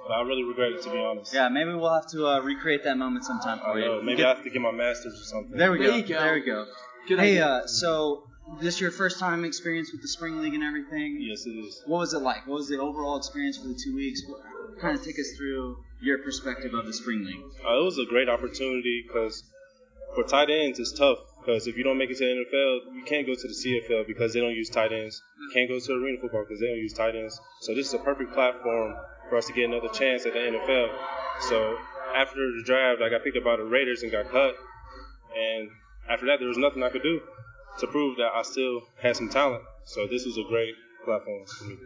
but 0.07 0.12
I 0.14 0.22
really 0.22 0.42
regret 0.42 0.72
it 0.72 0.82
to 0.82 0.90
be 0.90 0.99
honest. 0.99 1.32
Yeah, 1.32 1.49
maybe 1.49 1.72
we'll 1.72 1.94
have 1.94 2.09
to 2.09 2.26
uh, 2.26 2.40
recreate 2.40 2.82
that 2.84 2.96
moment 2.99 3.24
sometime 3.24 3.61
I 3.64 3.72
for 3.72 3.78
you. 3.78 3.84
know. 3.84 4.03
Maybe 4.03 4.24
I 4.24 4.28
have 4.30 4.42
to 4.42 4.51
get 4.51 4.61
my 4.61 4.72
master's 4.72 5.14
or 5.20 5.24
something. 5.24 5.57
There 5.57 5.70
we 5.70 5.78
go. 5.78 5.86
There 5.86 5.96
you 5.99 6.03
go. 6.09 6.20
There 6.20 6.34
we 6.34 6.40
go. 6.40 6.66
Good 7.07 7.20
hey, 7.20 7.32
idea. 7.34 7.46
uh, 7.46 7.66
so 7.68 8.24
this 8.61 8.80
your 8.80 8.90
first 8.90 9.18
time 9.18 9.44
experience 9.44 9.92
with 9.92 10.03
the 10.03 10.09
spring 10.09 10.40
league 10.40 10.55
and 10.55 10.62
everything? 10.62 11.18
Yes, 11.20 11.46
it 11.46 11.51
is. 11.51 11.82
What 11.86 11.99
was 11.99 12.14
it 12.14 12.20
like? 12.20 12.46
What 12.46 12.57
was 12.57 12.68
the 12.68 12.78
overall 12.78 13.16
experience 13.16 13.59
for 13.59 13.68
the 13.68 13.78
two 13.82 13.94
weeks? 13.94 14.22
Kind 14.80 14.99
of 14.99 15.05
take 15.05 15.18
us 15.18 15.32
through 15.36 15.78
your 16.01 16.18
perspective 16.18 16.74
of 16.74 16.86
the 16.86 16.92
spring 16.92 17.24
league. 17.24 17.42
Uh, 17.66 17.80
it 17.80 17.84
was 17.84 17.99
a 17.99 18.07
great 18.07 18.28
opportunity 18.28 19.05
because 19.07 19.42
for 20.14 20.24
tight 20.24 20.51
ends 20.51 20.78
it's 20.78 20.92
tough 20.92 21.18
because 21.40 21.66
if 21.66 21.76
you 21.76 21.84
don't 21.84 21.99
make 21.99 22.11
it 22.11 22.18
to 22.18 22.24
the 22.24 22.44
NFL, 22.44 22.94
you 22.94 23.05
can't 23.05 23.26
go 23.26 23.34
to 23.34 23.49
the 23.49 23.55
CFL 23.55 24.07
because 24.07 24.32
they 24.32 24.40
don't 24.40 24.55
use 24.55 24.70
tight 24.70 24.92
ends. 24.92 25.22
You 25.40 25.51
can't 25.53 25.68
go 25.68 25.78
to 25.78 25.92
arena 25.92 26.18
football 26.20 26.44
because 26.46 26.61
they 26.61 26.66
don't 26.66 26.78
use 26.78 26.92
tight 26.92 27.16
ends. 27.16 27.40
So 27.61 27.74
this 27.74 27.88
is 27.88 27.94
a 27.94 27.99
perfect 27.99 28.32
platform 28.34 28.94
for 29.28 29.36
us 29.36 29.46
to 29.46 29.53
get 29.53 29.64
another 29.64 29.88
chance 29.88 30.26
at 30.26 30.32
the 30.32 30.38
NFL. 30.38 30.88
So 31.49 31.76
after 32.16 32.36
the 32.36 32.62
draft, 32.64 33.03
I 33.03 33.09
got 33.09 33.24
picked 33.24 33.36
up 33.36 33.44
by 33.44 33.57
the 33.57 33.64
Raiders 33.64 34.03
and 34.03 34.12
got 34.12 34.30
cut. 34.30 34.55
And 35.36 35.70
after 36.09 36.26
that, 36.26 36.38
there 36.38 36.49
was 36.49 36.59
nothing 36.59 36.82
I 36.82 36.90
could 36.90 37.03
do 37.03 37.20
to 37.79 37.87
prove 37.87 38.16
that 38.16 38.31
I 38.35 38.43
still 38.43 38.83
had 39.01 39.16
some 39.16 39.29
talent. 39.29 39.62
So 39.85 40.07
this 40.07 40.24
was 40.24 40.37
a 40.37 40.45
great 40.49 40.74
platform 41.05 41.45
for 41.47 41.64
me. 41.64 41.76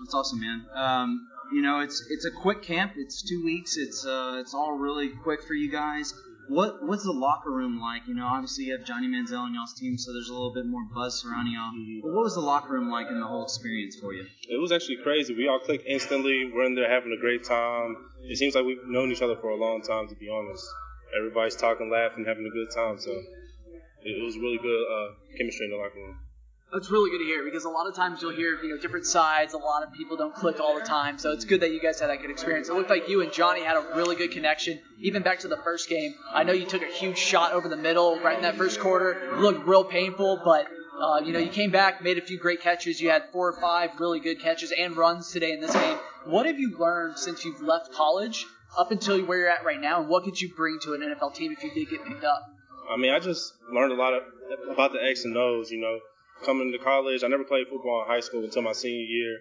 That's 0.00 0.14
awesome, 0.14 0.40
man. 0.40 0.66
Um, 0.74 1.28
you 1.52 1.62
know, 1.62 1.80
it's 1.80 2.04
it's 2.10 2.24
a 2.24 2.30
quick 2.30 2.62
camp. 2.62 2.92
It's 2.96 3.22
two 3.22 3.42
weeks. 3.44 3.76
It's 3.76 4.04
uh, 4.06 4.38
it's 4.40 4.54
all 4.54 4.72
really 4.72 5.08
quick 5.08 5.42
for 5.42 5.54
you 5.54 5.70
guys. 5.70 6.14
What 6.48 6.86
what's 6.86 7.04
the 7.04 7.12
locker 7.12 7.50
room 7.50 7.80
like? 7.80 8.02
You 8.06 8.14
know, 8.14 8.26
obviously 8.26 8.64
you 8.64 8.72
have 8.76 8.86
Johnny 8.86 9.06
Manziel 9.06 9.40
on 9.40 9.54
y'all's 9.54 9.74
team, 9.74 9.98
so 9.98 10.12
there's 10.12 10.28
a 10.28 10.32
little 10.32 10.54
bit 10.54 10.66
more 10.66 10.82
buzz 10.94 11.20
surrounding 11.20 11.54
y'all. 11.54 11.72
But 12.02 12.14
what 12.14 12.24
was 12.24 12.34
the 12.34 12.40
locker 12.40 12.72
room 12.72 12.90
like 12.90 13.08
in 13.08 13.20
the 13.20 13.26
whole 13.26 13.44
experience 13.44 13.96
for 14.00 14.14
you? 14.14 14.24
It 14.48 14.60
was 14.60 14.72
actually 14.72 14.98
crazy. 15.02 15.34
We 15.34 15.48
all 15.48 15.58
clicked 15.58 15.86
instantly. 15.86 16.50
We're 16.54 16.64
in 16.64 16.74
there 16.74 16.90
having 16.90 17.12
a 17.12 17.20
great 17.20 17.44
time. 17.44 17.96
It 18.22 18.38
seems 18.38 18.54
like 18.54 18.64
we've 18.64 18.86
known 18.86 19.12
each 19.12 19.22
other 19.22 19.36
for 19.36 19.50
a 19.50 19.56
long 19.56 19.82
time, 19.82 20.08
to 20.08 20.14
be 20.14 20.28
honest. 20.30 20.64
Everybody's 21.16 21.56
talking, 21.56 21.90
laughing, 21.90 22.24
having 22.26 22.46
a 22.46 22.50
good 22.50 22.68
time. 22.74 22.98
So 22.98 23.10
it 24.02 24.22
was 24.24 24.36
really 24.38 24.58
good 24.58 24.84
uh, 24.84 25.14
chemistry 25.36 25.66
in 25.66 25.72
the 25.72 25.76
locker 25.76 25.96
room. 25.96 26.18
That's 26.72 26.90
really 26.90 27.10
good 27.10 27.20
to 27.20 27.24
hear 27.24 27.44
because 27.44 27.64
a 27.64 27.70
lot 27.70 27.88
of 27.88 27.94
times 27.94 28.20
you'll 28.20 28.34
hear 28.34 28.62
you 28.62 28.68
know 28.68 28.78
different 28.78 29.06
sides. 29.06 29.54
A 29.54 29.58
lot 29.58 29.82
of 29.82 29.92
people 29.94 30.18
don't 30.18 30.34
click 30.34 30.60
all 30.60 30.78
the 30.78 30.84
time, 30.84 31.16
so 31.18 31.32
it's 31.32 31.46
good 31.46 31.62
that 31.62 31.72
you 31.72 31.80
guys 31.80 31.98
had 31.98 32.10
that 32.10 32.20
good 32.20 32.30
experience. 32.30 32.68
It 32.68 32.74
looked 32.74 32.90
like 32.90 33.08
you 33.08 33.22
and 33.22 33.32
Johnny 33.32 33.62
had 33.62 33.76
a 33.76 33.96
really 33.96 34.16
good 34.16 34.32
connection, 34.32 34.78
even 35.00 35.22
back 35.22 35.38
to 35.40 35.48
the 35.48 35.56
first 35.56 35.88
game. 35.88 36.14
I 36.30 36.44
know 36.44 36.52
you 36.52 36.66
took 36.66 36.82
a 36.82 36.92
huge 36.92 37.16
shot 37.16 37.52
over 37.52 37.70
the 37.70 37.76
middle 37.76 38.20
right 38.20 38.36
in 38.36 38.42
that 38.42 38.56
first 38.56 38.80
quarter. 38.80 39.12
It 39.12 39.38
looked 39.38 39.66
real 39.66 39.82
painful, 39.82 40.42
but 40.44 40.66
uh, 41.00 41.20
you 41.24 41.32
know 41.32 41.38
you 41.38 41.48
came 41.48 41.70
back, 41.70 42.02
made 42.02 42.18
a 42.18 42.22
few 42.22 42.38
great 42.38 42.60
catches. 42.60 43.00
You 43.00 43.08
had 43.08 43.22
four 43.32 43.48
or 43.48 43.58
five 43.58 43.98
really 43.98 44.20
good 44.20 44.40
catches 44.40 44.70
and 44.70 44.94
runs 44.94 45.30
today 45.30 45.52
in 45.52 45.60
this 45.60 45.72
game. 45.72 45.96
What 46.26 46.44
have 46.44 46.58
you 46.58 46.76
learned 46.76 47.18
since 47.18 47.46
you've 47.46 47.62
left 47.62 47.92
college 47.92 48.44
up 48.76 48.90
until 48.90 49.24
where 49.24 49.38
you're 49.38 49.48
at 49.48 49.64
right 49.64 49.80
now, 49.80 50.00
and 50.00 50.10
what 50.10 50.24
could 50.24 50.38
you 50.38 50.52
bring 50.54 50.80
to 50.80 50.92
an 50.92 51.00
NFL 51.00 51.34
team 51.34 51.52
if 51.52 51.64
you 51.64 51.72
did 51.72 51.88
get 51.88 52.04
picked 52.04 52.24
up? 52.24 52.57
I 52.90 52.96
mean, 52.96 53.12
I 53.12 53.18
just 53.18 53.52
learned 53.72 53.92
a 53.92 53.96
lot 53.96 54.14
of, 54.14 54.22
about 54.70 54.92
the 54.92 55.02
X 55.02 55.24
and 55.24 55.36
O's. 55.36 55.70
You 55.70 55.80
know, 55.80 56.00
coming 56.44 56.72
to 56.72 56.78
college, 56.78 57.22
I 57.24 57.28
never 57.28 57.44
played 57.44 57.68
football 57.68 58.02
in 58.02 58.08
high 58.08 58.20
school 58.20 58.44
until 58.44 58.62
my 58.62 58.72
senior 58.72 59.04
year, 59.04 59.38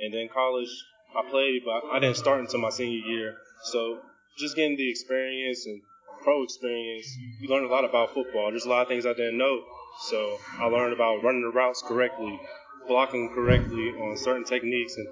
and 0.00 0.12
then 0.12 0.28
college, 0.32 0.68
I 1.16 1.28
played, 1.30 1.62
but 1.64 1.82
I 1.90 1.98
didn't 1.98 2.16
start 2.16 2.40
until 2.40 2.60
my 2.60 2.70
senior 2.70 3.06
year. 3.06 3.36
So 3.64 4.00
just 4.38 4.56
getting 4.56 4.76
the 4.76 4.90
experience 4.90 5.66
and 5.66 5.82
pro 6.22 6.42
experience, 6.42 7.08
you 7.40 7.48
learn 7.48 7.64
a 7.64 7.68
lot 7.68 7.84
about 7.84 8.14
football. 8.14 8.50
There's 8.50 8.66
a 8.66 8.68
lot 8.68 8.82
of 8.82 8.88
things 8.88 9.06
I 9.06 9.12
didn't 9.12 9.38
know, 9.38 9.62
so 10.08 10.38
I 10.58 10.66
learned 10.66 10.92
about 10.92 11.22
running 11.22 11.42
the 11.42 11.50
routes 11.50 11.82
correctly, 11.86 12.38
blocking 12.86 13.30
correctly 13.34 13.90
on 13.90 14.16
certain 14.16 14.44
techniques, 14.44 14.96
and 14.96 15.08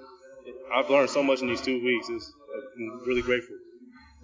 I've 0.73 0.89
learned 0.89 1.09
so 1.09 1.23
much 1.23 1.41
in 1.41 1.47
these 1.47 1.61
two 1.61 1.83
weeks. 1.83 2.09
It's, 2.09 2.31
I'm 2.77 3.01
really 3.05 3.21
grateful. 3.21 3.55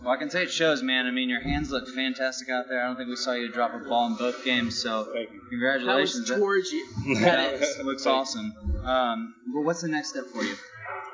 Well, 0.05 0.13
I 0.13 0.17
can 0.17 0.29
say 0.29 0.43
it 0.43 0.51
shows, 0.51 0.83
man. 0.83 1.07
I 1.07 1.11
mean, 1.11 1.29
your 1.29 1.41
hands 1.41 1.71
look 1.71 1.89
fantastic 1.89 2.47
out 2.47 2.69
there. 2.69 2.79
I 2.79 2.85
don't 2.85 2.95
think 2.95 3.09
we 3.09 3.15
saw 3.15 3.33
you 3.33 3.49
drop 3.51 3.73
a 3.73 3.79
ball 3.79 4.05
in 4.05 4.13
both 4.13 4.45
games, 4.45 4.79
so 4.79 5.09
Thank 5.11 5.31
you. 5.33 5.41
congratulations. 5.49 6.27
That 6.27 6.33
was 6.35 6.39
towards 6.39 6.71
you. 6.71 6.85
That 7.21 7.55
is, 7.55 7.79
looks 7.79 8.05
awesome. 8.05 8.53
Um, 8.85 9.33
well, 9.51 9.63
what's 9.63 9.81
the 9.81 9.87
next 9.87 10.09
step 10.09 10.25
for 10.25 10.43
you? 10.43 10.53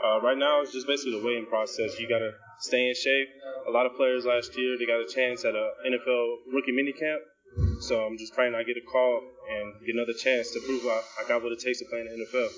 Uh, 0.04 0.20
right 0.20 0.38
now, 0.38 0.60
it's 0.60 0.74
just 0.74 0.88
basically 0.88 1.18
the 1.18 1.26
waiting 1.26 1.46
process. 1.46 1.98
You 2.02 2.10
got 2.10 2.20
to 2.20 2.34
stay 2.60 2.90
in 2.90 2.94
shape. 2.94 3.30
A 3.66 3.72
lot 3.72 3.86
of 3.86 3.96
players 3.96 4.26
last 4.26 4.58
year, 4.58 4.76
they 4.78 4.86
got 4.86 5.00
a 5.00 5.08
chance 5.08 5.46
at 5.46 5.56
a 5.56 5.72
NFL 5.88 6.52
rookie 6.52 6.76
minicamp. 6.76 7.80
So 7.80 8.06
I'm 8.06 8.18
just 8.18 8.34
praying 8.34 8.56
I 8.56 8.64
get 8.64 8.76
a 8.76 8.84
call 8.92 9.22
and 9.56 9.86
get 9.86 9.96
another 9.96 10.14
chance 10.20 10.52
to 10.52 10.60
prove 10.66 10.84
I, 10.86 11.00
I 11.24 11.28
got 11.30 11.44
what 11.44 11.54
it 11.54 11.60
takes 11.64 11.80
to 11.80 11.86
play 11.90 12.02
in 12.02 12.08
the 12.08 12.26
NFL. 12.28 12.50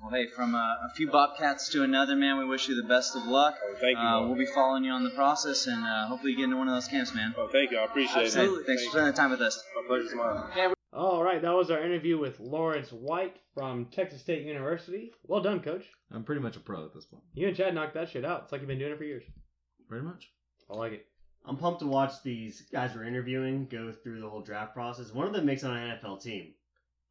Well, 0.00 0.10
hey, 0.12 0.28
from 0.28 0.54
uh, 0.54 0.58
a 0.58 0.88
few 0.94 1.10
Bobcats 1.10 1.68
to 1.70 1.82
another, 1.82 2.16
man, 2.16 2.38
we 2.38 2.46
wish 2.46 2.68
you 2.68 2.74
the 2.74 2.88
best 2.88 3.14
of 3.16 3.26
luck. 3.26 3.58
Oh, 3.62 3.74
thank 3.74 3.98
you. 3.98 4.02
Uh, 4.02 4.26
we'll 4.26 4.38
be 4.38 4.46
following 4.46 4.82
you 4.84 4.92
on 4.92 5.04
the 5.04 5.10
process, 5.10 5.66
and 5.66 5.84
uh, 5.84 6.06
hopefully 6.06 6.32
you 6.32 6.38
get 6.38 6.44
into 6.44 6.56
one 6.56 6.68
of 6.68 6.74
those 6.74 6.88
camps, 6.88 7.14
man. 7.14 7.34
Oh, 7.36 7.48
thank 7.48 7.70
you. 7.70 7.78
I 7.78 7.84
appreciate 7.84 8.24
Absolutely. 8.26 8.62
it. 8.62 8.66
Thanks 8.66 8.82
Thank 8.82 8.92
for 8.92 8.98
spending 8.98 9.12
the 9.12 9.16
time 9.18 9.30
with 9.30 9.42
us. 9.42 9.62
My 9.76 9.82
pleasure's 9.86 10.14
mine. 10.14 10.74
All 10.94 11.22
right, 11.22 11.42
that 11.42 11.54
was 11.54 11.70
our 11.70 11.84
interview 11.84 12.18
with 12.18 12.40
Lawrence 12.40 12.90
White 12.90 13.36
from 13.54 13.86
Texas 13.92 14.22
State 14.22 14.46
University. 14.46 15.12
Well 15.26 15.42
done, 15.42 15.60
Coach. 15.60 15.84
I'm 16.10 16.24
pretty 16.24 16.40
much 16.40 16.56
a 16.56 16.60
pro 16.60 16.84
at 16.86 16.94
this 16.94 17.04
point. 17.04 17.22
You 17.34 17.48
and 17.48 17.56
Chad 17.56 17.74
knocked 17.74 17.94
that 17.94 18.08
shit 18.08 18.24
out. 18.24 18.44
It's 18.44 18.52
like 18.52 18.62
you've 18.62 18.68
been 18.68 18.78
doing 18.78 18.92
it 18.92 18.98
for 18.98 19.04
years. 19.04 19.22
Pretty 19.86 20.04
much. 20.04 20.30
I 20.70 20.76
like 20.76 20.92
it. 20.92 21.06
I'm 21.44 21.56
pumped 21.56 21.80
to 21.80 21.86
watch 21.86 22.22
these 22.22 22.62
guys 22.72 22.92
we're 22.94 23.04
interviewing 23.04 23.66
go 23.70 23.92
through 23.92 24.20
the 24.20 24.28
whole 24.28 24.42
draft 24.42 24.74
process. 24.74 25.12
One 25.12 25.26
of 25.26 25.32
them 25.32 25.46
makes 25.46 25.62
it 25.62 25.66
on 25.70 25.76
an 25.76 25.98
NFL 25.98 26.22
team. 26.22 26.54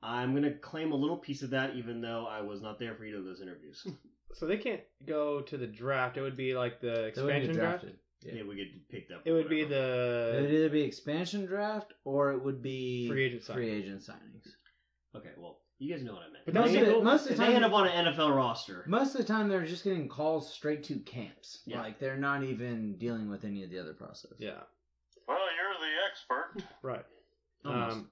I'm 0.01 0.33
gonna 0.33 0.53
claim 0.53 0.91
a 0.91 0.95
little 0.95 1.17
piece 1.17 1.41
of 1.41 1.49
that, 1.51 1.75
even 1.75 2.01
though 2.01 2.25
I 2.29 2.41
was 2.41 2.61
not 2.61 2.79
there 2.79 2.95
for 2.95 3.03
either 3.05 3.17
of 3.19 3.25
those 3.25 3.41
interviews. 3.41 3.85
So 4.35 4.45
they 4.45 4.57
can't 4.57 4.81
go 5.07 5.41
to 5.41 5.57
the 5.57 5.65
draft. 5.65 6.15
It 6.15 6.21
would 6.21 6.37
be 6.37 6.53
like 6.53 6.79
the 6.79 7.11
They 7.15 7.23
wouldn't 7.23 7.45
expansion 7.45 7.47
get 7.47 7.59
draft. 7.59 7.81
drafted. 7.81 7.99
yeah. 8.21 8.43
we 8.43 8.55
get 8.57 8.89
picked 8.89 9.11
up. 9.11 9.21
It 9.25 9.31
would 9.31 9.49
be 9.49 9.63
the 9.63 10.35
It 10.37 10.41
would 10.41 10.49
the 10.51 10.55
either 10.55 10.69
be 10.69 10.81
expansion 10.83 11.47
draft 11.47 11.93
or 12.05 12.31
it 12.33 12.43
would 12.43 12.61
be 12.61 13.07
Free 13.09 13.25
agent 13.25 13.43
free 13.43 13.65
signings. 13.67 13.79
agent 13.83 14.01
signings. 14.01 14.47
Okay, 15.17 15.31
well, 15.35 15.61
you 15.79 15.91
guys 15.91 16.03
know 16.03 16.13
what 16.13 16.21
I 16.21 16.31
meant. 16.31 16.45
But 16.45 16.53
Most 16.53 16.73
Most 16.73 16.75
of, 16.75 16.81
of 16.81 16.87
the, 16.87 16.93
the- 16.99 17.03
most 17.03 17.25
of 17.25 17.31
If 17.31 17.37
the 17.37 17.41
they 17.43 17.47
time, 17.47 17.55
end 17.55 17.65
up 17.65 17.73
on 17.73 17.87
an 17.87 18.05
NFL 18.13 18.35
roster, 18.35 18.85
most 18.87 19.15
of 19.15 19.17
the 19.21 19.23
time 19.33 19.49
they're 19.49 19.65
just 19.65 19.83
getting 19.83 20.07
calls 20.07 20.53
straight 20.53 20.83
to 20.83 20.99
camps. 20.99 21.63
Yeah. 21.65 21.79
Like 21.81 21.97
they're 21.99 22.15
not 22.15 22.43
even 22.43 22.97
dealing 22.99 23.31
with 23.31 23.45
any 23.45 23.63
of 23.63 23.71
the 23.71 23.79
other 23.79 23.93
process. 23.93 24.33
yeah 24.37 24.61
Well, 25.27 25.39
you're 25.39 25.73
the 25.81 26.61
expert. 26.61 26.69
right. 26.83 27.05
Almost. 27.65 27.95
Um, 27.97 28.11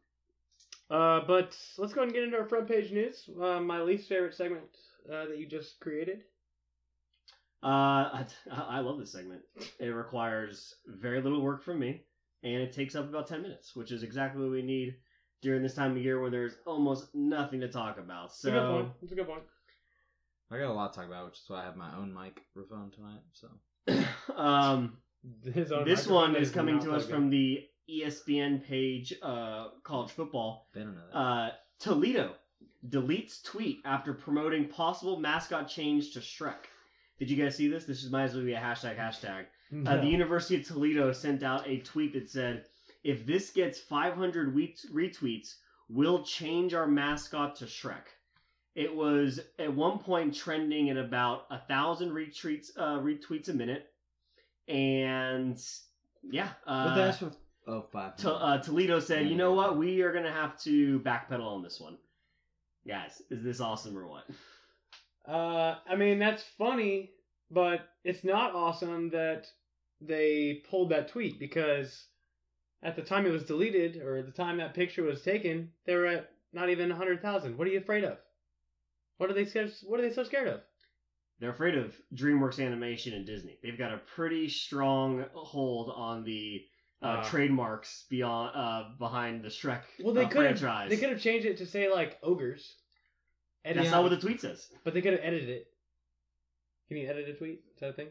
uh, 0.89 1.21
but 1.27 1.57
let's 1.77 1.93
go 1.93 2.01
ahead 2.01 2.09
and 2.09 2.13
get 2.13 2.23
into 2.23 2.37
our 2.37 2.47
front 2.47 2.67
page 2.67 2.91
news. 2.91 3.29
Uh, 3.41 3.59
my 3.59 3.81
least 3.81 4.07
favorite 4.07 4.33
segment 4.35 4.63
uh, 5.11 5.25
that 5.25 5.37
you 5.37 5.45
just 5.47 5.79
created. 5.79 6.19
uh, 7.63 7.67
I, 7.67 8.25
I 8.51 8.79
love 8.79 8.99
this 8.99 9.11
segment. 9.11 9.41
It 9.79 9.87
requires 9.87 10.75
very 10.85 11.21
little 11.21 11.41
work 11.41 11.63
from 11.63 11.79
me, 11.79 12.03
and 12.43 12.61
it 12.61 12.73
takes 12.73 12.95
up 12.95 13.09
about 13.09 13.27
ten 13.27 13.41
minutes, 13.41 13.75
which 13.75 13.91
is 13.91 14.03
exactly 14.03 14.41
what 14.41 14.51
we 14.51 14.61
need 14.61 14.95
during 15.41 15.61
this 15.61 15.75
time 15.75 15.91
of 15.91 16.03
year 16.03 16.21
when 16.21 16.31
there's 16.31 16.57
almost 16.65 17.13
nothing 17.13 17.59
to 17.61 17.67
talk 17.67 17.97
about. 17.99 18.29
That's 18.29 18.45
a 18.45 18.51
good 18.51 18.59
So, 18.59 18.71
point. 18.73 18.91
That's 19.01 19.11
a 19.11 19.15
good 19.15 19.27
point. 19.27 19.43
I 20.49 20.57
got 20.59 20.69
a 20.69 20.73
lot 20.73 20.93
to 20.93 20.99
talk 20.99 21.07
about, 21.09 21.25
which 21.25 21.39
is 21.39 21.43
why 21.47 21.61
I 21.61 21.65
have 21.65 21.75
my 21.75 21.93
own 21.95 22.13
mic 22.13 22.39
microphone 22.55 22.91
tonight. 22.91 23.21
So 23.33 24.33
um, 24.35 24.97
His 25.53 25.71
own 25.71 25.83
this 25.85 26.07
microphone 26.07 26.15
one 26.15 26.33
that 26.33 26.41
is 26.41 26.49
is 26.49 26.55
coming 26.55 26.79
to 26.79 26.93
us 26.93 27.05
from 27.05 27.29
the 27.29 27.65
ESPN 27.89 28.63
page, 28.65 29.13
uh, 29.21 29.69
college 29.83 30.11
football. 30.11 30.67
they 30.73 30.81
don't 30.81 30.95
know 30.95 31.01
that. 31.11 31.17
Uh, 31.17 31.51
Toledo 31.79 32.35
deletes 32.89 33.43
tweet 33.43 33.79
after 33.85 34.13
promoting 34.13 34.67
possible 34.67 35.19
mascot 35.19 35.67
change 35.67 36.13
to 36.13 36.19
Shrek. 36.19 36.65
Did 37.19 37.29
you 37.29 37.41
guys 37.41 37.55
see 37.55 37.67
this? 37.67 37.85
This 37.85 38.03
is 38.03 38.11
might 38.11 38.23
as 38.25 38.35
well 38.35 38.43
be 38.45 38.53
a 38.53 38.59
hashtag 38.59 38.97
hashtag. 38.97 39.45
Uh, 39.85 39.97
the 39.97 40.07
University 40.07 40.55
of 40.55 40.65
Toledo 40.65 41.11
sent 41.11 41.43
out 41.43 41.67
a 41.67 41.79
tweet 41.79 42.13
that 42.13 42.29
said, 42.29 42.65
"If 43.03 43.25
this 43.25 43.49
gets 43.51 43.79
500 43.79 44.53
we- 44.55 44.75
retweets, 44.93 45.55
we'll 45.89 46.23
change 46.23 46.73
our 46.73 46.87
mascot 46.87 47.55
to 47.57 47.65
Shrek." 47.65 48.05
It 48.75 48.95
was 48.95 49.39
at 49.59 49.73
one 49.73 49.97
point 49.99 50.35
trending 50.35 50.89
at 50.89 50.97
about 50.97 51.47
a 51.49 51.57
thousand 51.57 52.11
retweets, 52.11 52.69
uh, 52.77 52.99
retweets 52.99 53.49
a 53.49 53.53
minute, 53.53 53.91
and 54.67 55.61
yeah, 56.23 56.49
uh, 56.65 56.85
but 56.89 56.95
that's 56.95 57.21
what. 57.21 57.35
Oh, 57.67 57.81
five. 57.81 58.15
to, 58.17 58.31
uh, 58.31 58.61
Toledo 58.61 58.99
said, 58.99 59.27
"You 59.27 59.35
know 59.35 59.53
what? 59.53 59.77
We 59.77 60.01
are 60.01 60.13
gonna 60.13 60.31
have 60.31 60.57
to 60.61 60.99
backpedal 61.01 61.45
on 61.45 61.61
this 61.61 61.79
one, 61.79 61.97
guys. 62.87 63.21
Is 63.29 63.43
this 63.43 63.59
awesome 63.59 63.97
or 63.97 64.07
what?" 64.07 64.25
Uh, 65.27 65.77
I 65.85 65.95
mean 65.97 66.19
that's 66.19 66.43
funny, 66.57 67.11
but 67.51 67.81
it's 68.05 68.23
not 68.23 68.55
awesome 68.55 69.09
that 69.09 69.47
they 69.99 70.63
pulled 70.69 70.91
that 70.91 71.09
tweet 71.09 71.39
because 71.39 72.07
at 72.81 72.95
the 72.95 73.01
time 73.01 73.25
it 73.25 73.31
was 73.31 73.43
deleted 73.43 73.97
or 73.97 74.21
the 74.21 74.31
time 74.31 74.57
that 74.57 74.73
picture 74.73 75.03
was 75.03 75.21
taken, 75.21 75.73
they 75.85 75.95
were 75.95 76.05
at 76.05 76.31
not 76.53 76.69
even 76.69 76.89
hundred 76.89 77.21
thousand. 77.21 77.57
What 77.57 77.67
are 77.67 77.71
you 77.71 77.79
afraid 77.79 78.05
of? 78.05 78.17
What 79.17 79.29
are 79.29 79.33
they 79.33 79.45
scared? 79.45 79.73
What 79.83 79.99
are 79.99 80.03
they 80.03 80.13
so 80.13 80.23
scared 80.23 80.47
of? 80.47 80.61
They're 81.39 81.51
afraid 81.51 81.75
of 81.75 81.95
DreamWorks 82.15 82.63
Animation 82.65 83.13
and 83.13 83.25
Disney. 83.25 83.59
They've 83.61 83.77
got 83.77 83.93
a 83.93 84.01
pretty 84.15 84.47
strong 84.49 85.25
hold 85.33 85.91
on 85.93 86.23
the 86.23 86.65
uh, 87.01 87.05
Uh. 87.05 87.23
trademarks 87.29 88.05
beyond 88.09 88.55
uh, 88.55 88.89
behind 88.97 89.43
the 89.43 89.49
Shrek 89.49 89.81
Well, 90.03 90.13
they 90.13 90.25
uh, 90.25 90.29
could 90.29 90.45
have 90.45 90.59
franchise. 90.59 90.89
they 90.89 90.97
could 90.97 91.09
have 91.09 91.21
changed 91.21 91.45
it 91.45 91.57
to 91.57 91.65
say 91.65 91.91
like 91.91 92.17
ogres. 92.23 92.75
And 93.65 93.77
That's 93.77 93.91
not 93.91 94.01
what 94.03 94.09
the 94.09 94.17
tweet 94.17 94.39
says. 94.41 94.67
But 94.85 94.93
they 94.93 95.01
could 95.01 95.11
have 95.13 95.21
edited 95.23 95.49
it. 95.49 95.67
Can 96.87 96.97
you 96.97 97.09
edit 97.09 97.27
a 97.27 97.33
tweet? 97.33 97.63
Is 97.73 97.79
that 97.81 97.89
a 97.89 97.93
thing? 97.93 98.07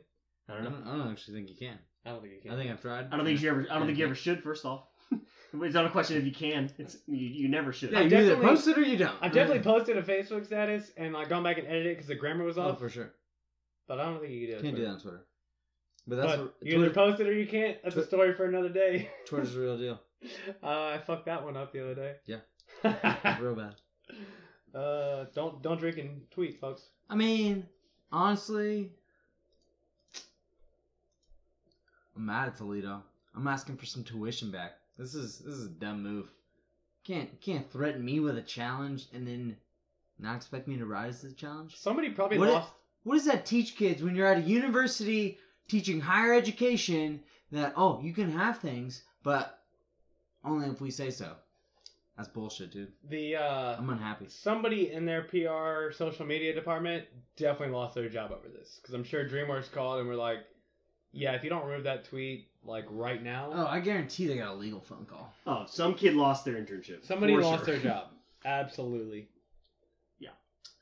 I 0.49 0.53
I 0.53 0.55
don't 0.57 0.65
know. 0.65 0.71
don't, 0.71 0.87
I 0.87 0.97
don't 0.99 1.11
actually 1.13 1.35
think 1.39 1.49
you 1.49 1.57
can. 1.57 1.79
I 2.05 2.11
don't 2.11 2.21
think 2.21 2.35
you 2.35 2.41
can. 2.43 2.53
I 2.53 2.57
think 2.57 2.71
I've 2.71 2.81
tried. 2.83 3.09
I 3.11 3.17
don't 3.17 3.25
think 3.25 3.41
you 3.41 3.49
ever. 3.51 3.67
I 3.71 3.79
don't 3.79 3.87
think 3.87 3.99
you 3.99 4.05
ever 4.05 4.15
should. 4.15 4.43
First 4.43 4.65
off, 4.67 4.85
it's 5.11 5.75
not 5.75 5.87
a 5.87 5.91
question 5.91 6.19
if 6.19 6.25
you 6.25 6.33
can. 6.33 6.71
It's 6.79 6.97
you, 7.07 7.17
you 7.29 7.49
never 7.49 7.73
should. 7.73 7.93
Yeah, 7.93 8.01
I've 8.01 8.13
you 8.13 8.19
either 8.19 8.29
definitely- 8.35 8.49
post 8.57 8.69
it 8.69 8.79
or 8.79 8.83
you 8.83 8.97
don't. 8.99 9.17
I've 9.23 9.33
definitely 9.33 9.63
posted 9.63 9.97
a 9.97 10.03
Facebook 10.03 10.45
status 10.45 10.93
and 10.99 11.15
like 11.15 11.29
gone 11.31 11.43
back 11.43 11.57
and 11.59 11.67
edited 11.67 11.87
it 11.87 11.95
because 11.95 12.07
the 12.09 12.15
grammar 12.17 12.45
was 12.45 12.59
Oh, 12.59 12.63
off. 12.71 12.79
for 12.79 12.91
sure. 12.91 13.15
But 13.89 13.99
I 13.99 14.05
don't 14.05 14.21
think 14.21 14.33
you 14.35 14.47
can 14.47 14.51
do 14.51 14.59
it. 14.59 14.63
Can't 14.63 14.77
do 14.77 14.83
that 14.83 14.91
on 14.91 15.01
Twitter. 15.01 15.27
But 16.07 16.17
that's 16.17 16.33
But 16.37 16.41
what- 16.41 16.55
you 16.63 16.79
either 16.79 16.91
post 16.95 17.21
it 17.21 17.27
or 17.27 17.33
you 17.33 17.47
can't. 17.47 17.83
That's 17.83 17.97
a 17.97 18.07
story 18.07 18.33
for 18.35 18.45
another 18.47 18.69
day. 18.69 19.11
Twitter's 19.27 19.55
the 19.55 19.61
real 19.61 19.77
deal. 19.79 20.01
Uh, 20.63 20.67
I 20.95 20.99
fucked 21.07 21.27
that 21.27 21.45
one 21.45 21.57
up 21.57 21.73
the 21.73 21.83
other 21.83 21.95
day. 21.95 22.15
Yeah. 22.27 22.39
Real 23.41 23.55
bad. 23.55 23.75
uh, 24.79 25.27
don't 25.35 25.63
don't 25.63 25.79
drink 25.79 25.99
and 25.99 26.23
tweet, 26.31 26.61
folks. 26.61 26.83
I 27.09 27.15
mean, 27.15 27.67
honestly, 28.13 28.91
I'm 32.17 32.27
mad 32.27 32.49
at 32.49 32.57
Toledo. 32.57 33.03
I'm 33.35 33.47
asking 33.47 33.77
for 33.77 33.87
some 33.87 34.05
tuition 34.05 34.51
back. 34.51 34.73
This 34.99 35.15
is 35.15 35.39
this 35.39 35.55
is 35.55 35.67
a 35.67 35.71
dumb 35.71 36.03
move. 36.03 36.31
Can't 37.05 37.41
can't 37.41 37.71
threaten 37.71 38.05
me 38.05 38.21
with 38.21 38.39
a 38.39 38.43
challenge 38.43 39.07
and 39.13 39.27
then 39.27 39.57
not 40.19 40.37
expect 40.37 40.67
me 40.67 40.77
to 40.79 40.87
rise 40.87 41.21
to 41.21 41.29
the 41.29 41.35
challenge. 41.35 41.77
Somebody 41.77 42.11
probably 42.11 42.39
What, 42.39 42.49
lost. 42.51 42.73
what 43.05 43.15
does 43.17 43.27
that 43.27 43.45
teach 43.47 43.77
kids 43.77 44.03
when 44.03 44.15
you're 44.17 44.27
at 44.27 44.39
a 44.39 44.49
university 44.49 45.39
teaching 45.69 46.01
higher 46.01 46.33
education 46.35 47.21
that 47.53 47.73
oh 47.77 48.01
you 48.03 48.13
can 48.13 48.31
have 48.31 48.59
things 48.59 49.03
but 49.23 49.61
only 50.45 50.69
if 50.69 50.81
we 50.81 50.91
say 50.91 51.11
so. 51.11 51.33
That's 52.17 52.29
bullshit, 52.29 52.71
dude. 52.71 52.93
The 53.11 53.37
uh, 53.37 53.77
I'm 53.77 53.91
unhappy. 53.91 54.27
somebody 54.29 54.93
in 54.93 55.05
their 55.05 55.23
PR 55.23 55.93
social 55.93 56.25
media 56.25 56.55
department 56.55 57.05
definitely 57.37 57.75
lost 57.75 57.95
their 57.95 58.09
job 58.09 58.31
over 58.33 58.49
this 58.49 58.79
because 58.81 58.95
I'm 58.95 59.05
sure 59.05 59.29
DreamWorks 59.29 59.71
called 59.71 59.99
and 59.99 60.09
were 60.09 60.15
like, 60.15 60.39
"Yeah, 61.13 61.33
if 61.33 61.45
you 61.45 61.51
don't 61.51 61.67
remove 61.67 61.85
that 61.85 62.05
tweet 62.07 62.49
like 62.65 62.87
right 62.89 63.23
now, 63.23 63.51
Oh, 63.53 63.67
I 63.67 63.81
guarantee 63.81 64.27
they 64.29 64.37
got 64.39 64.55
a 64.55 64.55
legal 64.55 64.81
phone 64.81 65.05
call. 65.05 65.31
Oh, 65.47 65.67
some 65.69 65.93
kid 65.93 66.15
lost 66.15 66.47
their 66.47 66.55
internship. 66.55 67.05
somebody 67.05 67.35
for 67.35 67.43
lost 67.43 67.67
sure. 67.67 67.75
their 67.75 67.85
job." 67.85 68.07
Absolutely. 68.47 69.29
Yeah 70.19 70.31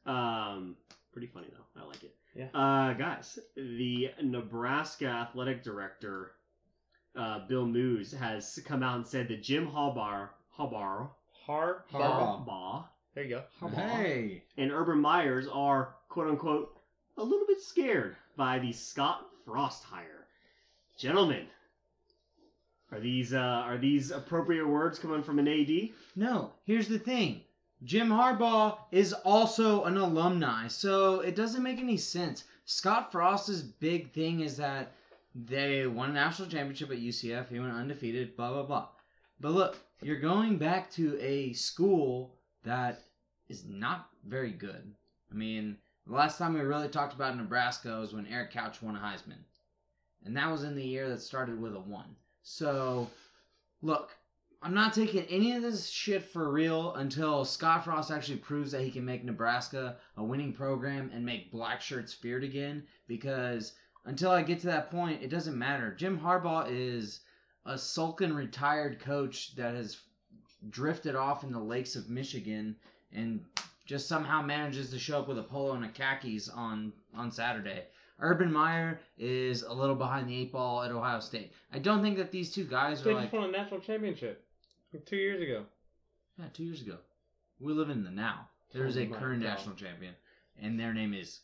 um, 0.06 0.76
pretty 1.12 1.26
funny 1.26 1.48
though. 1.50 1.80
I 1.82 1.86
like 1.86 2.02
it. 2.04 2.14
Yeah. 2.34 2.46
Uh, 2.54 2.94
guys, 2.94 3.38
the 3.56 4.10
Nebraska 4.22 5.06
athletic 5.06 5.62
director, 5.62 6.32
uh, 7.16 7.46
Bill 7.46 7.66
Moos, 7.66 8.12
has 8.12 8.58
come 8.64 8.82
out 8.82 8.96
and 8.96 9.06
said 9.06 9.28
that 9.28 9.42
Jim 9.42 9.68
Harbaugh, 9.68 10.28
Harbaugh, 10.58 11.10
Har 11.46 11.84
Harbaugh. 11.92 12.46
Harbaugh, 12.46 12.84
There 13.14 13.24
you 13.24 13.40
go. 13.60 13.68
Hey. 13.68 14.42
and 14.56 14.72
Urban 14.72 14.98
Meyers 15.00 15.46
are 15.52 15.94
quote 16.08 16.28
unquote 16.28 16.76
a 17.18 17.22
little 17.22 17.46
bit 17.46 17.60
scared 17.60 18.16
by 18.36 18.58
the 18.58 18.72
Scott 18.72 19.26
Frost 19.44 19.84
hire. 19.84 20.26
Gentlemen, 20.98 21.46
are 22.90 22.98
these 23.00 23.32
uh, 23.32 23.38
are 23.38 23.78
these 23.78 24.10
appropriate 24.10 24.66
words 24.66 24.98
coming 24.98 25.22
from 25.22 25.38
an 25.38 25.46
AD? 25.48 25.90
No, 26.16 26.52
here's 26.64 26.88
the 26.88 26.98
thing. 26.98 27.42
Jim 27.84 28.08
Harbaugh 28.08 28.78
is 28.90 29.12
also 29.12 29.84
an 29.84 29.98
alumni, 29.98 30.66
so 30.68 31.20
it 31.20 31.36
doesn't 31.36 31.62
make 31.62 31.78
any 31.78 31.98
sense. 31.98 32.44
Scott 32.64 33.12
Frost's 33.12 33.60
big 33.60 34.10
thing 34.12 34.40
is 34.40 34.56
that 34.56 34.92
they 35.34 35.86
won 35.86 36.10
a 36.10 36.14
national 36.14 36.48
championship 36.48 36.90
at 36.90 36.98
UCF. 36.98 37.48
He 37.48 37.60
went 37.60 37.72
undefeated, 37.72 38.36
blah, 38.36 38.52
blah, 38.52 38.62
blah. 38.62 38.88
But 39.38 39.52
look, 39.52 39.78
you're 40.00 40.20
going 40.20 40.56
back 40.56 40.90
to 40.92 41.18
a 41.20 41.52
school 41.52 42.36
that 42.62 43.02
is 43.48 43.64
not 43.66 44.08
very 44.26 44.52
good. 44.52 44.94
I 45.30 45.34
mean, 45.34 45.76
the 46.06 46.14
last 46.14 46.38
time 46.38 46.54
we 46.54 46.60
really 46.60 46.88
talked 46.88 47.14
about 47.14 47.36
Nebraska 47.36 48.00
was 48.00 48.14
when 48.14 48.26
Eric 48.26 48.52
Crouch 48.52 48.80
won 48.80 48.96
a 48.96 48.98
Heisman. 48.98 49.42
And 50.24 50.34
that 50.36 50.50
was 50.50 50.64
in 50.64 50.74
the 50.74 50.86
year 50.86 51.08
that 51.10 51.20
started 51.20 51.60
with 51.60 51.74
a 51.74 51.80
1. 51.80 52.04
So, 52.42 53.10
look, 53.82 54.16
I'm 54.64 54.72
not 54.72 54.94
taking 54.94 55.24
any 55.24 55.52
of 55.52 55.60
this 55.60 55.90
shit 55.90 56.22
for 56.22 56.50
real 56.50 56.94
until 56.94 57.44
Scott 57.44 57.84
Frost 57.84 58.10
actually 58.10 58.38
proves 58.38 58.72
that 58.72 58.80
he 58.80 58.90
can 58.90 59.04
make 59.04 59.22
Nebraska 59.22 59.96
a 60.16 60.24
winning 60.24 60.54
program 60.54 61.10
and 61.12 61.22
make 61.22 61.52
black 61.52 61.82
shirts 61.82 62.14
feared 62.14 62.42
again. 62.42 62.82
Because 63.06 63.74
until 64.06 64.30
I 64.30 64.42
get 64.42 64.60
to 64.60 64.66
that 64.68 64.90
point, 64.90 65.22
it 65.22 65.28
doesn't 65.28 65.58
matter. 65.58 65.94
Jim 65.94 66.18
Harbaugh 66.18 66.66
is 66.70 67.20
a 67.66 67.76
sulking 67.76 68.32
retired 68.32 69.00
coach 69.00 69.54
that 69.56 69.74
has 69.74 70.00
drifted 70.70 71.14
off 71.14 71.44
in 71.44 71.52
the 71.52 71.60
lakes 71.60 71.94
of 71.94 72.08
Michigan 72.08 72.74
and 73.12 73.44
just 73.84 74.08
somehow 74.08 74.40
manages 74.40 74.88
to 74.92 74.98
show 74.98 75.18
up 75.18 75.28
with 75.28 75.38
a 75.38 75.42
polo 75.42 75.74
and 75.74 75.84
a 75.84 75.88
khakis 75.88 76.48
on 76.48 76.90
on 77.14 77.30
Saturday. 77.30 77.84
Urban 78.18 78.50
Meyer 78.50 78.98
is 79.18 79.62
a 79.62 79.72
little 79.74 79.94
behind 79.94 80.26
the 80.26 80.40
eight 80.40 80.52
ball 80.52 80.82
at 80.82 80.90
Ohio 80.90 81.20
State. 81.20 81.52
I 81.70 81.80
don't 81.80 82.00
think 82.00 82.16
that 82.16 82.32
these 82.32 82.50
two 82.50 82.64
guys 82.64 83.02
They 83.02 83.10
are 83.10 83.20
just 83.20 83.24
like 83.24 83.32
won 83.34 83.50
a 83.50 83.52
national 83.52 83.80
championship 83.80 84.42
two 84.98 85.16
years 85.16 85.40
ago. 85.42 85.64
yeah, 86.38 86.46
two 86.52 86.64
years 86.64 86.80
ago. 86.82 86.96
We 87.60 87.72
live 87.72 87.90
in 87.90 88.04
the 88.04 88.10
now. 88.10 88.48
There 88.72 88.86
is 88.86 88.96
Oh 88.96 89.00
a 89.00 89.06
my 89.06 89.16
current 89.18 89.42
God. 89.42 89.48
national 89.50 89.76
champion, 89.76 90.14
and 90.60 90.78
their 90.78 90.92
name 90.92 91.14
is 91.14 91.40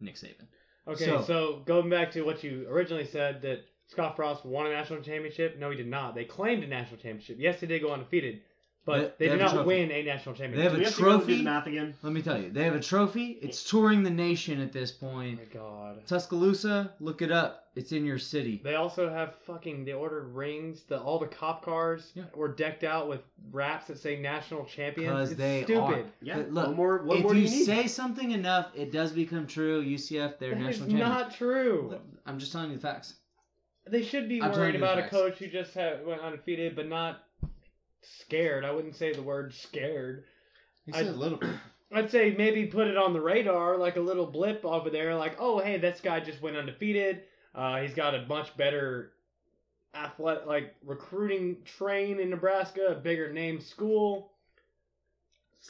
Nick 0.00 0.14
Saban. 0.16 0.46
Okay, 0.88 1.04
So- 1.04 1.22
so, 1.22 1.62
going 1.66 1.88
back 1.90 2.10
to 2.12 2.22
what 2.22 2.42
you 2.42 2.66
originally 2.68 3.04
said 3.06 3.42
that 3.42 3.64
Scott 3.88 4.16
Frost 4.16 4.44
won 4.44 4.66
a 4.66 4.70
national 4.70 5.02
championship. 5.02 5.58
No, 5.58 5.70
he 5.70 5.76
did 5.76 5.86
not. 5.86 6.14
They 6.14 6.24
claimed 6.24 6.64
a 6.64 6.66
national 6.66 6.96
championship. 6.96 7.36
Yes, 7.38 7.60
they 7.60 7.66
did 7.66 7.82
go 7.82 7.92
undefeated, 7.92 8.40
but 8.84 9.18
They- 9.18 9.26
they, 9.26 9.32
they 9.32 9.38
did 9.38 9.44
not 9.54 9.64
win 9.66 9.90
a 9.92 10.02
national 10.02 10.34
championship. 10.34 10.56
They 10.56 10.62
have 10.62 10.72
championship. 10.72 10.74
a 10.74 10.78
we 10.78 10.84
have 10.84 10.94
to 10.96 11.02
go 11.02 11.10
and 11.10 11.20
do 11.20 11.24
trophy. 11.26 11.38
the 11.38 11.44
math 11.44 11.66
again? 11.66 11.94
Let 12.02 12.12
me 12.12 12.22
tell 12.22 12.40
you, 12.42 12.50
they 12.50 12.64
have 12.64 12.74
a 12.74 12.80
trophy. 12.80 13.38
It's 13.40 13.68
touring 13.68 14.02
the 14.02 14.10
nation 14.10 14.60
at 14.60 14.72
this 14.72 14.92
Oh 15.00 15.06
point. 15.06 15.38
my 15.38 15.44
god. 15.60 16.06
Tuscaloosa, 16.06 16.92
look 17.00 17.22
it 17.22 17.30
up. 17.30 17.58
It's 17.74 17.92
in 17.92 18.04
your 18.04 18.18
city. 18.18 18.60
They 18.62 18.74
also 18.74 19.08
have 19.08 19.34
fucking. 19.46 19.86
They 19.86 19.94
ordered 19.94 20.28
rings. 20.34 20.82
The 20.82 21.00
all 21.00 21.18
the 21.18 21.26
cop 21.26 21.64
cars 21.64 22.12
Yeah. 22.14 22.24
were 22.34 22.48
decked 22.54 22.84
out 22.84 23.08
with 23.08 23.20
wraps 23.50 23.86
that 23.86 23.98
say 23.98 24.20
national 24.20 24.66
champions. 24.66 25.08
Because 25.10 25.30
It's 25.30 25.38
they 25.38 25.62
stupid. 25.64 25.80
are. 25.80 26.04
Yeah. 26.20 26.36
But 26.36 26.50
look, 26.52 26.66
What 26.68 26.76
more- 26.76 27.02
what 27.04 27.16
if 27.18 27.22
more 27.22 27.34
you, 27.34 27.42
you 27.44 27.48
need? 27.50 27.64
say 27.64 27.86
something 27.86 28.32
enough, 28.32 28.72
it 28.74 28.92
does 28.92 29.12
become 29.12 29.46
true. 29.46 29.80
UCF, 29.82 30.38
they're 30.38 30.50
That 30.50 30.58
is 30.60 30.64
national 30.66 30.88
champions. 30.88 31.08
not 31.10 31.34
true. 31.34 31.88
Look, 31.92 32.02
I'm 32.26 32.38
just 32.38 32.52
telling 32.52 32.70
you 32.70 32.76
the 32.76 32.82
facts. 32.82 33.14
They 33.88 34.02
should 34.02 34.28
be 34.28 34.42
I'm 34.42 34.52
worried 34.52 34.76
about 34.76 34.98
a 34.98 35.08
coach 35.08 35.38
who 35.38 35.46
just 35.48 35.72
had, 35.74 36.04
went 36.06 36.20
undefeated, 36.20 36.76
but 36.76 36.88
not 36.88 37.24
scared. 38.02 38.64
I 38.64 38.70
wouldn't 38.72 38.96
say 38.96 39.12
the 39.12 39.22
word 39.22 39.54
scared. 39.54 40.24
He 40.86 40.92
I- 40.92 40.98
said 41.04 41.06
a 41.08 41.12
little 41.12 41.38
bit. 41.38 41.50
I'd 41.94 42.10
say 42.10 42.34
maybe 42.36 42.64
put 42.66 42.86
it 42.86 42.96
on 42.96 43.12
the 43.12 43.20
radar, 43.20 43.76
like 43.76 43.96
a 43.96 44.00
little 44.00 44.24
blip 44.26 44.64
over 44.64 44.88
there, 44.88 45.14
like, 45.14 45.36
oh, 45.38 45.58
hey, 45.58 45.76
this 45.76 46.00
guy 46.00 46.20
just 46.20 46.40
went 46.40 46.56
undefeated. 46.56 47.24
Uh, 47.54 47.82
he's 47.82 47.92
got 47.92 48.14
a 48.14 48.24
much 48.26 48.56
better 48.56 49.12
athletic, 49.94 50.46
like 50.46 50.74
recruiting 50.86 51.58
train 51.66 52.18
in 52.18 52.30
Nebraska, 52.30 52.86
a 52.86 52.94
bigger 52.94 53.30
name 53.30 53.60
school. 53.60 54.32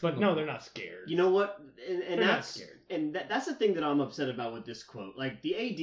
But 0.01 0.19
no, 0.19 0.35
they're 0.35 0.47
not 0.47 0.63
scared. 0.65 1.11
You 1.11 1.17
know 1.17 1.31
what? 1.31 1.61
And, 1.89 2.03
and 2.03 2.19
They're 2.21 2.27
not 2.29 2.35
that's 2.37 2.49
scared. 2.55 2.79
and 2.89 3.15
that, 3.15 3.29
that's 3.29 3.47
the 3.47 3.55
thing 3.55 3.75
that 3.75 3.83
I'm 3.85 4.01
upset 4.01 4.29
about 4.31 4.53
with 4.53 4.65
this 4.65 4.83
quote. 4.85 5.17
Like 5.19 5.43
the 5.43 5.55
AD, 5.57 5.77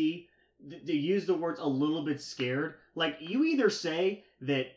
th- 0.72 0.86
they 0.86 0.94
use 0.94 1.26
the 1.26 1.36
words 1.36 1.60
a 1.60 1.68
little 1.68 2.04
bit 2.04 2.22
scared. 2.22 2.76
Like 2.96 3.18
you 3.20 3.44
either 3.44 3.70
say 3.70 4.24
that 4.42 4.68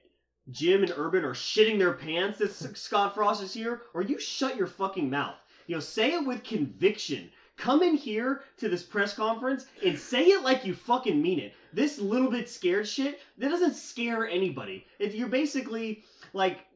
Jim 0.51 0.83
and 0.83 0.93
Urban 0.97 1.25
are 1.25 1.35
shitting 1.35 1.79
their 1.79 1.93
pants 1.93 2.39
that 2.39 2.53
Scott 2.77 3.15
Frost 3.15 3.43
is 3.43 3.55
here, 3.55 3.83
or 3.95 4.03
you 4.03 4.19
shut 4.19 4.57
your 4.57 4.67
fucking 4.67 5.09
mouth. 5.09 5.37
You 5.67 5.77
know, 5.77 5.81
say 5.81 6.13
it 6.13 6.27
with 6.27 6.43
conviction. 6.45 7.31
Come 7.57 7.83
in 7.83 7.95
here 7.95 8.43
to 8.59 8.69
this 8.69 8.83
press 8.83 9.15
conference 9.15 9.67
and 9.85 9.97
say 9.99 10.25
it 10.25 10.43
like 10.43 10.65
you 10.65 10.75
fucking 10.75 11.21
mean 11.21 11.39
it. 11.39 11.55
This 11.73 11.99
little 11.99 12.31
bit 12.31 12.49
scared 12.49 12.89
shit, 12.89 13.21
that 13.39 13.51
doesn't 13.51 13.77
scare 13.77 14.27
anybody. 14.27 14.87
If 14.99 15.15
you're 15.15 15.29
basically 15.29 16.03
like 16.33 16.67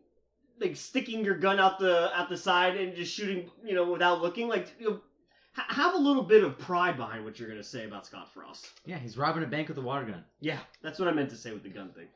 like 0.61 0.77
sticking 0.77 1.25
your 1.25 1.37
gun 1.37 1.59
out 1.59 1.79
the 1.79 2.17
out 2.17 2.29
the 2.29 2.37
side 2.37 2.77
and 2.77 2.95
just 2.95 3.13
shooting, 3.13 3.51
you 3.65 3.75
know, 3.75 3.91
without 3.91 4.23
looking. 4.23 4.49
Like, 4.49 4.73
you 4.79 4.91
know, 4.91 5.01
ha- 5.55 5.67
have 5.69 5.95
a 5.95 5.99
little 5.99 6.23
bit 6.23 6.45
of 6.45 6.59
pride 6.59 6.97
behind 6.97 7.25
what 7.25 7.39
you're 7.39 7.49
gonna 7.49 7.63
say 7.63 7.85
about 7.85 8.07
Scott 8.07 8.33
Frost. 8.33 8.71
Yeah, 8.85 8.99
he's 8.99 9.17
robbing 9.19 9.43
a 9.43 9.47
bank 9.47 9.69
with 9.69 9.79
a 9.79 9.83
water 9.83 10.07
gun. 10.07 10.25
Yeah, 10.41 10.59
that's 10.83 10.99
what 10.99 11.09
I 11.09 11.13
meant 11.13 11.31
to 11.31 11.37
say 11.37 11.53
with 11.53 11.63
the 11.63 11.69
gun 11.71 11.91
thing. 11.91 12.07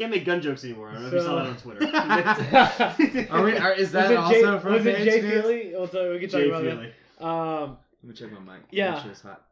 Can't 0.00 0.12
make 0.12 0.24
gun 0.24 0.40
jokes 0.40 0.64
anymore. 0.64 0.88
I 0.88 0.92
don't 0.94 1.02
know 1.02 1.08
if 1.08 1.12
you 1.12 1.20
saw 1.20 1.34
that 1.34 1.46
on 1.46 1.56
Twitter. 1.58 3.28
Are 3.30 3.44
we? 3.44 3.58
Are, 3.58 3.74
is 3.74 3.92
that 3.92 4.04
was 4.04 4.10
it 4.10 4.16
also 4.16 4.54
Jay, 4.56 4.62
from 4.62 4.72
was 4.72 4.86
it 4.86 4.96
page 4.96 5.04
Jay 5.04 5.20
news? 5.20 5.42
Feely? 5.42 5.72
Well, 5.74 5.88
so 5.88 6.12
we 6.12 6.20
can 6.20 6.30
talk 6.30 6.40
Jay 6.40 6.48
about 6.48 6.62
Feely. 6.62 6.92
that. 7.18 7.26
Um, 7.26 7.76
Let 8.02 8.08
me 8.08 8.14
check 8.14 8.32
my 8.32 8.54
mic. 8.54 8.62
Yeah. 8.70 8.92
Make 8.92 9.02
sure 9.02 9.10
it's 9.10 9.20
hot. 9.20 9.44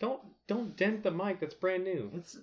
don't 0.00 0.20
don't 0.48 0.76
dent 0.76 1.04
the 1.04 1.12
mic. 1.12 1.38
That's 1.38 1.54
brand 1.54 1.84
new. 1.84 2.10
It's. 2.16 2.36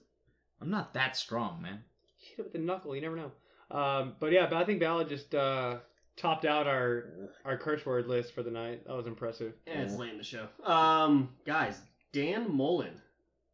I'm 0.62 0.70
not 0.70 0.93
that 0.93 1.18
strong, 1.18 1.62
man. 1.62 1.84
Hit 2.22 2.39
it 2.39 2.43
with 2.43 2.53
the 2.53 2.60
knuckle. 2.60 2.95
You 2.95 3.01
never 3.01 3.18
know. 3.18 3.78
Um, 3.78 4.14
but 4.22 4.32
yeah, 4.32 4.47
but 4.49 4.55
I 4.55 4.64
think 4.64 4.82
Balod 4.82 5.10
just 5.10 5.36
uh, 5.36 5.80
topped 6.16 6.45
out 6.45 6.66
our 6.66 7.07
our 7.43 7.57
curse 7.57 7.86
word 7.86 8.07
list 8.07 8.34
for 8.34 8.41
the 8.41 8.51
night. 8.51 8.88
That 8.88 8.95
was 8.95 9.05
impressive. 9.05 9.51
Yeah, 9.68 9.82
it's 9.82 9.95
late 9.95 10.14
in 10.14 10.18
the 10.18 10.24
show. 10.24 10.47
Um, 10.64 11.28
guys, 11.45 11.82
Dan 12.14 12.55
Mullen 12.55 13.01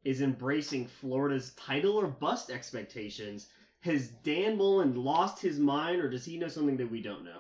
is 0.04 0.22
embracing 0.22 0.86
Florida's 0.86 1.54
title 1.54 1.96
or 1.96 2.06
bust 2.06 2.52
expectations. 2.52 3.48
Has 3.86 4.08
Dan 4.24 4.58
Mullen 4.58 4.96
lost 4.96 5.40
his 5.40 5.60
mind, 5.60 6.02
or 6.02 6.10
does 6.10 6.26
he 6.26 6.40
know 6.40 6.48
something 6.48 6.78
that 6.78 6.90
we 6.90 7.04
don't 7.04 7.24
know? 7.24 7.38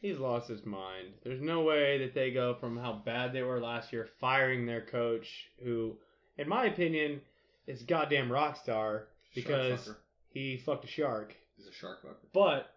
He's 0.00 0.16
lost 0.16 0.48
his 0.48 0.64
mind. 0.64 1.08
There's 1.22 1.42
no 1.42 1.60
way 1.60 1.98
that 1.98 2.14
they 2.14 2.30
go 2.30 2.54
from 2.54 2.78
how 2.78 3.02
bad 3.04 3.34
they 3.34 3.42
were 3.42 3.60
last 3.60 3.92
year, 3.92 4.08
firing 4.18 4.64
their 4.64 4.80
coach, 4.80 5.50
who, 5.62 5.98
in 6.38 6.48
my 6.48 6.64
opinion, 6.64 7.20
is 7.66 7.82
a 7.82 7.84
goddamn 7.84 8.32
rock 8.32 8.56
star 8.56 9.08
because 9.34 9.80
fucker. 9.80 9.96
he 10.30 10.56
fucked 10.56 10.86
a 10.86 10.88
shark. 10.88 11.36
He's 11.58 11.66
a 11.66 11.72
shark 11.72 12.02
fucker. 12.02 12.16
But 12.32 12.74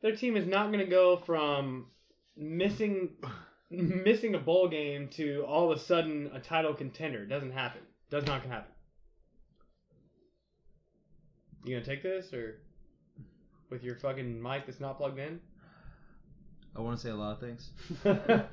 their 0.00 0.14
team 0.14 0.36
is 0.36 0.46
not 0.46 0.68
going 0.68 0.84
to 0.84 0.90
go 0.90 1.16
from 1.16 1.86
missing 2.36 3.16
missing 3.70 4.36
a 4.36 4.38
bowl 4.38 4.68
game 4.68 5.08
to 5.08 5.44
all 5.44 5.72
of 5.72 5.76
a 5.76 5.80
sudden 5.80 6.30
a 6.32 6.38
title 6.38 6.72
contender. 6.72 7.24
It 7.24 7.28
doesn't 7.28 7.50
happen. 7.50 7.82
Does 8.10 8.26
not 8.26 8.42
happen. 8.42 8.70
You 11.64 11.74
gonna 11.74 11.84
take 11.84 12.02
this 12.02 12.32
or 12.32 12.60
with 13.68 13.84
your 13.84 13.96
fucking 13.96 14.40
mic 14.40 14.66
that's 14.66 14.80
not 14.80 14.96
plugged 14.96 15.18
in? 15.18 15.40
I 16.76 16.80
want 16.80 16.98
to 16.98 17.02
say 17.02 17.10
a 17.10 17.16
lot 17.16 17.32
of 17.32 17.40
things. 17.40 17.70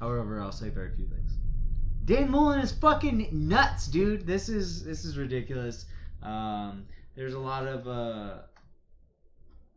However, 0.00 0.40
I'll 0.40 0.52
say 0.52 0.70
very 0.70 0.90
few 0.94 1.06
things. 1.06 1.32
Dan 2.04 2.30
Mullen 2.30 2.60
is 2.60 2.72
fucking 2.72 3.28
nuts, 3.30 3.86
dude. 3.86 4.26
This 4.26 4.48
is 4.48 4.82
this 4.84 5.04
is 5.04 5.18
ridiculous. 5.18 5.86
Um, 6.22 6.86
there's 7.14 7.34
a 7.34 7.38
lot 7.38 7.66
of 7.66 7.86
uh, 7.86 8.38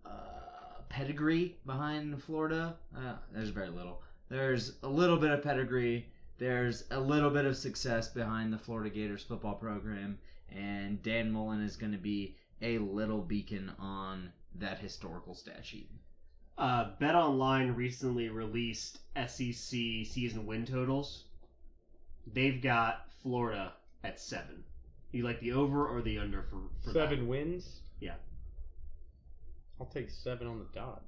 uh, 0.05 0.09
pedigree 0.87 1.57
behind 1.65 2.23
Florida. 2.23 2.77
Uh, 2.95 3.15
there's 3.33 3.49
very 3.49 3.69
little. 3.69 4.01
There's 4.29 4.77
a 4.83 4.87
little 4.87 5.17
bit 5.17 5.31
of 5.31 5.43
pedigree. 5.43 6.07
There's 6.37 6.85
a 6.91 6.99
little 6.99 7.29
bit 7.29 7.45
of 7.45 7.57
success 7.57 8.07
behind 8.07 8.53
the 8.53 8.57
Florida 8.57 8.89
Gators 8.89 9.23
football 9.23 9.55
program, 9.55 10.17
and 10.55 11.01
Dan 11.03 11.31
Mullen 11.31 11.61
is 11.61 11.75
going 11.77 11.91
to 11.91 11.97
be 11.97 12.35
a 12.61 12.77
little 12.77 13.21
beacon 13.21 13.71
on 13.79 14.31
that 14.55 14.79
historical 14.79 15.33
stat 15.33 15.65
sheet. 15.65 15.89
Uh, 16.57 16.89
Bet 16.99 17.15
Online 17.15 17.71
recently 17.71 18.29
released 18.29 18.99
SEC 19.15 19.55
season 20.05 20.45
win 20.45 20.65
totals. 20.65 21.25
They've 22.33 22.61
got 22.61 23.07
Florida 23.23 23.73
at 24.03 24.19
seven. 24.19 24.63
You 25.11 25.23
like 25.23 25.39
the 25.39 25.53
over 25.53 25.87
or 25.87 26.01
the 26.01 26.19
under 26.19 26.43
for, 26.43 26.57
for 26.83 26.93
that? 26.93 27.09
Seven 27.09 27.27
wins. 27.27 27.79
Yeah. 27.99 28.15
I'll 29.79 29.87
take 29.87 30.09
seven 30.09 30.47
on 30.47 30.59
the 30.59 30.65
dot. 30.73 31.03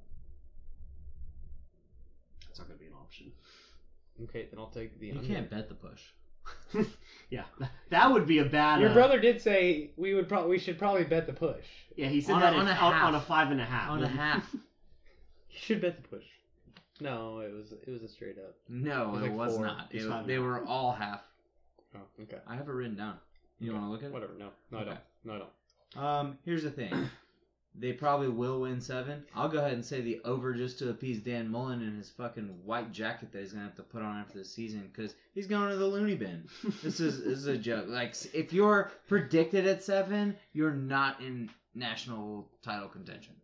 That's 2.46 2.58
not 2.58 2.68
gonna 2.68 2.78
be 2.80 2.86
an 2.86 2.92
option. 3.00 3.32
Okay, 4.24 4.46
then 4.50 4.58
I'll 4.58 4.70
take 4.70 4.98
the 4.98 5.06
You 5.06 5.12
under. 5.18 5.26
can't 5.26 5.50
bet 5.50 5.68
the 5.68 5.74
push. 5.74 6.02
Yeah, 7.30 7.44
that 7.90 8.12
would 8.12 8.26
be 8.26 8.38
a 8.38 8.44
bad. 8.44 8.80
Your 8.80 8.90
uh, 8.90 8.94
brother 8.94 9.18
did 9.18 9.40
say 9.40 9.90
we 9.96 10.14
would 10.14 10.28
probably 10.28 10.50
we 10.50 10.58
should 10.58 10.78
probably 10.78 11.02
bet 11.04 11.26
the 11.26 11.32
push. 11.32 11.64
Yeah, 11.96 12.06
he 12.08 12.20
said 12.20 12.34
On 12.34 12.42
a- 12.42 12.44
that 12.44 12.54
on 12.54 12.68
a 12.68 12.74
half. 12.74 13.02
on 13.02 13.14
a 13.14 13.20
five 13.20 13.50
and 13.50 13.60
a 13.60 13.64
half. 13.64 13.90
On 13.90 14.02
a 14.04 14.08
half. 14.08 14.48
You 15.50 15.58
should 15.60 15.80
bet 15.80 16.00
the 16.02 16.08
push. 16.08 16.24
No, 17.00 17.40
it 17.40 17.52
was 17.52 17.72
it 17.72 17.88
was 17.90 18.02
a 18.02 18.08
straight 18.08 18.38
up. 18.38 18.54
No, 18.68 19.16
It 19.16 19.22
was 19.22 19.24
it 19.24 19.32
was 19.32 19.58
not. 19.58 19.88
It- 19.90 20.02
five 20.08 20.26
they 20.26 20.38
were 20.38 20.64
all 20.66 20.92
half. 20.92 21.22
Oh, 21.96 22.00
okay. 22.22 22.38
I 22.46 22.54
have 22.56 22.68
it 22.68 22.72
written 22.72 22.96
down. 22.96 23.16
You 23.58 23.72
want 23.72 23.84
to 23.86 23.90
look 23.90 24.02
at 24.02 24.06
it? 24.08 24.12
Whatever. 24.12 24.34
No, 24.38 24.50
no, 24.70 24.78
I 24.78 24.84
don't. 24.84 24.98
No, 25.24 25.32
I 25.34 25.38
don't. 25.38 26.04
Um, 26.04 26.38
here's 26.44 26.62
the 26.64 26.70
thing. 26.70 26.92
They 27.76 27.92
probably 27.92 28.28
will 28.28 28.60
win 28.60 28.80
seven. 28.80 29.24
I'll 29.34 29.48
go 29.48 29.58
ahead 29.58 29.72
and 29.72 29.84
say 29.84 30.00
the 30.00 30.20
over 30.24 30.54
just 30.54 30.78
to 30.78 30.90
appease 30.90 31.18
Dan 31.18 31.50
Mullen 31.50 31.82
and 31.82 31.96
his 31.98 32.08
fucking 32.10 32.44
white 32.64 32.92
jacket 32.92 33.32
that 33.32 33.40
he's 33.40 33.52
gonna 33.52 33.64
have 33.64 33.74
to 33.76 33.82
put 33.82 34.00
on 34.02 34.16
after 34.20 34.38
the 34.38 34.44
season 34.44 34.88
because 34.92 35.14
he's 35.34 35.48
going 35.48 35.70
to 35.70 35.76
the 35.76 35.84
loony 35.86 36.14
bin. 36.14 36.44
This 36.82 37.00
is 37.00 37.18
this 37.24 37.38
is 37.38 37.46
a 37.48 37.56
joke. 37.56 37.86
Like 37.88 38.14
if 38.32 38.52
you're 38.52 38.92
predicted 39.08 39.66
at 39.66 39.82
seven, 39.82 40.36
you're 40.52 40.70
not 40.72 41.20
in 41.20 41.50
national 41.74 42.48
title 42.62 42.88
contention. 42.88 43.34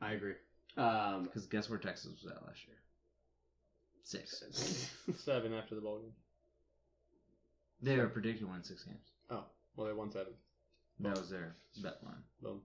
I 0.00 0.12
agree. 0.12 0.34
Um, 0.76 1.24
Because 1.24 1.46
guess 1.46 1.70
where 1.70 1.78
Texas 1.78 2.10
was 2.22 2.30
at 2.32 2.44
last 2.44 2.66
year? 2.66 2.76
Six. 4.02 4.90
Seven 5.24 5.54
after 5.54 5.74
the 5.74 5.80
bowl 5.80 5.98
game. 6.00 6.12
They 7.82 7.96
were 7.96 8.08
predicted 8.08 8.46
to 8.46 8.52
win 8.52 8.62
six 8.62 8.84
games. 8.84 9.10
Oh, 9.30 9.44
well, 9.76 9.86
they 9.86 9.92
won 9.92 10.10
seven. 10.10 10.32
That 11.00 11.18
was 11.18 11.28
their 11.30 11.56
bet 11.82 12.02
line. 12.04 12.22
Boom. 12.42 12.60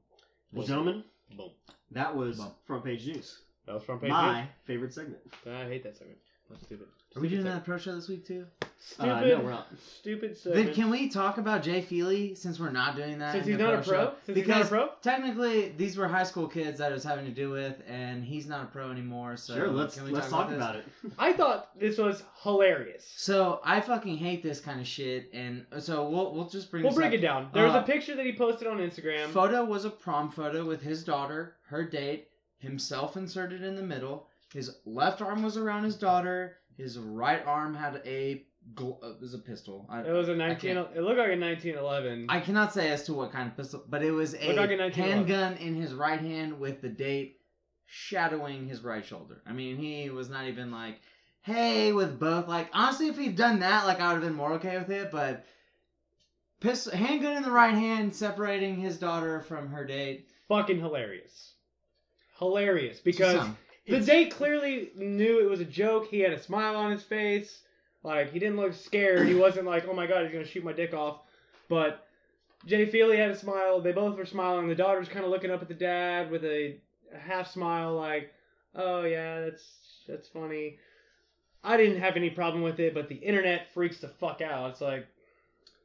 Well, 0.53 0.67
gentlemen, 0.67 1.03
Boom. 1.35 1.51
that 1.91 2.15
was 2.15 2.37
Bum. 2.37 2.51
front 2.65 2.83
page 2.85 3.05
news. 3.07 3.39
That 3.65 3.75
was 3.75 3.83
front 3.83 4.01
page 4.01 4.09
My 4.09 4.47
favorite 4.65 4.93
segment. 4.93 5.21
I 5.45 5.65
hate 5.65 5.83
that 5.83 5.97
segment. 5.97 6.17
That's 6.49 6.63
stupid. 6.63 6.87
Are 7.15 7.21
we 7.21 7.29
doing 7.29 7.41
Stupid 7.41 7.55
that 7.57 7.65
pro 7.65 7.77
show 7.77 7.95
this 7.95 8.07
week 8.09 8.25
too? 8.25 8.45
Stupid. 8.83 9.09
Uh, 9.11 9.21
no, 9.21 9.39
we're 9.41 9.51
not. 9.51 9.67
Stupid. 9.99 10.37
Then 10.43 10.73
can 10.73 10.89
we 10.89 11.07
talk 11.07 11.37
about 11.37 11.61
Jay 11.61 11.81
Feely 11.81 12.33
since 12.33 12.59
we're 12.59 12.71
not 12.71 12.95
doing 12.95 13.19
that? 13.19 13.31
Since 13.33 13.45
in 13.45 13.51
he's 13.51 13.57
the 13.59 13.63
not 13.63 13.73
a 13.75 13.83
show? 13.83 13.89
pro? 13.91 14.05
Since 14.25 14.25
he's 14.25 14.35
because 14.35 14.55
not 14.55 14.65
a 14.65 14.85
pro? 14.87 14.89
technically 15.03 15.69
these 15.77 15.97
were 15.97 16.07
high 16.07 16.23
school 16.23 16.47
kids 16.47 16.79
that 16.79 16.91
I 16.91 16.93
was 16.93 17.03
having 17.03 17.25
to 17.25 17.31
do 17.31 17.51
with, 17.51 17.79
and 17.87 18.23
he's 18.23 18.47
not 18.47 18.63
a 18.63 18.65
pro 18.67 18.89
anymore. 18.89 19.37
So 19.37 19.53
sure, 19.55 19.67
let's 19.67 19.95
can 19.95 20.05
we 20.05 20.11
let's 20.11 20.29
talk 20.29 20.47
talk 20.47 20.55
about 20.55 20.75
this? 20.75 20.85
it. 21.03 21.11
I 21.19 21.33
thought 21.33 21.79
this 21.79 21.99
was 21.99 22.23
hilarious. 22.41 23.07
So 23.15 23.61
I 23.63 23.81
fucking 23.81 24.17
hate 24.17 24.41
this 24.41 24.59
kind 24.59 24.79
of 24.81 24.87
shit, 24.87 25.29
and 25.31 25.63
so 25.79 26.09
we'll 26.09 26.33
we'll 26.33 26.49
just 26.49 26.71
bring. 26.71 26.81
We'll 26.83 26.91
this 26.91 26.97
break 26.97 27.09
up. 27.09 27.13
it 27.13 27.21
down. 27.21 27.49
There 27.53 27.65
was 27.65 27.75
Uh, 27.75 27.79
a 27.79 27.83
picture 27.83 28.15
that 28.15 28.25
he 28.25 28.33
posted 28.33 28.67
on 28.67 28.79
Instagram. 28.79 29.27
Photo 29.29 29.63
was 29.63 29.85
a 29.85 29.91
prom 29.91 30.31
photo 30.31 30.65
with 30.65 30.81
his 30.81 31.03
daughter, 31.03 31.57
her 31.67 31.83
date, 31.83 32.29
himself 32.57 33.15
inserted 33.15 33.61
in 33.63 33.75
the 33.75 33.83
middle. 33.83 34.27
His 34.53 34.77
left 34.85 35.21
arm 35.21 35.43
was 35.43 35.55
around 35.55 35.83
his 35.83 35.95
daughter. 35.95 36.57
His 36.77 36.97
right 36.97 37.45
arm 37.45 37.75
had 37.75 38.01
a 38.05 38.43
gl- 38.75 39.03
uh, 39.03 39.11
it 39.11 39.21
was 39.21 39.33
a 39.33 39.39
pistol. 39.39 39.85
I, 39.89 40.01
It 40.01 40.11
was 40.11 40.29
a 40.29 40.35
19. 40.35 40.71
It 40.71 40.75
looked 40.75 41.17
like 41.17 41.31
a 41.31 41.39
1911. 41.39 42.27
I 42.29 42.39
cannot 42.39 42.73
say 42.73 42.89
as 42.91 43.03
to 43.03 43.13
what 43.13 43.31
kind 43.31 43.49
of 43.49 43.57
pistol, 43.57 43.83
but 43.89 44.03
it 44.03 44.11
was 44.11 44.35
a 44.35 44.53
like 44.53 44.71
a 44.71 44.89
handgun 44.91 45.57
in 45.57 45.75
his 45.75 45.93
right 45.93 46.19
hand 46.19 46.59
with 46.59 46.81
the 46.81 46.89
date 46.89 47.39
shadowing 47.85 48.67
his 48.67 48.83
right 48.83 49.05
shoulder. 49.05 49.41
I 49.45 49.53
mean, 49.53 49.77
he 49.77 50.09
was 50.09 50.29
not 50.29 50.47
even 50.47 50.71
like, 50.71 51.01
"Hey," 51.41 51.91
with 51.91 52.19
both. 52.19 52.47
Like, 52.47 52.69
honestly, 52.73 53.07
if 53.07 53.17
he'd 53.17 53.35
done 53.35 53.59
that, 53.59 53.85
like, 53.85 53.99
I 53.99 54.13
would 54.13 54.21
have 54.21 54.29
been 54.29 54.37
more 54.37 54.53
okay 54.53 54.77
with 54.77 54.89
it. 54.89 55.11
But 55.11 55.45
pistol, 56.59 56.93
handgun 56.95 57.37
in 57.37 57.43
the 57.43 57.51
right 57.51 57.73
hand, 57.73 58.15
separating 58.15 58.77
his 58.77 58.97
daughter 58.97 59.41
from 59.41 59.69
her 59.69 59.85
date. 59.85 60.29
Fucking 60.47 60.79
hilarious. 60.79 61.53
Hilarious 62.39 62.99
because 62.99 63.37
Some. 63.37 63.57
the 63.87 63.99
date 63.99 64.31
clearly 64.31 64.89
knew 64.95 65.39
it 65.39 65.49
was 65.49 65.59
a 65.59 65.65
joke. 65.65 66.07
He 66.07 66.19
had 66.19 66.33
a 66.33 66.41
smile 66.41 66.75
on 66.75 66.91
his 66.91 67.03
face. 67.03 67.61
Like 68.03 68.31
he 68.31 68.39
didn't 68.39 68.57
look 68.57 68.73
scared. 68.73 69.27
He 69.27 69.35
wasn't 69.35 69.65
like, 69.67 69.87
"Oh 69.87 69.93
my 69.93 70.07
god, 70.07 70.23
he's 70.23 70.33
gonna 70.33 70.45
shoot 70.45 70.63
my 70.63 70.73
dick 70.73 70.93
off." 70.93 71.21
But 71.69 72.07
Jay 72.65 72.85
Feely 72.85 73.17
had 73.17 73.31
a 73.31 73.37
smile. 73.37 73.79
They 73.79 73.91
both 73.91 74.17
were 74.17 74.25
smiling. 74.25 74.67
The 74.67 74.75
daughter's 74.75 75.07
kind 75.07 75.25
of 75.25 75.31
looking 75.31 75.51
up 75.51 75.61
at 75.61 75.67
the 75.67 75.73
dad 75.73 76.31
with 76.31 76.43
a, 76.43 76.77
a 77.13 77.17
half 77.17 77.51
smile, 77.51 77.95
like, 77.95 78.33
"Oh 78.75 79.03
yeah, 79.03 79.41
that's 79.41 80.03
that's 80.07 80.27
funny." 80.27 80.79
I 81.63 81.77
didn't 81.77 81.99
have 81.99 82.15
any 82.15 82.31
problem 82.31 82.63
with 82.63 82.79
it, 82.79 82.95
but 82.95 83.07
the 83.07 83.15
internet 83.15 83.71
freaks 83.71 83.99
the 83.99 84.07
fuck 84.07 84.41
out. 84.41 84.71
It's 84.71 84.81
like, 84.81 85.07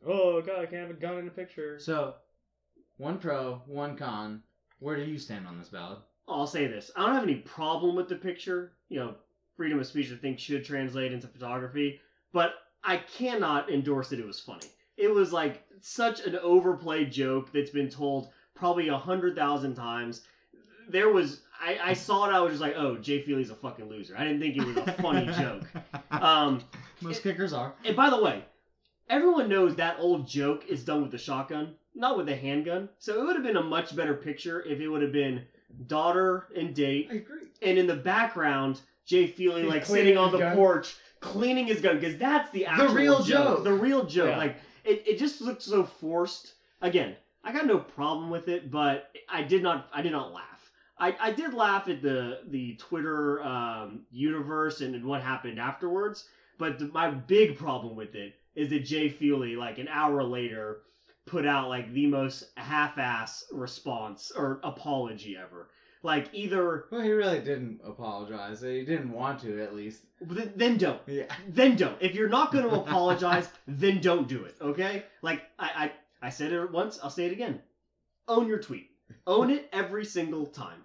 "Oh 0.06 0.40
god, 0.40 0.60
I 0.60 0.66
can't 0.66 0.88
have 0.88 0.90
a 0.90 1.00
gun 1.00 1.18
in 1.18 1.28
a 1.28 1.30
picture." 1.30 1.78
So, 1.78 2.14
one 2.96 3.18
pro, 3.18 3.62
one 3.66 3.96
con. 3.96 4.42
Where 4.78 4.96
do 4.96 5.04
you 5.04 5.18
stand 5.18 5.46
on 5.46 5.58
this 5.58 5.68
ballot? 5.68 5.98
I'll 6.28 6.46
say 6.46 6.66
this: 6.66 6.90
I 6.96 7.04
don't 7.04 7.14
have 7.14 7.24
any 7.24 7.36
problem 7.36 7.94
with 7.94 8.08
the 8.08 8.16
picture. 8.16 8.72
You 8.88 9.00
know, 9.00 9.14
freedom 9.56 9.78
of 9.78 9.86
speech, 9.86 10.10
I 10.12 10.16
think, 10.16 10.38
should 10.38 10.64
translate 10.64 11.12
into 11.12 11.26
photography. 11.26 12.00
But 12.32 12.54
I 12.84 12.98
cannot 12.98 13.70
endorse 13.70 14.08
that 14.10 14.18
it 14.20 14.26
was 14.26 14.40
funny. 14.40 14.66
It 14.96 15.08
was 15.12 15.32
like 15.32 15.62
such 15.80 16.20
an 16.20 16.36
overplayed 16.36 17.12
joke 17.12 17.52
that's 17.52 17.70
been 17.70 17.88
told 17.90 18.28
probably 18.54 18.88
a 18.88 18.96
hundred 18.96 19.36
thousand 19.36 19.74
times. 19.74 20.22
There 20.88 21.10
was, 21.10 21.40
I, 21.60 21.78
I 21.82 21.92
saw 21.94 22.28
it, 22.28 22.32
I 22.32 22.40
was 22.40 22.52
just 22.52 22.62
like, 22.62 22.74
oh, 22.76 22.96
Jay 22.96 23.20
Feely's 23.22 23.50
a 23.50 23.54
fucking 23.56 23.88
loser. 23.88 24.14
I 24.16 24.24
didn't 24.24 24.40
think 24.40 24.56
it 24.56 24.64
was 24.64 24.76
a 24.76 24.92
funny 25.02 25.26
joke. 25.38 25.64
Um, 26.12 26.62
Most 27.00 27.22
kickers 27.22 27.52
are. 27.52 27.74
and 27.84 27.96
by 27.96 28.08
the 28.08 28.22
way, 28.22 28.44
everyone 29.10 29.48
knows 29.48 29.74
that 29.76 29.96
old 29.98 30.28
joke 30.28 30.64
is 30.68 30.84
done 30.84 31.02
with 31.02 31.10
the 31.10 31.18
shotgun, 31.18 31.74
not 31.94 32.16
with 32.16 32.26
the 32.26 32.36
handgun. 32.36 32.88
So 32.98 33.20
it 33.20 33.24
would 33.26 33.34
have 33.36 33.44
been 33.44 33.56
a 33.56 33.62
much 33.62 33.96
better 33.96 34.14
picture 34.14 34.62
if 34.62 34.80
it 34.80 34.88
would 34.88 35.02
have 35.02 35.12
been 35.12 35.42
daughter 35.88 36.46
and 36.56 36.74
date. 36.74 37.08
I 37.10 37.14
agree. 37.16 37.48
And 37.62 37.76
in 37.78 37.86
the 37.86 37.96
background, 37.96 38.80
Jay 39.04 39.26
Feely 39.26 39.62
He's 39.62 39.70
like 39.70 39.84
sitting 39.84 40.16
on 40.16 40.30
the 40.32 40.38
gun. 40.38 40.56
porch, 40.56 40.96
cleaning 41.20 41.66
his 41.66 41.80
gun, 41.80 41.98
because 41.98 42.18
that's 42.18 42.50
the 42.50 42.66
actual 42.66 42.88
the 42.88 42.94
real 42.94 43.22
joke. 43.22 43.64
The 43.64 43.72
real 43.72 44.04
joke. 44.04 44.30
Yeah. 44.30 44.38
Like 44.38 44.56
it, 44.84 45.02
it 45.06 45.18
just 45.18 45.40
looked 45.40 45.62
so 45.62 45.84
forced. 45.84 46.54
Again, 46.82 47.16
I 47.42 47.52
got 47.52 47.66
no 47.66 47.78
problem 47.78 48.30
with 48.30 48.48
it, 48.48 48.70
but 48.70 49.10
I 49.28 49.42
did 49.42 49.62
not 49.62 49.88
I 49.92 50.02
did 50.02 50.12
not 50.12 50.32
laugh. 50.32 50.70
I, 50.98 51.14
I 51.20 51.30
did 51.30 51.52
laugh 51.52 51.88
at 51.88 52.02
the 52.02 52.40
the 52.48 52.76
Twitter 52.76 53.42
um, 53.42 54.06
universe 54.10 54.80
and 54.80 55.04
what 55.04 55.22
happened 55.22 55.58
afterwards. 55.58 56.24
But 56.58 56.78
the, 56.78 56.86
my 56.86 57.10
big 57.10 57.58
problem 57.58 57.96
with 57.96 58.14
it 58.14 58.34
is 58.54 58.70
that 58.70 58.84
Jay 58.84 59.10
Feely, 59.10 59.56
like 59.56 59.78
an 59.78 59.88
hour 59.88 60.22
later, 60.22 60.78
put 61.26 61.44
out 61.44 61.68
like 61.68 61.92
the 61.92 62.06
most 62.06 62.50
half-ass 62.56 63.44
response 63.52 64.32
or 64.34 64.60
apology 64.64 65.36
ever. 65.36 65.68
Like 66.06 66.28
either 66.32 66.84
Well, 66.92 67.00
he 67.00 67.10
really 67.10 67.40
didn't 67.40 67.80
apologize. 67.84 68.60
He 68.60 68.84
didn't 68.84 69.10
want 69.10 69.40
to, 69.40 69.60
at 69.60 69.74
least. 69.74 70.02
then, 70.20 70.52
then 70.54 70.76
don't. 70.78 71.00
Yeah. 71.06 71.24
Then 71.48 71.74
don't. 71.76 71.96
If 72.00 72.14
you're 72.14 72.28
not 72.28 72.52
going 72.52 72.64
to 72.70 72.76
apologize, 72.76 73.48
then 73.66 74.00
don't 74.00 74.28
do 74.28 74.44
it. 74.44 74.54
Okay? 74.60 75.02
Like 75.22 75.42
I, 75.58 75.68
I 76.22 76.26
I 76.28 76.30
said 76.30 76.52
it 76.52 76.70
once. 76.70 77.00
I'll 77.02 77.10
say 77.10 77.26
it 77.26 77.32
again. 77.32 77.60
Own 78.28 78.46
your 78.46 78.58
tweet. 78.60 78.88
Own 79.26 79.50
it 79.50 79.68
every 79.72 80.04
single 80.04 80.46
time. 80.46 80.80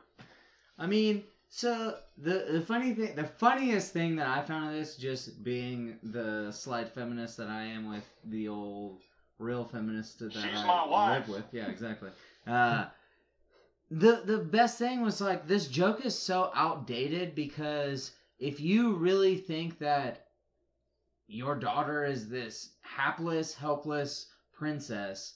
I 0.80 0.88
mean, 0.88 1.24
so 1.50 1.98
the 2.18 2.48
the 2.52 2.62
funny 2.62 2.94
thing, 2.96 3.16
the 3.16 3.26
funniest 3.46 3.94
thing 3.94 4.16
that 4.16 4.28
I 4.28 4.42
found 4.42 4.70
of 4.70 4.74
this, 4.74 4.96
just 4.96 5.44
being 5.44 5.98
the 6.02 6.52
slight 6.52 6.90
feminist 6.90 7.38
that 7.38 7.48
I 7.48 7.64
am 7.64 7.92
with 7.92 8.08
the 8.26 8.48
old 8.48 9.04
real 9.38 9.66
feminist 9.66 10.18
that 10.20 10.34
She's 10.34 10.44
I 10.44 10.66
my 10.66 10.88
wife. 10.88 11.28
live 11.28 11.36
with. 11.36 11.46
Yeah, 11.52 11.68
exactly. 11.70 12.10
Uh, 12.48 12.86
the 13.92 14.22
the 14.26 14.38
best 14.38 14.78
thing 14.78 15.02
was 15.02 15.20
like 15.20 15.48
this 15.48 15.68
joke 15.68 16.06
is 16.06 16.18
so 16.18 16.50
outdated 16.56 17.36
because 17.36 18.12
if 18.40 18.62
you 18.62 18.96
really 18.96 19.36
think 19.36 19.80
that 19.80 20.28
your 21.28 21.56
daughter 21.56 22.06
is 22.06 22.30
this 22.30 22.72
hapless, 22.82 23.54
helpless 23.54 24.28
princess, 24.54 25.36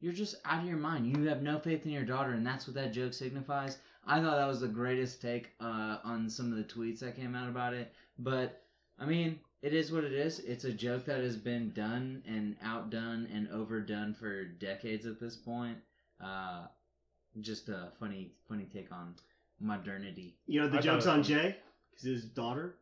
you're 0.00 0.12
just 0.12 0.34
out 0.44 0.62
of 0.62 0.68
your 0.68 0.76
mind. 0.76 1.06
You 1.06 1.28
have 1.28 1.42
no 1.42 1.58
faith 1.58 1.86
in 1.86 1.92
your 1.92 2.04
daughter, 2.04 2.32
and 2.32 2.44
that's 2.44 2.66
what 2.66 2.74
that 2.74 2.92
joke 2.92 3.12
signifies. 3.12 3.78
I 4.04 4.20
thought 4.20 4.36
that 4.36 4.46
was 4.46 4.60
the 4.60 4.68
greatest 4.68 5.22
take 5.22 5.52
uh, 5.60 5.98
on 6.02 6.28
some 6.28 6.50
of 6.50 6.58
the 6.58 6.64
tweets 6.64 6.98
that 6.98 7.16
came 7.16 7.36
out 7.36 7.48
about 7.48 7.74
it. 7.74 7.92
But 8.18 8.62
I 8.98 9.06
mean, 9.06 9.38
it 9.62 9.72
is 9.72 9.92
what 9.92 10.04
it 10.04 10.12
is. 10.12 10.40
It's 10.40 10.64
a 10.64 10.72
joke 10.72 11.04
that 11.04 11.20
has 11.20 11.36
been 11.36 11.70
done 11.70 12.22
and 12.26 12.56
outdone 12.60 13.28
and 13.32 13.48
overdone 13.50 14.14
for 14.14 14.44
decades 14.44 15.06
at 15.06 15.20
this 15.20 15.36
point. 15.36 15.78
Uh, 16.20 16.66
just 17.40 17.68
a 17.68 17.88
funny, 17.98 18.32
funny 18.48 18.66
take 18.72 18.92
on 18.92 19.14
modernity. 19.60 20.36
You 20.46 20.60
know 20.62 20.68
the 20.68 20.78
I 20.78 20.80
joke's 20.80 21.06
on 21.06 21.22
Jay 21.22 21.56
because 21.90 22.04
his 22.06 22.24
daughter 22.24 22.76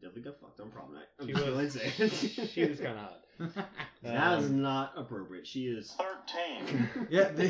definitely 0.00 0.22
got 0.22 0.40
fucked 0.40 0.60
on 0.60 0.70
prom 0.70 0.94
night. 0.94 1.04
I'm 1.20 1.26
She 1.26 1.32
just 1.32 1.46
was- 1.46 1.54
gonna 1.54 1.70
say 1.70 2.04
it. 2.04 2.48
she 2.50 2.64
was 2.66 2.78
kind 2.80 2.92
of 2.92 2.98
hot. 2.98 3.20
That 4.02 4.38
is 4.40 4.46
Um, 4.46 4.62
not 4.62 4.92
appropriate. 4.96 5.46
She 5.46 5.66
is. 5.66 5.92
Thirteen. 5.98 6.88
Yeah, 7.10 7.30
the, 7.30 7.46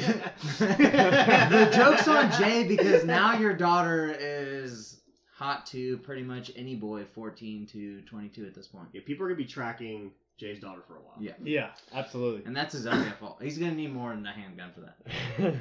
the 0.69 1.71
joke's 1.75 2.09
on 2.09 2.31
Jay 2.33 2.67
because 2.67 3.05
now 3.05 3.39
your 3.39 3.55
daughter 3.55 4.15
is 4.19 5.01
hot 5.35 5.67
to 5.67 5.99
pretty 5.99 6.23
much 6.23 6.51
any 6.57 6.75
boy 6.75 7.05
14 7.15 7.67
to 7.69 8.01
22 8.03 8.47
at 8.47 8.55
this 8.55 8.67
point. 8.67 8.89
Yeah, 8.93 9.03
people 9.07 9.25
are 9.25 9.29
gonna 9.29 9.37
be 9.39 9.45
tracking 9.47 10.11
Jay's 10.39 10.61
daughter 10.61 10.83
for 10.87 10.97
a 10.97 11.01
while. 11.01 11.17
Yeah. 11.21 11.33
Yeah, 11.43 11.71
absolutely. 11.95 12.45
And 12.45 12.55
that's 12.57 12.73
his 12.75 12.87
own 12.87 13.11
fault. 13.21 13.39
He's 13.43 13.59
gonna 13.59 13.73
need 13.75 13.93
more 13.93 14.11
than 14.15 14.27
a 14.27 14.33
handgun 14.33 14.71
for 14.75 14.81
that. 14.81 15.55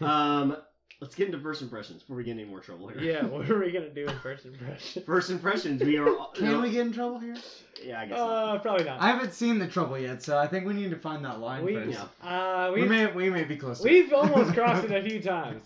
Um, 0.00 0.56
let's 1.00 1.14
get 1.14 1.26
into 1.26 1.38
first 1.40 1.62
impressions 1.62 2.02
before 2.02 2.16
we 2.16 2.24
get 2.24 2.32
any 2.32 2.44
more 2.44 2.60
trouble 2.60 2.88
here. 2.88 3.00
yeah, 3.00 3.24
what 3.24 3.48
are 3.50 3.58
we 3.58 3.70
gonna 3.72 3.90
do 3.90 4.06
in 4.06 4.18
first 4.20 4.44
impressions? 4.46 5.04
First 5.04 5.30
impressions. 5.30 5.82
We 5.82 5.98
are. 5.98 6.08
Can 6.34 6.62
we 6.62 6.70
get 6.70 6.86
in 6.86 6.92
trouble 6.92 7.18
here? 7.18 7.36
Yeah, 7.82 8.00
I 8.00 8.06
guess. 8.06 8.16
not. 8.16 8.30
Uh, 8.56 8.58
probably 8.60 8.84
not. 8.84 9.00
I 9.00 9.08
haven't 9.08 9.32
seen 9.34 9.58
the 9.58 9.66
trouble 9.68 9.98
yet, 9.98 10.22
so 10.22 10.38
I 10.38 10.46
think 10.46 10.66
we 10.66 10.74
need 10.74 10.90
to 10.90 10.96
find 10.98 11.24
that 11.24 11.40
line 11.40 11.64
we, 11.64 11.74
first. 11.74 11.98
uh, 12.22 12.70
We 12.74 12.84
may 12.86 13.06
we 13.12 13.30
may 13.30 13.44
be 13.44 13.56
close. 13.56 13.82
We've 13.82 14.08
it. 14.08 14.12
almost 14.12 14.54
crossed 14.54 14.84
it 14.84 14.92
a 14.92 15.02
few 15.08 15.20
times. 15.20 15.62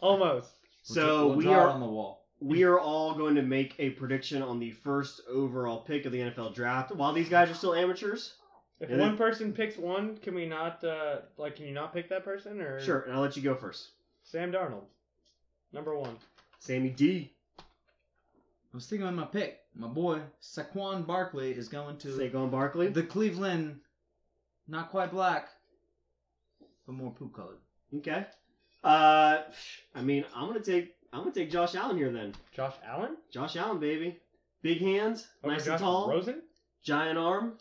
Almost. 0.00 0.50
We'll 0.88 0.94
So 0.96 1.26
we'll 1.28 1.36
we 1.36 1.46
are 1.48 1.68
on 1.68 1.80
the 1.80 1.86
wall. 1.86 2.24
we 2.40 2.64
are 2.64 2.78
all 2.80 3.14
going 3.14 3.36
to 3.36 3.42
make 3.42 3.74
a 3.78 3.90
prediction 3.90 4.42
on 4.42 4.58
the 4.58 4.72
first 4.72 5.20
overall 5.30 5.82
pick 5.82 6.06
of 6.06 6.12
the 6.12 6.18
NFL 6.18 6.54
draft. 6.54 6.90
While 6.94 7.12
these 7.12 7.28
guys 7.28 7.48
are 7.50 7.54
still 7.54 7.74
amateurs, 7.74 8.34
If 8.82 8.90
Yeah, 8.90 8.98
one 8.98 9.10
that- 9.12 9.18
person 9.18 9.52
picks 9.52 9.76
one, 9.78 10.16
can 10.18 10.34
we 10.34 10.44
not, 10.44 10.82
uh, 10.82 11.20
like, 11.36 11.54
can 11.56 11.66
you 11.66 11.72
not 11.72 11.94
pick 11.94 12.08
that 12.08 12.24
person? 12.24 12.60
Or 12.60 12.80
sure, 12.80 13.02
and 13.02 13.14
I'll 13.14 13.20
let 13.20 13.36
you 13.36 13.42
go 13.42 13.54
first. 13.54 13.90
Sam 14.24 14.50
Darnold, 14.52 14.84
number 15.72 15.96
one. 15.96 16.18
Sammy 16.58 16.90
D. 16.90 17.32
I 17.58 17.62
was 18.76 18.88
thinking 18.88 19.06
of 19.06 19.14
my 19.14 19.24
pick. 19.24 19.60
My 19.74 19.86
boy 19.86 20.20
Saquon 20.42 21.06
Barkley 21.06 21.52
is 21.52 21.68
going 21.68 21.96
to 21.98 22.08
Saquon 22.08 22.50
Barkley. 22.50 22.88
the 22.88 23.02
Cleveland, 23.04 23.80
not 24.66 24.90
quite 24.90 25.10
black, 25.12 25.48
but 26.86 26.92
more 26.92 27.12
poop 27.12 27.34
colored. 27.34 27.58
Okay. 27.94 28.26
Uh, 28.82 29.42
I 29.94 30.02
mean, 30.02 30.24
I'm 30.34 30.48
gonna 30.48 30.60
take 30.60 30.96
I'm 31.12 31.20
gonna 31.20 31.32
take 31.32 31.50
Josh 31.52 31.74
Allen 31.76 31.96
here 31.98 32.10
then. 32.10 32.34
Josh 32.52 32.74
Allen? 32.84 33.16
Josh 33.30 33.54
Allen, 33.56 33.78
baby. 33.78 34.18
Big 34.62 34.78
hands, 34.80 35.28
Over 35.44 35.52
nice 35.54 35.64
Josh 35.66 35.72
and 35.74 35.80
tall, 35.80 36.08
Rosen? 36.10 36.42
giant 36.82 37.18
arm. 37.18 37.58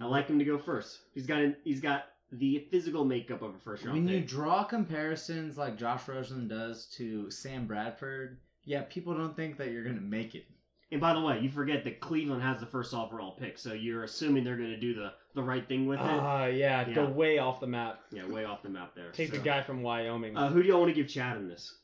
I 0.00 0.06
like 0.06 0.28
him 0.28 0.38
to 0.38 0.44
go 0.44 0.58
first. 0.58 0.98
He's 1.14 1.26
got 1.26 1.40
an, 1.40 1.56
he's 1.64 1.80
got 1.80 2.06
the 2.32 2.66
physical 2.70 3.04
makeup 3.04 3.42
of 3.42 3.54
a 3.54 3.58
first 3.58 3.84
round 3.84 3.98
When 3.98 4.06
pick. 4.08 4.16
you 4.16 4.22
draw 4.26 4.64
comparisons 4.64 5.58
like 5.58 5.76
Josh 5.76 6.06
Rosen 6.08 6.48
does 6.48 6.86
to 6.96 7.30
Sam 7.30 7.66
Bradford, 7.66 8.38
yeah, 8.64 8.82
people 8.88 9.14
don't 9.14 9.34
think 9.36 9.56
that 9.58 9.70
you're 9.72 9.84
gonna 9.84 10.00
make 10.00 10.34
it. 10.34 10.44
And 10.92 11.00
by 11.00 11.12
the 11.14 11.20
way, 11.20 11.38
you 11.40 11.48
forget 11.50 11.84
that 11.84 12.00
Cleveland 12.00 12.42
has 12.42 12.58
the 12.58 12.66
first 12.66 12.92
overall 12.94 13.32
pick, 13.32 13.58
so 13.58 13.72
you're 13.72 14.02
assuming 14.02 14.42
they're 14.42 14.56
going 14.56 14.70
to 14.70 14.76
do 14.76 14.92
the, 14.92 15.12
the 15.36 15.42
right 15.42 15.64
thing 15.68 15.86
with 15.86 16.00
it. 16.00 16.04
Ah, 16.04 16.46
yeah, 16.46 16.82
go 16.92 17.04
way 17.06 17.38
off 17.38 17.60
the 17.60 17.66
map. 17.68 18.00
yeah, 18.10 18.26
way 18.26 18.44
off 18.44 18.64
the 18.64 18.70
map 18.70 18.92
there. 18.96 19.12
Take 19.12 19.30
the 19.30 19.38
guy 19.38 19.62
from 19.62 19.82
Wyoming. 19.82 20.36
Uh, 20.36 20.48
who 20.50 20.64
do 20.64 20.68
y'all 20.68 20.80
want 20.80 20.90
to 20.92 21.00
give 21.00 21.06
Chad 21.08 21.36
in 21.36 21.46
this? 21.48 21.74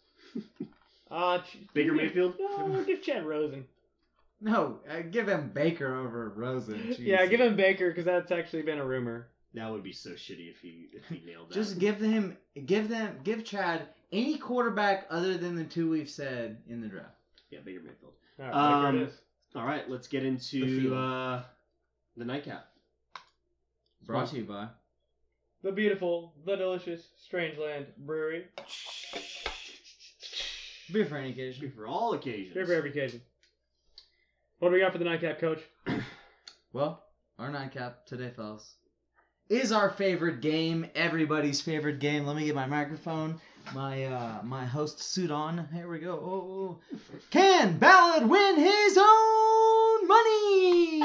Uh, 1.08 1.38
Ch- 1.38 1.58
Baker 1.72 1.90
give- 1.90 1.94
Mayfield? 1.96 2.34
No, 2.40 2.82
give 2.84 3.00
Chad 3.00 3.24
Rosen. 3.24 3.64
No, 4.40 4.80
uh, 4.90 5.00
give 5.10 5.28
him 5.28 5.50
Baker 5.54 5.94
over 5.94 6.28
Rosen. 6.36 6.94
Yeah, 6.98 7.24
Jeez. 7.26 7.30
give 7.30 7.40
him 7.40 7.56
Baker 7.56 7.88
because 7.88 8.04
that's 8.04 8.30
actually 8.30 8.62
been 8.62 8.78
a 8.78 8.84
rumor. 8.84 9.28
That 9.54 9.70
would 9.70 9.82
be 9.82 9.92
so 9.92 10.10
shitty 10.10 10.50
if 10.50 10.58
he 10.60 10.88
if 10.92 11.04
he 11.08 11.22
nailed 11.24 11.48
that. 11.48 11.54
Just 11.54 11.78
give 11.78 11.98
him, 11.98 12.36
give 12.66 12.88
them, 12.90 13.18
give 13.24 13.44
Chad 13.44 13.88
any 14.12 14.36
quarterback 14.36 15.06
other 15.08 15.38
than 15.38 15.56
the 15.56 15.64
two 15.64 15.88
we've 15.90 16.10
said 16.10 16.58
in 16.68 16.80
the 16.82 16.88
draft. 16.88 17.14
yeah, 17.50 17.60
Baker 17.64 17.80
Mayfield. 17.80 18.12
All 18.38 18.44
right, 18.46 18.52
Um, 18.54 18.94
Baker 18.94 19.04
it 19.04 19.08
is. 19.08 19.14
All 19.54 19.64
right, 19.64 19.88
let's 19.88 20.06
get 20.08 20.20
The 20.20 20.26
into 20.28 20.80
field. 20.82 20.92
uh, 20.92 21.42
the 22.18 22.24
nightcap. 22.26 22.66
Brought 24.04 24.28
to 24.28 24.36
you 24.36 24.44
by. 24.44 24.68
The 25.62 25.72
beautiful, 25.72 26.34
the 26.44 26.56
delicious 26.56 27.08
Strangeland 27.26 27.86
Brewery. 27.96 28.44
Beer 30.92 31.06
for 31.06 31.16
any 31.16 31.30
occasion. 31.30 31.72
For 31.74 31.86
all 31.86 32.12
occasions. 32.12 32.54
Beer 32.54 32.66
for 32.66 32.74
every 32.74 32.90
occasion. 32.90 33.20
What 34.58 34.68
do 34.70 34.74
we 34.74 34.80
got 34.80 34.92
for 34.92 34.98
the 34.98 35.04
nightcap, 35.04 35.38
Coach? 35.38 35.60
Well, 36.72 37.02
our 37.38 37.50
nightcap 37.50 38.04
today, 38.04 38.30
fellas, 38.36 38.74
is 39.48 39.72
our 39.72 39.88
favorite 39.88 40.42
game. 40.42 40.86
Everybody's 40.94 41.58
favorite 41.58 42.00
game. 42.00 42.26
Let 42.26 42.36
me 42.36 42.44
get 42.44 42.54
my 42.54 42.66
microphone, 42.66 43.40
my 43.74 44.04
uh, 44.04 44.42
my 44.42 44.66
host 44.66 45.00
suit 45.00 45.30
on. 45.30 45.66
Here 45.72 45.88
we 45.88 46.00
go. 46.00 46.12
Oh, 46.12 46.78
oh. 46.92 46.98
Can 47.30 47.78
Balod 47.78 48.28
win 48.28 48.56
his 48.56 48.98
own 48.98 50.06
money? 50.06 51.00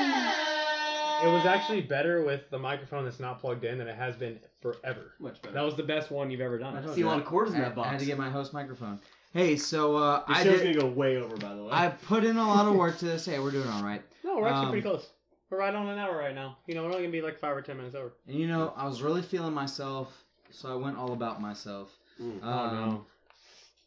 It 1.23 1.31
was 1.31 1.45
actually 1.45 1.81
better 1.81 2.25
with 2.25 2.49
the 2.49 2.59
microphone 2.59 3.05
that's 3.05 3.21
not 3.21 3.39
plugged 3.39 3.63
in 3.63 3.77
than 3.77 3.87
it 3.87 3.95
has 3.95 4.17
been 4.17 4.39
forever. 4.59 5.13
Much 5.19 5.41
better. 5.41 5.53
That 5.53 5.63
was 5.63 5.77
the 5.77 5.83
best 5.83 6.11
one 6.11 6.29
you've 6.29 6.41
ever 6.41 6.57
done. 6.57 6.75
I 6.75 6.81
told 6.81 6.95
See 6.95 7.01
a 7.01 7.05
lot 7.05 7.19
of 7.19 7.25
cords 7.25 7.53
in 7.53 7.61
that 7.61 7.75
box. 7.75 7.87
I 7.87 7.91
had 7.91 7.99
to 8.01 8.05
get 8.05 8.17
my 8.17 8.29
host 8.29 8.51
microphone. 8.51 8.99
Hey, 9.33 9.55
so 9.55 9.95
uh, 9.95 10.25
This 10.27 10.37
I 10.37 10.43
show's 10.43 10.59
did, 10.61 10.75
gonna 10.75 10.87
go 10.89 10.93
way 10.93 11.17
over, 11.17 11.35
by 11.37 11.55
the 11.55 11.63
way. 11.63 11.69
I 11.71 11.89
put 11.89 12.23
in 12.23 12.37
a 12.37 12.45
lot 12.47 12.67
of 12.67 12.75
work 12.83 12.97
to 12.99 13.05
this. 13.05 13.25
Hey, 13.25 13.39
we're 13.39 13.51
doing 13.51 13.67
all 13.69 13.83
right. 13.83 14.01
No, 14.23 14.37
we're 14.37 14.47
actually 14.47 14.65
Um, 14.65 14.69
pretty 14.71 14.81
close. 14.87 15.09
We're 15.49 15.59
right 15.59 15.73
on 15.73 15.87
an 15.87 15.97
hour 15.99 16.17
right 16.17 16.35
now. 16.35 16.57
You 16.67 16.75
know, 16.75 16.81
we're 16.83 16.89
only 16.91 17.01
gonna 17.03 17.11
be 17.11 17.21
like 17.21 17.39
five 17.39 17.55
or 17.55 17.61
ten 17.61 17.77
minutes 17.77 17.95
over. 17.95 18.13
And 18.27 18.37
you 18.37 18.47
know, 18.47 18.73
I 18.75 18.85
was 18.85 19.01
really 19.01 19.21
feeling 19.21 19.53
myself, 19.53 20.23
so 20.49 20.71
I 20.71 20.75
went 20.75 20.97
all 20.97 21.13
about 21.13 21.41
myself. 21.41 21.91
Mm. 22.21 22.39
oh 22.43 22.47
Um, 22.49 22.75
no. 22.75 23.05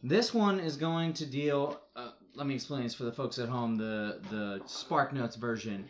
This 0.03 0.35
one 0.35 0.61
is 0.61 0.77
going 0.77 1.15
to 1.15 1.25
deal. 1.27 1.81
Uh, 1.97 2.11
let 2.35 2.47
me 2.47 2.55
explain 2.55 2.83
this 2.83 2.95
for 2.95 3.05
the 3.05 3.13
folks 3.13 3.39
at 3.39 3.49
home. 3.49 3.77
The 3.77 4.21
the 4.31 4.61
Spark 4.67 5.13
Notes 5.15 5.37
version. 5.37 5.89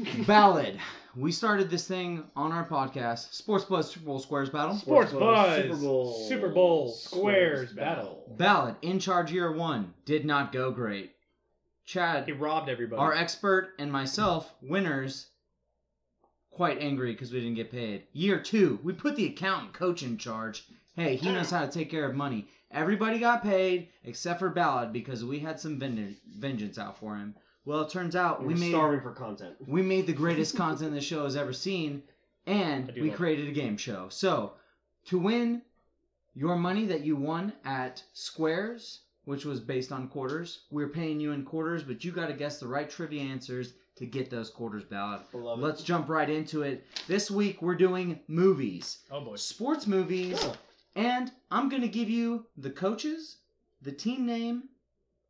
Balod. 0.00 0.78
We 1.14 1.30
started 1.30 1.68
this 1.70 1.86
thing 1.86 2.24
on 2.34 2.52
our 2.52 2.66
podcast, 2.66 3.32
Sports 3.34 3.64
Buzz 3.66 3.90
Super 3.90 4.06
Bowl 4.06 4.18
Squares 4.18 4.48
Battle. 4.50 4.74
Sports 4.76 5.12
Buzz, 5.12 5.62
Super 5.62 5.76
Bowl, 5.76 6.26
Super 6.28 6.48
Bowl 6.48 6.88
Squares 6.92 7.68
Squares 7.68 7.72
battle. 7.74 8.34
Balod 8.36 8.76
in 8.82 8.98
charge 8.98 9.30
year 9.30 9.52
one 9.52 9.92
did 10.06 10.24
not 10.24 10.52
go 10.52 10.70
great. 10.70 11.12
Chad, 11.84 12.24
He 12.24 12.32
robbed 12.32 12.68
everybody. 12.70 13.00
our 13.00 13.12
expert, 13.12 13.72
and 13.78 13.92
myself, 13.92 14.54
winners, 14.62 15.26
quite 16.50 16.78
angry 16.80 17.12
because 17.12 17.32
we 17.32 17.40
didn't 17.40 17.56
get 17.56 17.70
paid. 17.72 18.04
Year 18.12 18.40
two, 18.40 18.78
we 18.82 18.92
put 18.92 19.16
the 19.16 19.26
accountant 19.26 19.74
coach 19.74 20.02
in 20.02 20.16
charge. 20.16 20.64
Hey, 20.96 21.16
he 21.16 21.30
knows 21.30 21.50
how 21.50 21.64
to 21.64 21.70
take 21.70 21.90
care 21.90 22.08
of 22.08 22.14
money. 22.14 22.46
Everybody 22.70 23.18
got 23.18 23.42
paid 23.42 23.88
except 24.04 24.38
for 24.38 24.50
Balod 24.50 24.92
because 24.92 25.24
we 25.24 25.38
had 25.40 25.58
some 25.60 25.78
ven- 25.78 26.16
vengeance 26.38 26.78
out 26.78 26.98
for 26.98 27.16
him. 27.16 27.34
Well, 27.64 27.82
it 27.82 27.90
turns 27.90 28.16
out 28.16 28.40
we 28.40 28.48
we 28.48 28.54
were 28.54 28.60
made 28.60 28.70
starving 28.70 29.00
for 29.00 29.12
content. 29.12 29.54
we 29.66 29.82
made 29.82 30.06
the 30.06 30.12
greatest 30.12 30.56
content 30.56 30.92
the 30.92 31.00
show 31.00 31.24
has 31.24 31.36
ever 31.36 31.52
seen, 31.52 32.02
and 32.46 32.92
we 33.00 33.10
created 33.10 33.48
a 33.48 33.52
game 33.52 33.76
show. 33.76 34.08
So, 34.08 34.54
to 35.06 35.18
win 35.18 35.62
your 36.34 36.56
money 36.56 36.86
that 36.86 37.04
you 37.04 37.14
won 37.14 37.52
at 37.64 38.02
Squares, 38.14 39.00
which 39.26 39.44
was 39.44 39.60
based 39.60 39.92
on 39.92 40.08
quarters, 40.08 40.62
we're 40.70 40.88
paying 40.88 41.20
you 41.20 41.32
in 41.32 41.44
quarters, 41.44 41.82
but 41.84 42.04
you 42.04 42.10
got 42.10 42.26
to 42.26 42.32
guess 42.32 42.58
the 42.58 42.66
right 42.66 42.90
trivia 42.90 43.22
answers 43.22 43.74
to 43.96 44.06
get 44.06 44.30
those 44.30 44.50
quarters 44.50 44.84
it. 44.90 45.20
Let's 45.32 45.82
jump 45.82 46.08
right 46.08 46.28
into 46.28 46.62
it. 46.62 46.84
This 47.06 47.30
week 47.30 47.62
we're 47.62 47.76
doing 47.76 48.18
movies, 48.26 48.98
oh 49.10 49.20
boy. 49.20 49.36
sports 49.36 49.86
movies, 49.86 50.44
and 50.96 51.30
I'm 51.50 51.68
going 51.68 51.82
to 51.82 51.88
give 51.88 52.10
you 52.10 52.46
the 52.56 52.70
coaches, 52.70 53.36
the 53.82 53.92
team 53.92 54.26
name, 54.26 54.64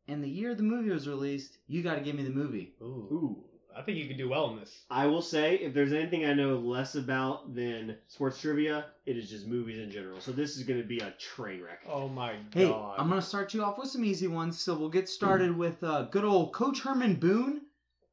and 0.07 0.23
the 0.23 0.29
year 0.29 0.55
the 0.55 0.63
movie 0.63 0.89
was 0.89 1.07
released. 1.07 1.57
You 1.67 1.81
got 1.81 1.95
to 1.95 2.01
give 2.01 2.15
me 2.15 2.23
the 2.23 2.29
movie. 2.29 2.73
Ooh. 2.81 3.07
Ooh. 3.11 3.43
I 3.75 3.81
think 3.81 3.97
you 3.97 4.07
could 4.07 4.17
do 4.17 4.29
well 4.29 4.51
in 4.51 4.59
this. 4.59 4.83
I 4.91 5.07
will 5.07 5.21
say, 5.21 5.55
if 5.55 5.73
there's 5.73 5.93
anything 5.93 6.25
I 6.25 6.33
know 6.33 6.57
less 6.57 6.93
about 6.93 7.55
than 7.55 7.97
sports 8.07 8.39
trivia, 8.39 8.85
it 9.07 9.17
is 9.17 9.29
just 9.29 9.47
movies 9.47 9.79
in 9.79 9.89
general. 9.89 10.21
So 10.21 10.31
this 10.31 10.57
is 10.57 10.63
going 10.63 10.79
to 10.79 10.87
be 10.87 10.99
a 10.99 11.11
train 11.11 11.61
wreck. 11.61 11.81
Oh 11.89 12.07
my 12.07 12.33
god! 12.33 12.45
Hey, 12.53 12.67
god. 12.67 12.95
I'm 12.99 13.09
gonna 13.09 13.21
start 13.21 13.53
you 13.53 13.63
off 13.63 13.79
with 13.79 13.89
some 13.89 14.05
easy 14.05 14.27
ones. 14.27 14.59
So 14.59 14.75
we'll 14.75 14.89
get 14.89 15.09
started 15.09 15.57
with 15.57 15.83
uh, 15.83 16.03
good 16.03 16.23
old 16.23 16.53
Coach 16.53 16.81
Herman 16.81 17.15
Boone 17.15 17.61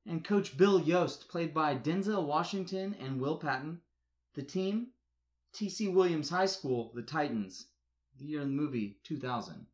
and 0.07 0.25
Coach 0.25 0.57
Bill 0.57 0.81
Yoast, 0.81 1.29
played 1.29 1.53
by 1.53 1.77
Denzel 1.77 2.27
Washington 2.27 2.97
and 2.99 3.21
Will 3.21 3.37
Patton. 3.37 3.81
The 4.35 4.43
team, 4.43 4.89
T.C. 5.53 5.89
Williams 5.89 6.31
High 6.31 6.47
School, 6.47 6.91
the 6.95 7.03
Titans. 7.03 7.67
The 8.19 8.25
year 8.25 8.41
of 8.41 8.47
the 8.47 8.53
movie, 8.53 8.99
2000. 9.05 9.67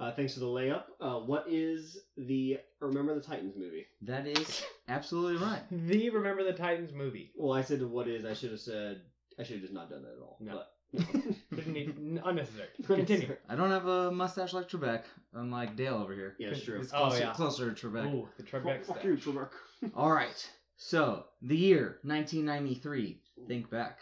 Uh, 0.00 0.10
thanks 0.12 0.34
for 0.34 0.40
the 0.40 0.46
layup. 0.46 0.84
Uh, 1.00 1.20
what 1.20 1.44
is 1.48 1.98
the 2.16 2.58
Remember 2.80 3.14
the 3.14 3.20
Titans 3.20 3.54
movie? 3.56 3.86
That 4.02 4.26
is 4.26 4.64
absolutely 4.88 5.44
right. 5.44 5.62
The 5.70 6.10
Remember 6.10 6.42
the 6.42 6.52
Titans 6.52 6.92
movie. 6.92 7.30
Well, 7.36 7.56
I 7.56 7.62
said 7.62 7.82
what 7.82 8.08
is. 8.08 8.24
I 8.24 8.34
should 8.34 8.50
have 8.50 8.60
said. 8.60 9.02
I 9.38 9.44
should 9.44 9.54
have 9.56 9.62
just 9.62 9.72
not 9.74 9.90
done 9.90 10.02
that 10.02 10.16
at 10.16 10.20
all. 10.22 10.38
No. 10.40 10.52
But, 10.54 10.68
Didn't 11.56 11.72
need, 11.72 11.88
n- 11.96 12.20
unnecessary. 12.24 12.68
Continue. 12.84 13.36
I 13.48 13.54
don't 13.54 13.70
have 13.70 13.86
a 13.86 14.10
mustache 14.10 14.52
like 14.52 14.68
Trebek, 14.68 15.04
unlike 15.32 15.74
Dale 15.76 15.94
over 15.94 16.12
here. 16.14 16.34
yeah, 16.38 16.48
it's 16.48 16.64
true. 16.64 16.80
It's 16.80 16.92
Oh, 16.92 17.06
closer, 17.08 17.18
yeah. 17.20 17.32
closer 17.32 17.72
to 17.72 17.86
Trebek. 17.88 18.12
Ooh, 18.12 18.28
the 18.36 18.42
Trebek 18.42 18.84
Fuck 18.84 18.98
stuff. 18.98 19.04
you, 19.04 19.16
Trebek. 19.16 19.48
All 19.94 20.12
right. 20.12 20.50
So, 20.76 21.24
the 21.40 21.56
year 21.56 21.98
1993. 22.02 23.20
Think 23.48 23.70
back. 23.70 24.00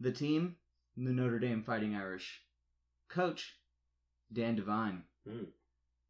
The 0.00 0.10
team, 0.10 0.56
the 0.96 1.12
Notre 1.12 1.38
Dame 1.38 1.62
Fighting 1.62 1.94
Irish. 1.94 2.40
Coach, 3.08 3.54
Dan 4.32 4.56
Devine. 4.56 5.02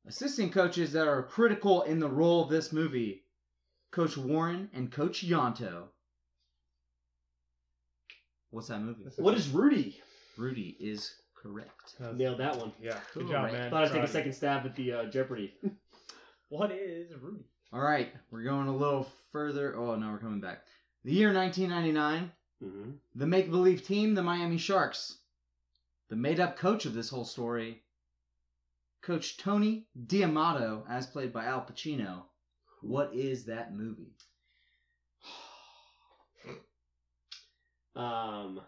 Assistant 0.07 0.53
coaches 0.53 0.93
that 0.93 1.09
are 1.09 1.23
critical 1.23 1.83
in 1.83 1.99
the 1.99 2.09
role 2.09 2.43
of 2.45 2.51
this 2.51 2.73
movie 2.73 3.23
Coach 3.91 4.17
Warren 4.17 4.69
and 4.75 4.91
Coach 4.93 5.23
Yonto. 5.23 5.89
What's 8.51 8.69
that 8.69 8.81
movie? 8.81 9.05
What 9.17 9.35
is 9.35 9.49
Rudy? 9.49 10.01
Rudy 10.37 10.77
is 10.81 11.15
correct. 11.35 11.97
That 11.99 12.11
was- 12.11 12.19
Nailed 12.19 12.39
that 12.39 12.57
one. 12.57 12.73
Yeah, 12.81 12.99
good 13.15 13.23
Cool, 13.25 13.33
job, 13.33 13.45
right? 13.45 13.53
man. 13.53 13.71
Thought 13.71 13.85
I'd 13.85 13.87
take 13.87 13.91
a 13.91 13.99
Proud 13.99 14.05
of 14.05 14.11
second 14.11 14.33
stab 14.35 14.67
at 14.67 14.77
the 14.77 14.93
uh, 14.93 15.05
Jeopardy. 15.07 15.55
What 16.49 16.71
is 16.71 17.11
Rudy? 17.21 17.43
All 17.73 17.81
right, 17.81 18.13
we're 18.31 18.45
going 18.45 18.69
a 18.69 18.77
little 18.77 19.09
further. 19.33 19.75
Oh, 19.77 19.97
no, 19.97 20.13
we're 20.13 20.21
coming 20.21 20.41
back. 20.41 20.61
The 21.03 21.13
year 21.13 21.35
1999. 21.35 22.31
mm-hmm. 22.63 22.91
The 23.17 23.27
make 23.27 23.51
believe 23.51 23.85
team, 23.85 24.15
the 24.15 24.23
Miami 24.23 24.57
Sharks. 24.57 25.19
The 26.09 26.15
made 26.15 26.39
up 26.39 26.57
coach 26.57 26.87
of 26.87 26.95
this 26.95 27.09
whole 27.09 27.25
story, 27.25 27.83
Coach 29.07 29.37
Tony 29.37 29.87
D'Amato, 30.07 30.85
as 30.91 31.07
played 31.07 31.33
by 31.33 31.45
Al 31.47 31.61
Pacino. 31.61 32.25
What 32.83 33.15
is 33.15 33.47
that 33.47 33.73
movie? 33.75 34.13
Um, 37.95 38.61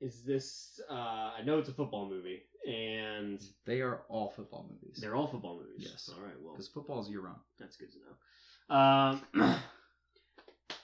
is 0.00 0.24
this? 0.24 0.80
Uh, 0.90 0.94
I 1.38 1.42
know 1.44 1.58
it's 1.60 1.68
a 1.68 1.72
football 1.72 2.08
movie, 2.08 2.42
and 2.66 3.40
They 3.66 3.80
are 3.82 4.02
all 4.08 4.30
football 4.34 4.68
movies. 4.68 4.98
they're 5.00 5.14
all 5.14 5.28
football 5.28 5.58
movies. 5.60 5.86
Yes. 5.88 6.10
All 6.12 6.20
right. 6.24 6.34
Well, 6.42 6.54
Because 6.54 6.66
football's 6.66 7.08
year 7.08 7.20
round. 7.20 7.38
that's 7.60 7.76
good 7.76 7.90
to 7.92 7.98
know. 8.00 8.76
Um, 8.76 9.22
it's 10.70 10.78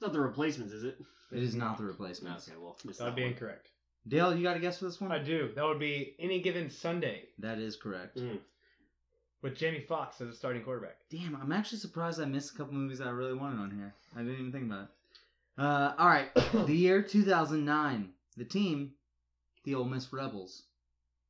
not 0.00 0.14
the 0.14 0.20
replacements, 0.20 0.72
is 0.72 0.84
it? 0.84 0.96
It 1.30 1.42
is 1.42 1.54
not 1.54 1.76
the 1.76 1.84
replacements. 1.84 2.48
Okay. 2.48 2.56
Well, 2.58 2.78
missed 2.86 2.98
That 3.00 3.04
would 3.04 3.10
that 3.12 3.16
be 3.16 3.22
one. 3.24 3.32
incorrect. 3.32 3.69
Dale, 4.08 4.34
you 4.36 4.42
got 4.42 4.56
a 4.56 4.60
guess 4.60 4.78
for 4.78 4.86
this 4.86 5.00
one? 5.00 5.12
I 5.12 5.18
do. 5.18 5.50
That 5.54 5.64
would 5.64 5.78
be 5.78 6.14
any 6.18 6.40
given 6.40 6.70
Sunday 6.70 7.24
That 7.38 7.58
is 7.58 7.76
correct. 7.76 8.16
Mm. 8.18 8.38
with 9.42 9.56
Jamie 9.56 9.80
Foxx 9.86 10.20
as 10.20 10.28
a 10.28 10.34
starting 10.34 10.62
quarterback. 10.62 10.96
Damn, 11.10 11.36
I'm 11.36 11.52
actually 11.52 11.78
surprised 11.78 12.20
I 12.20 12.24
missed 12.24 12.54
a 12.54 12.56
couple 12.56 12.74
movies 12.74 13.00
I 13.00 13.10
really 13.10 13.34
wanted 13.34 13.60
on 13.60 13.70
here. 13.70 13.94
I 14.16 14.20
didn't 14.20 14.34
even 14.38 14.52
think 14.52 14.64
about 14.64 14.84
it. 14.84 14.88
Uh, 15.62 15.94
all 15.98 16.08
right, 16.08 16.28
the 16.66 16.74
year 16.74 17.02
2009. 17.02 18.10
The 18.36 18.44
team, 18.44 18.92
the 19.64 19.74
Ole 19.74 19.84
Miss 19.84 20.12
Rebels. 20.12 20.62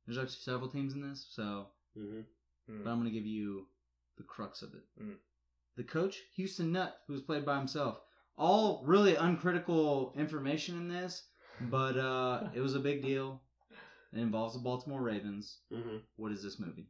There's 0.05 0.17
actually 0.17 0.39
several 0.41 0.69
teams 0.69 0.93
in 0.93 1.01
this, 1.07 1.25
so 1.29 1.67
Mm-hmm. 1.99 2.83
but 2.83 2.89
I'm 2.89 2.97
gonna 2.99 3.09
give 3.11 3.25
you 3.25 3.67
the 4.17 4.23
crux 4.23 4.61
of 4.61 4.73
it. 4.73 4.83
Mm. 5.01 5.15
The 5.75 5.83
coach, 5.83 6.21
Houston 6.35 6.71
Nutt, 6.71 6.99
who 7.05 7.11
was 7.13 7.21
played 7.21 7.43
by 7.45 7.57
himself. 7.57 7.99
All 8.37 8.81
really 8.85 9.15
uncritical 9.15 10.13
information 10.17 10.77
in 10.77 10.87
this, 10.87 11.23
but 11.69 11.97
uh, 11.97 12.43
it 12.53 12.61
was 12.61 12.75
a 12.75 12.79
big 12.79 13.01
deal. 13.03 13.41
It 14.13 14.19
involves 14.19 14.53
the 14.55 14.59
Baltimore 14.59 15.01
Ravens. 15.01 15.59
Mm-hmm. 15.73 15.97
What 16.17 16.31
is 16.31 16.43
this 16.43 16.59
movie? 16.59 16.87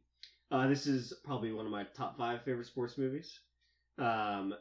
Uh, 0.50 0.66
this 0.68 0.86
is 0.86 1.12
probably 1.24 1.52
one 1.52 1.66
of 1.66 1.72
my 1.72 1.84
top 1.96 2.18
five 2.18 2.42
favorite 2.44 2.66
sports 2.66 2.98
movies. 2.98 3.38
Um, 3.98 4.54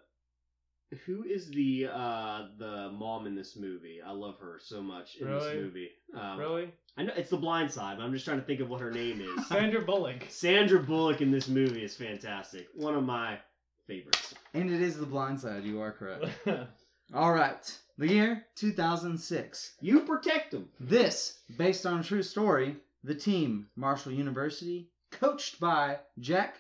who 1.06 1.24
is 1.24 1.50
the 1.50 1.88
uh, 1.92 2.48
the 2.58 2.92
mom 2.92 3.26
in 3.26 3.36
this 3.36 3.56
movie? 3.56 4.00
I 4.06 4.12
love 4.12 4.38
her 4.40 4.60
so 4.62 4.82
much 4.82 5.16
in 5.16 5.28
Really? 5.28 5.40
this 5.54 5.56
movie. 5.64 5.90
Um, 6.18 6.38
Really? 6.38 6.74
I 6.98 7.04
know 7.04 7.14
it's 7.16 7.30
The 7.30 7.38
Blind 7.38 7.72
Side, 7.72 7.98
but 7.98 8.04
I'm 8.04 8.12
just 8.12 8.26
trying 8.26 8.40
to 8.42 8.46
think 8.46 8.60
of 8.60 8.70
what 8.70 8.82
her 8.82 8.92
name 8.92 9.22
is. 9.22 9.48
Sandra 9.48 9.82
Bullock. 9.82 10.26
Sandra 10.28 10.80
Bullock 10.82 11.22
in 11.22 11.32
this 11.32 11.48
movie 11.48 11.84
is 11.84 11.96
fantastic. 11.96 12.68
One 12.76 12.96
of 12.96 13.04
my 13.06 13.40
favorites. 13.88 14.34
And 14.54 14.70
it 14.70 14.82
is 14.82 14.98
The 14.98 15.06
Blind 15.06 15.40
Side. 15.40 15.64
You 15.64 15.80
are 15.80 15.92
correct. 15.94 16.26
All 17.14 17.34
right. 17.34 17.80
The 17.98 18.08
year 18.08 18.46
2006. 18.56 19.76
You 19.82 20.02
protect 20.02 20.52
them. 20.52 20.70
This, 20.80 21.40
based 21.58 21.86
on 21.86 22.00
a 22.00 22.04
true 22.04 22.24
story, 22.24 22.78
the 23.04 23.14
team, 23.16 23.68
Marshall 23.76 24.14
University, 24.14 24.90
coached 25.12 25.60
by 25.60 25.98
Jack 26.20 26.56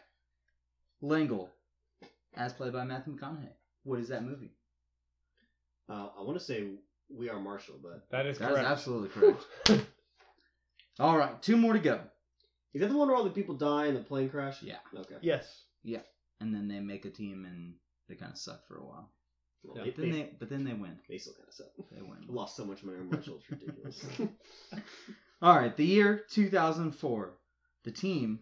Lengyel, 1.01 1.47
as 2.35 2.53
played 2.53 2.73
by 2.73 2.83
Matthew 2.83 3.17
McConaughey. 3.17 3.49
What 3.83 3.99
is 3.99 4.09
that 4.09 4.23
movie? 4.23 4.51
Uh, 5.89 6.09
I 6.17 6.21
want 6.21 6.37
to 6.37 6.43
say 6.43 6.67
We 7.09 7.29
Are 7.29 7.39
Marshall, 7.39 7.75
but 7.81 8.05
That 8.11 8.25
is 8.25 8.37
That's 8.37 8.51
correct. 8.51 8.67
absolutely 8.67 9.09
correct. 9.09 9.45
All 10.99 11.17
right, 11.17 11.41
two 11.41 11.57
more 11.57 11.73
to 11.73 11.79
go. 11.79 12.01
is 12.73 12.81
that 12.81 12.89
the 12.89 12.97
one 12.97 13.07
where 13.07 13.17
all 13.17 13.23
the 13.23 13.29
people 13.31 13.55
die 13.55 13.87
in 13.87 13.95
the 13.95 14.01
plane 14.01 14.29
crash? 14.29 14.61
Yeah. 14.61 14.75
Okay. 14.95 15.15
Yes. 15.21 15.63
Yeah. 15.83 16.01
And 16.39 16.53
then 16.53 16.67
they 16.67 16.79
make 16.79 17.05
a 17.05 17.09
team 17.09 17.45
and 17.45 17.73
they 18.07 18.15
kind 18.15 18.31
of 18.31 18.37
suck 18.37 18.67
for 18.67 18.77
a 18.77 18.85
while. 18.85 19.09
Well, 19.63 19.83
But 19.85 19.95
then 19.95 20.11
they, 20.11 20.17
they, 20.23 20.29
but 20.39 20.49
then 20.49 20.63
they 20.63 20.73
win. 20.73 20.97
they 21.07 21.17
still 21.17 21.33
kind 21.33 21.47
of 21.47 21.53
suck. 21.53 21.67
They 21.91 22.01
win. 22.01 22.17
Lost 22.27 22.55
so 22.55 22.65
much 22.65 22.83
money 22.83 22.97
on 22.99 23.09
Marshall. 23.09 23.39
It's 23.39 23.51
ridiculous. 23.51 24.05
All 25.41 25.55
right, 25.55 25.75
the 25.75 25.85
year 25.85 26.23
2004. 26.31 27.33
The 27.83 27.91
team, 27.91 28.39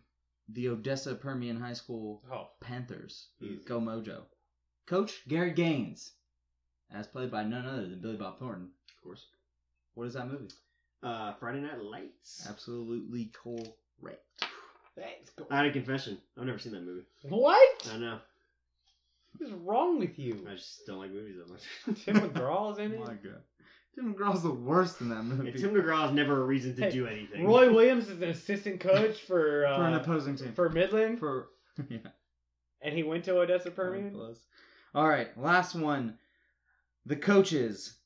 the 0.50 0.68
Odessa 0.70 1.16
Permian 1.16 1.60
High 1.60 1.74
School 1.74 2.22
Oh. 2.32 2.50
Panthers. 2.62 3.28
Easy. 3.42 3.60
Go 3.66 3.80
Mojo. 3.80 4.24
Coach 4.88 5.22
Gary 5.28 5.52
Gaines, 5.52 6.12
as 6.92 7.08
played 7.08 7.32
by 7.32 7.44
none 7.44 7.66
other 7.66 7.88
than 7.88 8.02
Billy 8.02 8.18
Bob 8.18 8.40
Thornton. 8.40 8.72
of 8.98 9.04
course. 9.04 9.26
What 9.94 10.08
is 10.08 10.14
that 10.16 10.28
movie? 10.30 10.50
Uh, 11.04 11.34
Friday 11.40 11.62
Night 11.62 11.82
Lights. 11.82 12.46
Absolutely 12.50 13.32
correct. 13.44 14.24
Thanks. 14.98 15.32
I 15.50 15.58
had 15.58 15.66
a 15.68 15.72
confession. 15.72 16.18
I've 16.38 16.46
never 16.46 16.60
seen 16.60 16.74
that 16.74 16.84
movie. 16.84 17.06
What? 17.24 17.88
I 17.94 17.98
know. 17.98 18.20
What 19.38 19.48
is 19.48 19.54
wrong 19.54 20.00
with 20.00 20.18
you? 20.20 20.46
I 20.50 20.56
just 20.56 20.86
don't 20.86 20.98
like 21.00 21.12
movies 21.12 21.36
that 21.38 21.50
much. 21.52 22.04
Tim 22.06 22.16
McGraw 22.30 22.72
is 22.74 22.80
in 22.80 22.94
Oh 23.00 23.04
it. 23.04 23.08
my 23.08 23.14
god. 23.14 23.42
Tim 23.96 24.14
McGraw's 24.14 24.44
the 24.44 24.52
worst 24.54 25.02
in 25.02 25.10
that 25.10 25.24
movie. 25.24 25.50
Yeah, 25.52 25.58
Tim 25.62 25.74
McGraw 25.74 26.08
is 26.08 26.14
never 26.14 26.42
a 26.42 26.46
reason 26.46 26.76
to 26.76 26.84
Hey, 26.84 26.92
do 26.92 27.08
anything. 27.08 27.46
Roy 27.46 27.72
Williams 27.74 28.08
is 28.10 28.22
an 28.22 28.30
assistant 28.30 28.80
coach 28.80 29.18
for 29.22 29.66
uh, 29.66 29.78
for 29.78 29.84
an 29.86 29.94
opposing 29.96 30.36
team. 30.36 30.54
for 30.54 30.70
Midland, 30.70 31.20
For 31.20 31.48
yeah. 31.90 31.98
and 32.82 32.94
he 32.96 33.04
went 33.04 33.24
to 33.26 33.38
Odessa 33.40 33.72
Permian. 33.72 34.12
Close. 34.14 34.40
All 34.96 35.08
right, 35.08 35.36
last 35.38 35.76
one. 35.76 36.18
The 37.06 37.16
coaches, 37.16 37.98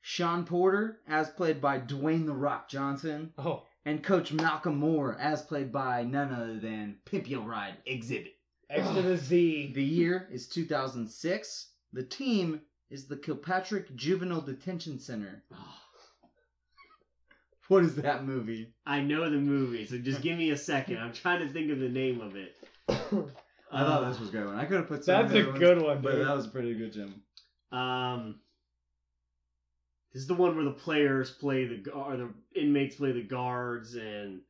Sean 0.00 0.44
Porter, 0.44 0.98
as 1.06 1.28
played 1.30 1.60
by 1.60 1.78
Dwayne 1.78 2.26
the 2.26 2.32
Rock 2.34 2.68
Johnson, 2.68 3.32
Oh, 3.38 3.62
and 3.84 4.02
Coach 4.02 4.32
Malcolm 4.32 4.76
Moore, 4.76 5.16
as 5.20 5.42
played 5.42 5.70
by 5.72 6.02
none 6.02 6.32
other 6.32 6.58
than 6.58 6.96
Pimp 7.04 7.28
Your 7.28 7.42
Ride 7.42 7.76
Xzibit. 7.86 8.32
X 8.70 8.86
to 8.90 9.02
the 9.02 9.16
Z. 9.16 9.72
The 9.74 9.82
year 9.82 10.28
is 10.30 10.46
2006. 10.48 11.68
The 11.92 12.02
team 12.02 12.60
is 12.90 13.06
the 13.06 13.16
Kilpatrick 13.16 13.94
Juvenile 13.96 14.40
Detention 14.42 14.98
Center. 14.98 15.42
What 17.68 17.84
is 17.84 17.96
that 17.96 18.24
movie? 18.24 18.72
I 18.86 19.00
know 19.00 19.28
the 19.28 19.36
movie, 19.36 19.84
so 19.84 19.98
just 19.98 20.22
give 20.22 20.38
me 20.38 20.52
a 20.52 20.56
second. 20.56 20.96
I'm 20.96 21.12
trying 21.12 21.46
to 21.46 21.52
think 21.52 21.70
of 21.70 21.78
the 21.78 21.88
name 21.90 22.22
of 22.22 22.34
it. 22.34 22.54
I 22.88 22.94
thought 22.94 23.32
Uh, 23.70 24.08
this 24.08 24.18
was 24.18 24.30
a 24.30 24.32
good 24.32 24.46
one. 24.46 24.56
I 24.56 24.64
could 24.64 24.78
have 24.78 24.88
put 24.88 25.04
some 25.04 25.20
That's 25.20 25.32
other 25.34 25.44
a 25.44 25.46
ones, 25.48 25.58
good 25.58 25.82
one, 25.82 26.00
but 26.00 26.12
dude. 26.12 26.26
that 26.26 26.34
was 26.34 26.46
pretty 26.46 26.72
good, 26.72 26.94
Jim. 26.94 27.20
Um, 27.70 28.40
this 30.14 30.22
is 30.22 30.28
the 30.28 30.34
one 30.34 30.56
where 30.56 30.64
the 30.64 30.70
players 30.70 31.30
play 31.30 31.66
the 31.66 31.76
gu- 31.76 31.90
or 31.90 32.16
the 32.16 32.30
inmates 32.58 32.96
play 32.96 33.12
the 33.12 33.22
guards 33.22 33.96
and. 33.96 34.40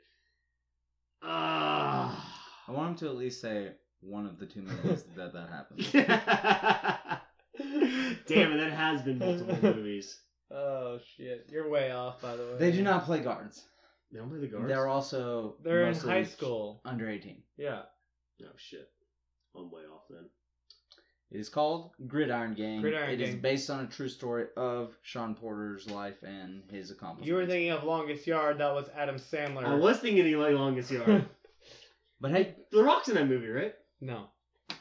Ah. 1.25 2.45
I 2.69 2.71
want 2.71 2.91
him 2.91 2.97
to 2.99 3.07
at 3.09 3.17
least 3.17 3.41
say 3.41 3.73
one 4.01 4.27
of 4.27 4.39
the 4.39 4.47
two 4.47 4.63
movies 4.85 5.05
that 5.17 5.33
that 5.33 5.49
happens. 5.49 5.91
Damn 8.27 8.53
it! 8.53 8.59
That 8.59 8.73
has 8.73 9.03
been 9.03 9.19
multiple 9.19 9.59
movies. 9.75 10.21
Oh 10.51 10.99
shit, 11.19 11.47
you're 11.53 11.69
way 11.69 11.91
off, 11.91 12.23
by 12.23 12.35
the 12.35 12.43
way. 12.43 12.53
They 12.59 12.73
do 12.73 12.81
not 12.83 13.05
play 13.05 13.21
guards. 13.21 13.67
They 14.11 14.19
don't 14.19 14.31
play 14.31 14.39
the 14.39 14.47
guards. 14.47 14.67
They're 14.67 14.89
also 14.89 15.57
They're 15.63 15.87
in 15.89 15.95
high 15.95 16.25
school. 16.25 16.81
under 16.87 17.07
18. 17.07 17.43
Yeah. 17.59 17.83
Oh 18.43 18.47
shit! 18.57 18.89
I'm 19.55 19.71
way 19.71 19.83
off 19.95 20.05
then. 20.09 20.25
It 21.31 21.39
is 21.41 21.51
called 21.51 21.91
Gridiron 22.07 22.55
Gang. 22.55 22.81
Gridiron 22.81 23.11
It 23.11 23.21
is 23.21 23.33
Gang. 23.33 23.41
based 23.43 23.69
on 23.69 23.85
a 23.85 23.89
true 23.89 24.09
story 24.09 24.47
of 24.57 24.95
Sean 25.03 25.35
Porter's 25.35 25.91
life 25.91 26.23
and 26.23 26.63
his 26.71 26.91
accomplishments. 26.91 27.29
You 27.29 27.35
were 27.35 27.45
thinking 27.45 27.73
of 27.73 27.85
Longest 27.85 28.27
Yard. 28.27 28.57
That 28.57 28.73
was 28.73 28.89
Adam 28.97 29.17
Sandler. 29.17 29.67
I 29.67 29.75
was 29.75 29.99
thinking 29.99 30.25
he 30.25 30.35
like 30.37 30.55
longest 30.55 30.91
yard. 30.91 31.27
but 32.23 32.31
hey, 32.31 32.55
the 32.73 32.83
Rock's 32.83 33.11
in 33.11 33.17
that 33.17 33.29
movie, 33.29 33.49
right? 33.49 33.75
No. 34.01 34.27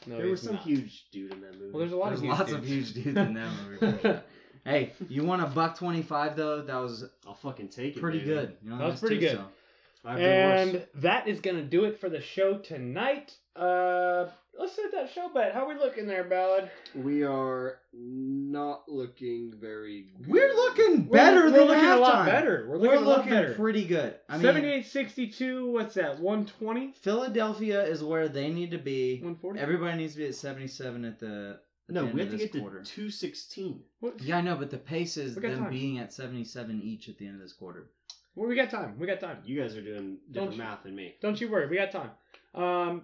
No, 0.06 0.16
there 0.16 0.26
was 0.28 0.42
some 0.42 0.54
not. 0.54 0.62
huge 0.64 1.06
dude 1.12 1.32
in 1.32 1.40
that 1.40 1.54
movie. 1.58 1.70
Well, 1.72 1.80
there's 1.80 1.92
a 1.92 1.96
lot 1.96 2.08
there's 2.10 2.20
of 2.20 2.26
huge 2.26 2.38
lots 2.38 2.50
dudes. 2.50 2.62
of 2.62 2.68
huge 2.68 2.94
dudes 2.94 3.16
in 3.18 3.34
that 3.34 3.50
movie. 4.04 4.18
hey, 4.64 4.92
you 5.08 5.24
want 5.24 5.42
a 5.42 5.46
buck 5.46 5.76
25 5.78 6.36
though? 6.36 6.62
That 6.62 6.76
was 6.76 7.04
I'll 7.26 7.34
fucking 7.34 7.68
take 7.68 7.96
it. 7.96 8.00
pretty 8.00 8.18
baby. 8.20 8.30
good. 8.30 8.56
You 8.62 8.70
know, 8.70 8.78
That 8.78 8.86
was 8.88 9.00
pretty 9.00 9.16
too, 9.16 9.20
good. 9.22 9.36
so. 9.36 9.44
I've 10.04 10.16
been 10.18 10.48
worse. 10.48 10.68
And 10.76 11.02
that 11.02 11.26
is 11.28 11.40
gonna 11.40 11.62
do 11.64 11.84
it 11.84 11.98
for 12.00 12.08
the 12.08 12.20
show 12.20 12.58
tonight. 12.58 13.36
Uh, 13.56 14.26
let's 14.58 14.74
set 14.74 14.92
that 14.92 15.10
show 15.10 15.28
bet. 15.32 15.54
How 15.54 15.68
we 15.68 15.74
looking 15.74 16.06
there, 16.06 16.24
Balod? 16.24 16.68
We 16.94 17.22
are 17.24 17.78
not 17.92 18.88
looking 18.88 19.52
very. 19.60 20.06
Good. 20.18 20.26
We're 20.28 20.54
looking 20.54 21.08
We're- 21.08 21.10
better 21.10 21.44
we're 21.44 21.50
than 21.50 21.66
looking 21.68 21.84
a 21.84 21.96
lot 21.96 22.26
better. 22.26 22.66
We're 22.68 22.78
We're 22.78 22.82
looking 22.98 23.06
a 23.06 23.08
lot 23.08 23.28
better. 23.28 23.54
pretty 23.54 23.84
good. 23.86 24.14
I 24.28 24.34
mean, 24.34 24.42
78 24.42 24.86
62, 24.86 25.70
what's 25.70 25.94
that? 25.94 26.18
120? 26.20 26.92
Philadelphia 27.00 27.84
is 27.84 28.02
where 28.02 28.28
they 28.28 28.50
need 28.50 28.70
to 28.72 28.78
be. 28.78 29.14
140? 29.16 29.60
Everybody 29.60 29.98
needs 29.98 30.12
to 30.14 30.18
be 30.18 30.26
at 30.26 30.34
77 30.34 31.04
at 31.04 31.18
the. 31.18 31.60
at 31.88 31.94
No, 31.94 32.02
the 32.02 32.06
end 32.08 32.14
we 32.16 32.22
of 32.22 32.30
have 32.32 32.40
to 32.40 32.46
get 32.48 32.60
quarter. 32.60 32.82
to 32.82 32.84
two 32.84 33.10
sixteen. 33.10 33.82
What? 34.00 34.20
Yeah, 34.20 34.38
I 34.38 34.40
know, 34.42 34.56
but 34.56 34.70
the 34.70 34.78
pace 34.78 35.16
is 35.16 35.34
them 35.34 35.58
time. 35.58 35.70
being 35.70 35.98
at 35.98 36.12
77 36.12 36.80
each 36.82 37.08
at 37.08 37.18
the 37.18 37.26
end 37.26 37.36
of 37.36 37.40
this 37.42 37.52
quarter. 37.52 37.90
Well, 38.34 38.48
we 38.48 38.54
got 38.54 38.70
time. 38.70 38.96
We 38.98 39.06
got 39.06 39.18
time. 39.20 39.38
You 39.44 39.60
guys 39.60 39.76
are 39.76 39.82
doing 39.82 40.18
Don't 40.30 40.50
different 40.50 40.52
you- 40.52 40.58
math 40.58 40.82
than 40.84 40.94
me. 40.94 41.16
Don't 41.20 41.40
you 41.40 41.50
worry. 41.50 41.66
We 41.68 41.76
got 41.76 41.90
time. 41.90 42.10
Um, 42.54 43.02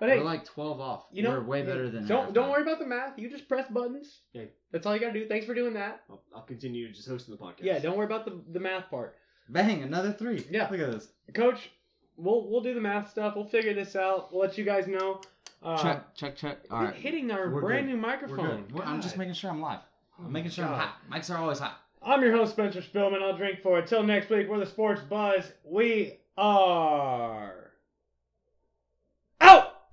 but 0.00 0.08
hey, 0.08 0.18
We're 0.18 0.24
like 0.24 0.44
12 0.46 0.80
off. 0.80 1.04
you 1.12 1.22
know, 1.22 1.30
We're 1.30 1.42
way 1.44 1.62
better 1.62 1.88
than 1.90 2.06
Don't 2.06 2.30
halftime. 2.30 2.34
don't 2.34 2.50
worry 2.50 2.62
about 2.62 2.78
the 2.80 2.86
math. 2.86 3.18
You 3.18 3.30
just 3.30 3.48
press 3.48 3.68
buttons. 3.70 4.20
Yeah. 4.32 4.44
That's 4.72 4.86
all 4.86 4.94
you 4.94 5.00
gotta 5.00 5.12
do. 5.12 5.28
Thanks 5.28 5.46
for 5.46 5.54
doing 5.54 5.74
that. 5.74 6.02
I'll, 6.10 6.22
I'll 6.34 6.42
continue 6.42 6.90
just 6.92 7.08
hosting 7.08 7.36
the 7.36 7.40
podcast. 7.40 7.62
Yeah, 7.62 7.78
don't 7.78 7.96
worry 7.96 8.06
about 8.06 8.24
the 8.24 8.40
the 8.52 8.60
math 8.60 8.88
part. 8.90 9.16
Bang, 9.48 9.82
another 9.82 10.12
three. 10.12 10.46
Yeah. 10.50 10.68
Look 10.70 10.80
at 10.80 10.90
this. 10.90 11.08
Coach, 11.34 11.70
we'll 12.16 12.50
we'll 12.50 12.60
do 12.62 12.72
the 12.74 12.80
math 12.80 13.10
stuff. 13.10 13.34
We'll 13.36 13.44
figure 13.46 13.74
this 13.74 13.94
out. 13.94 14.32
We'll 14.32 14.40
let 14.42 14.56
you 14.58 14.64
guys 14.64 14.86
know. 14.88 15.20
Uh, 15.62 15.76
check, 15.82 16.14
check, 16.14 16.36
check. 16.36 16.58
All 16.70 16.84
right. 16.84 16.94
Hitting 16.94 17.30
our 17.30 17.50
We're 17.50 17.60
brand 17.60 17.86
good. 17.86 17.94
new 17.96 18.00
We're 18.00 18.08
microphone. 18.08 18.62
good. 18.62 18.72
We're- 18.72 18.86
I'm 18.86 19.02
just 19.02 19.18
making 19.18 19.34
sure 19.34 19.50
I'm 19.50 19.60
live. 19.60 19.80
Oh 20.18 20.24
I'm 20.24 20.32
making 20.32 20.48
my 20.50 20.54
sure 20.54 20.64
I'm 20.64 20.74
hot. 20.78 20.94
Mics 21.12 21.28
are 21.34 21.36
always 21.38 21.58
hot. 21.58 21.78
I'm 22.02 22.22
your 22.22 22.32
host, 22.32 22.52
Spencer 22.52 22.80
Spillman. 22.80 23.20
I'll 23.22 23.36
drink 23.36 23.60
for 23.62 23.78
it. 23.78 23.86
Till 23.86 24.02
next 24.02 24.30
week, 24.30 24.48
we're 24.48 24.58
the 24.58 24.64
Sports 24.64 25.02
Buzz. 25.02 25.52
We 25.64 26.14
are 26.38 27.59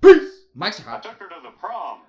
out. 0.04 0.20
Mics 0.56 0.84
are 0.84 0.96
I 0.96 1.00
took 1.00 1.18
her 1.20 1.28
to 1.28 1.36
the 1.42 1.50
prom. 1.50 2.00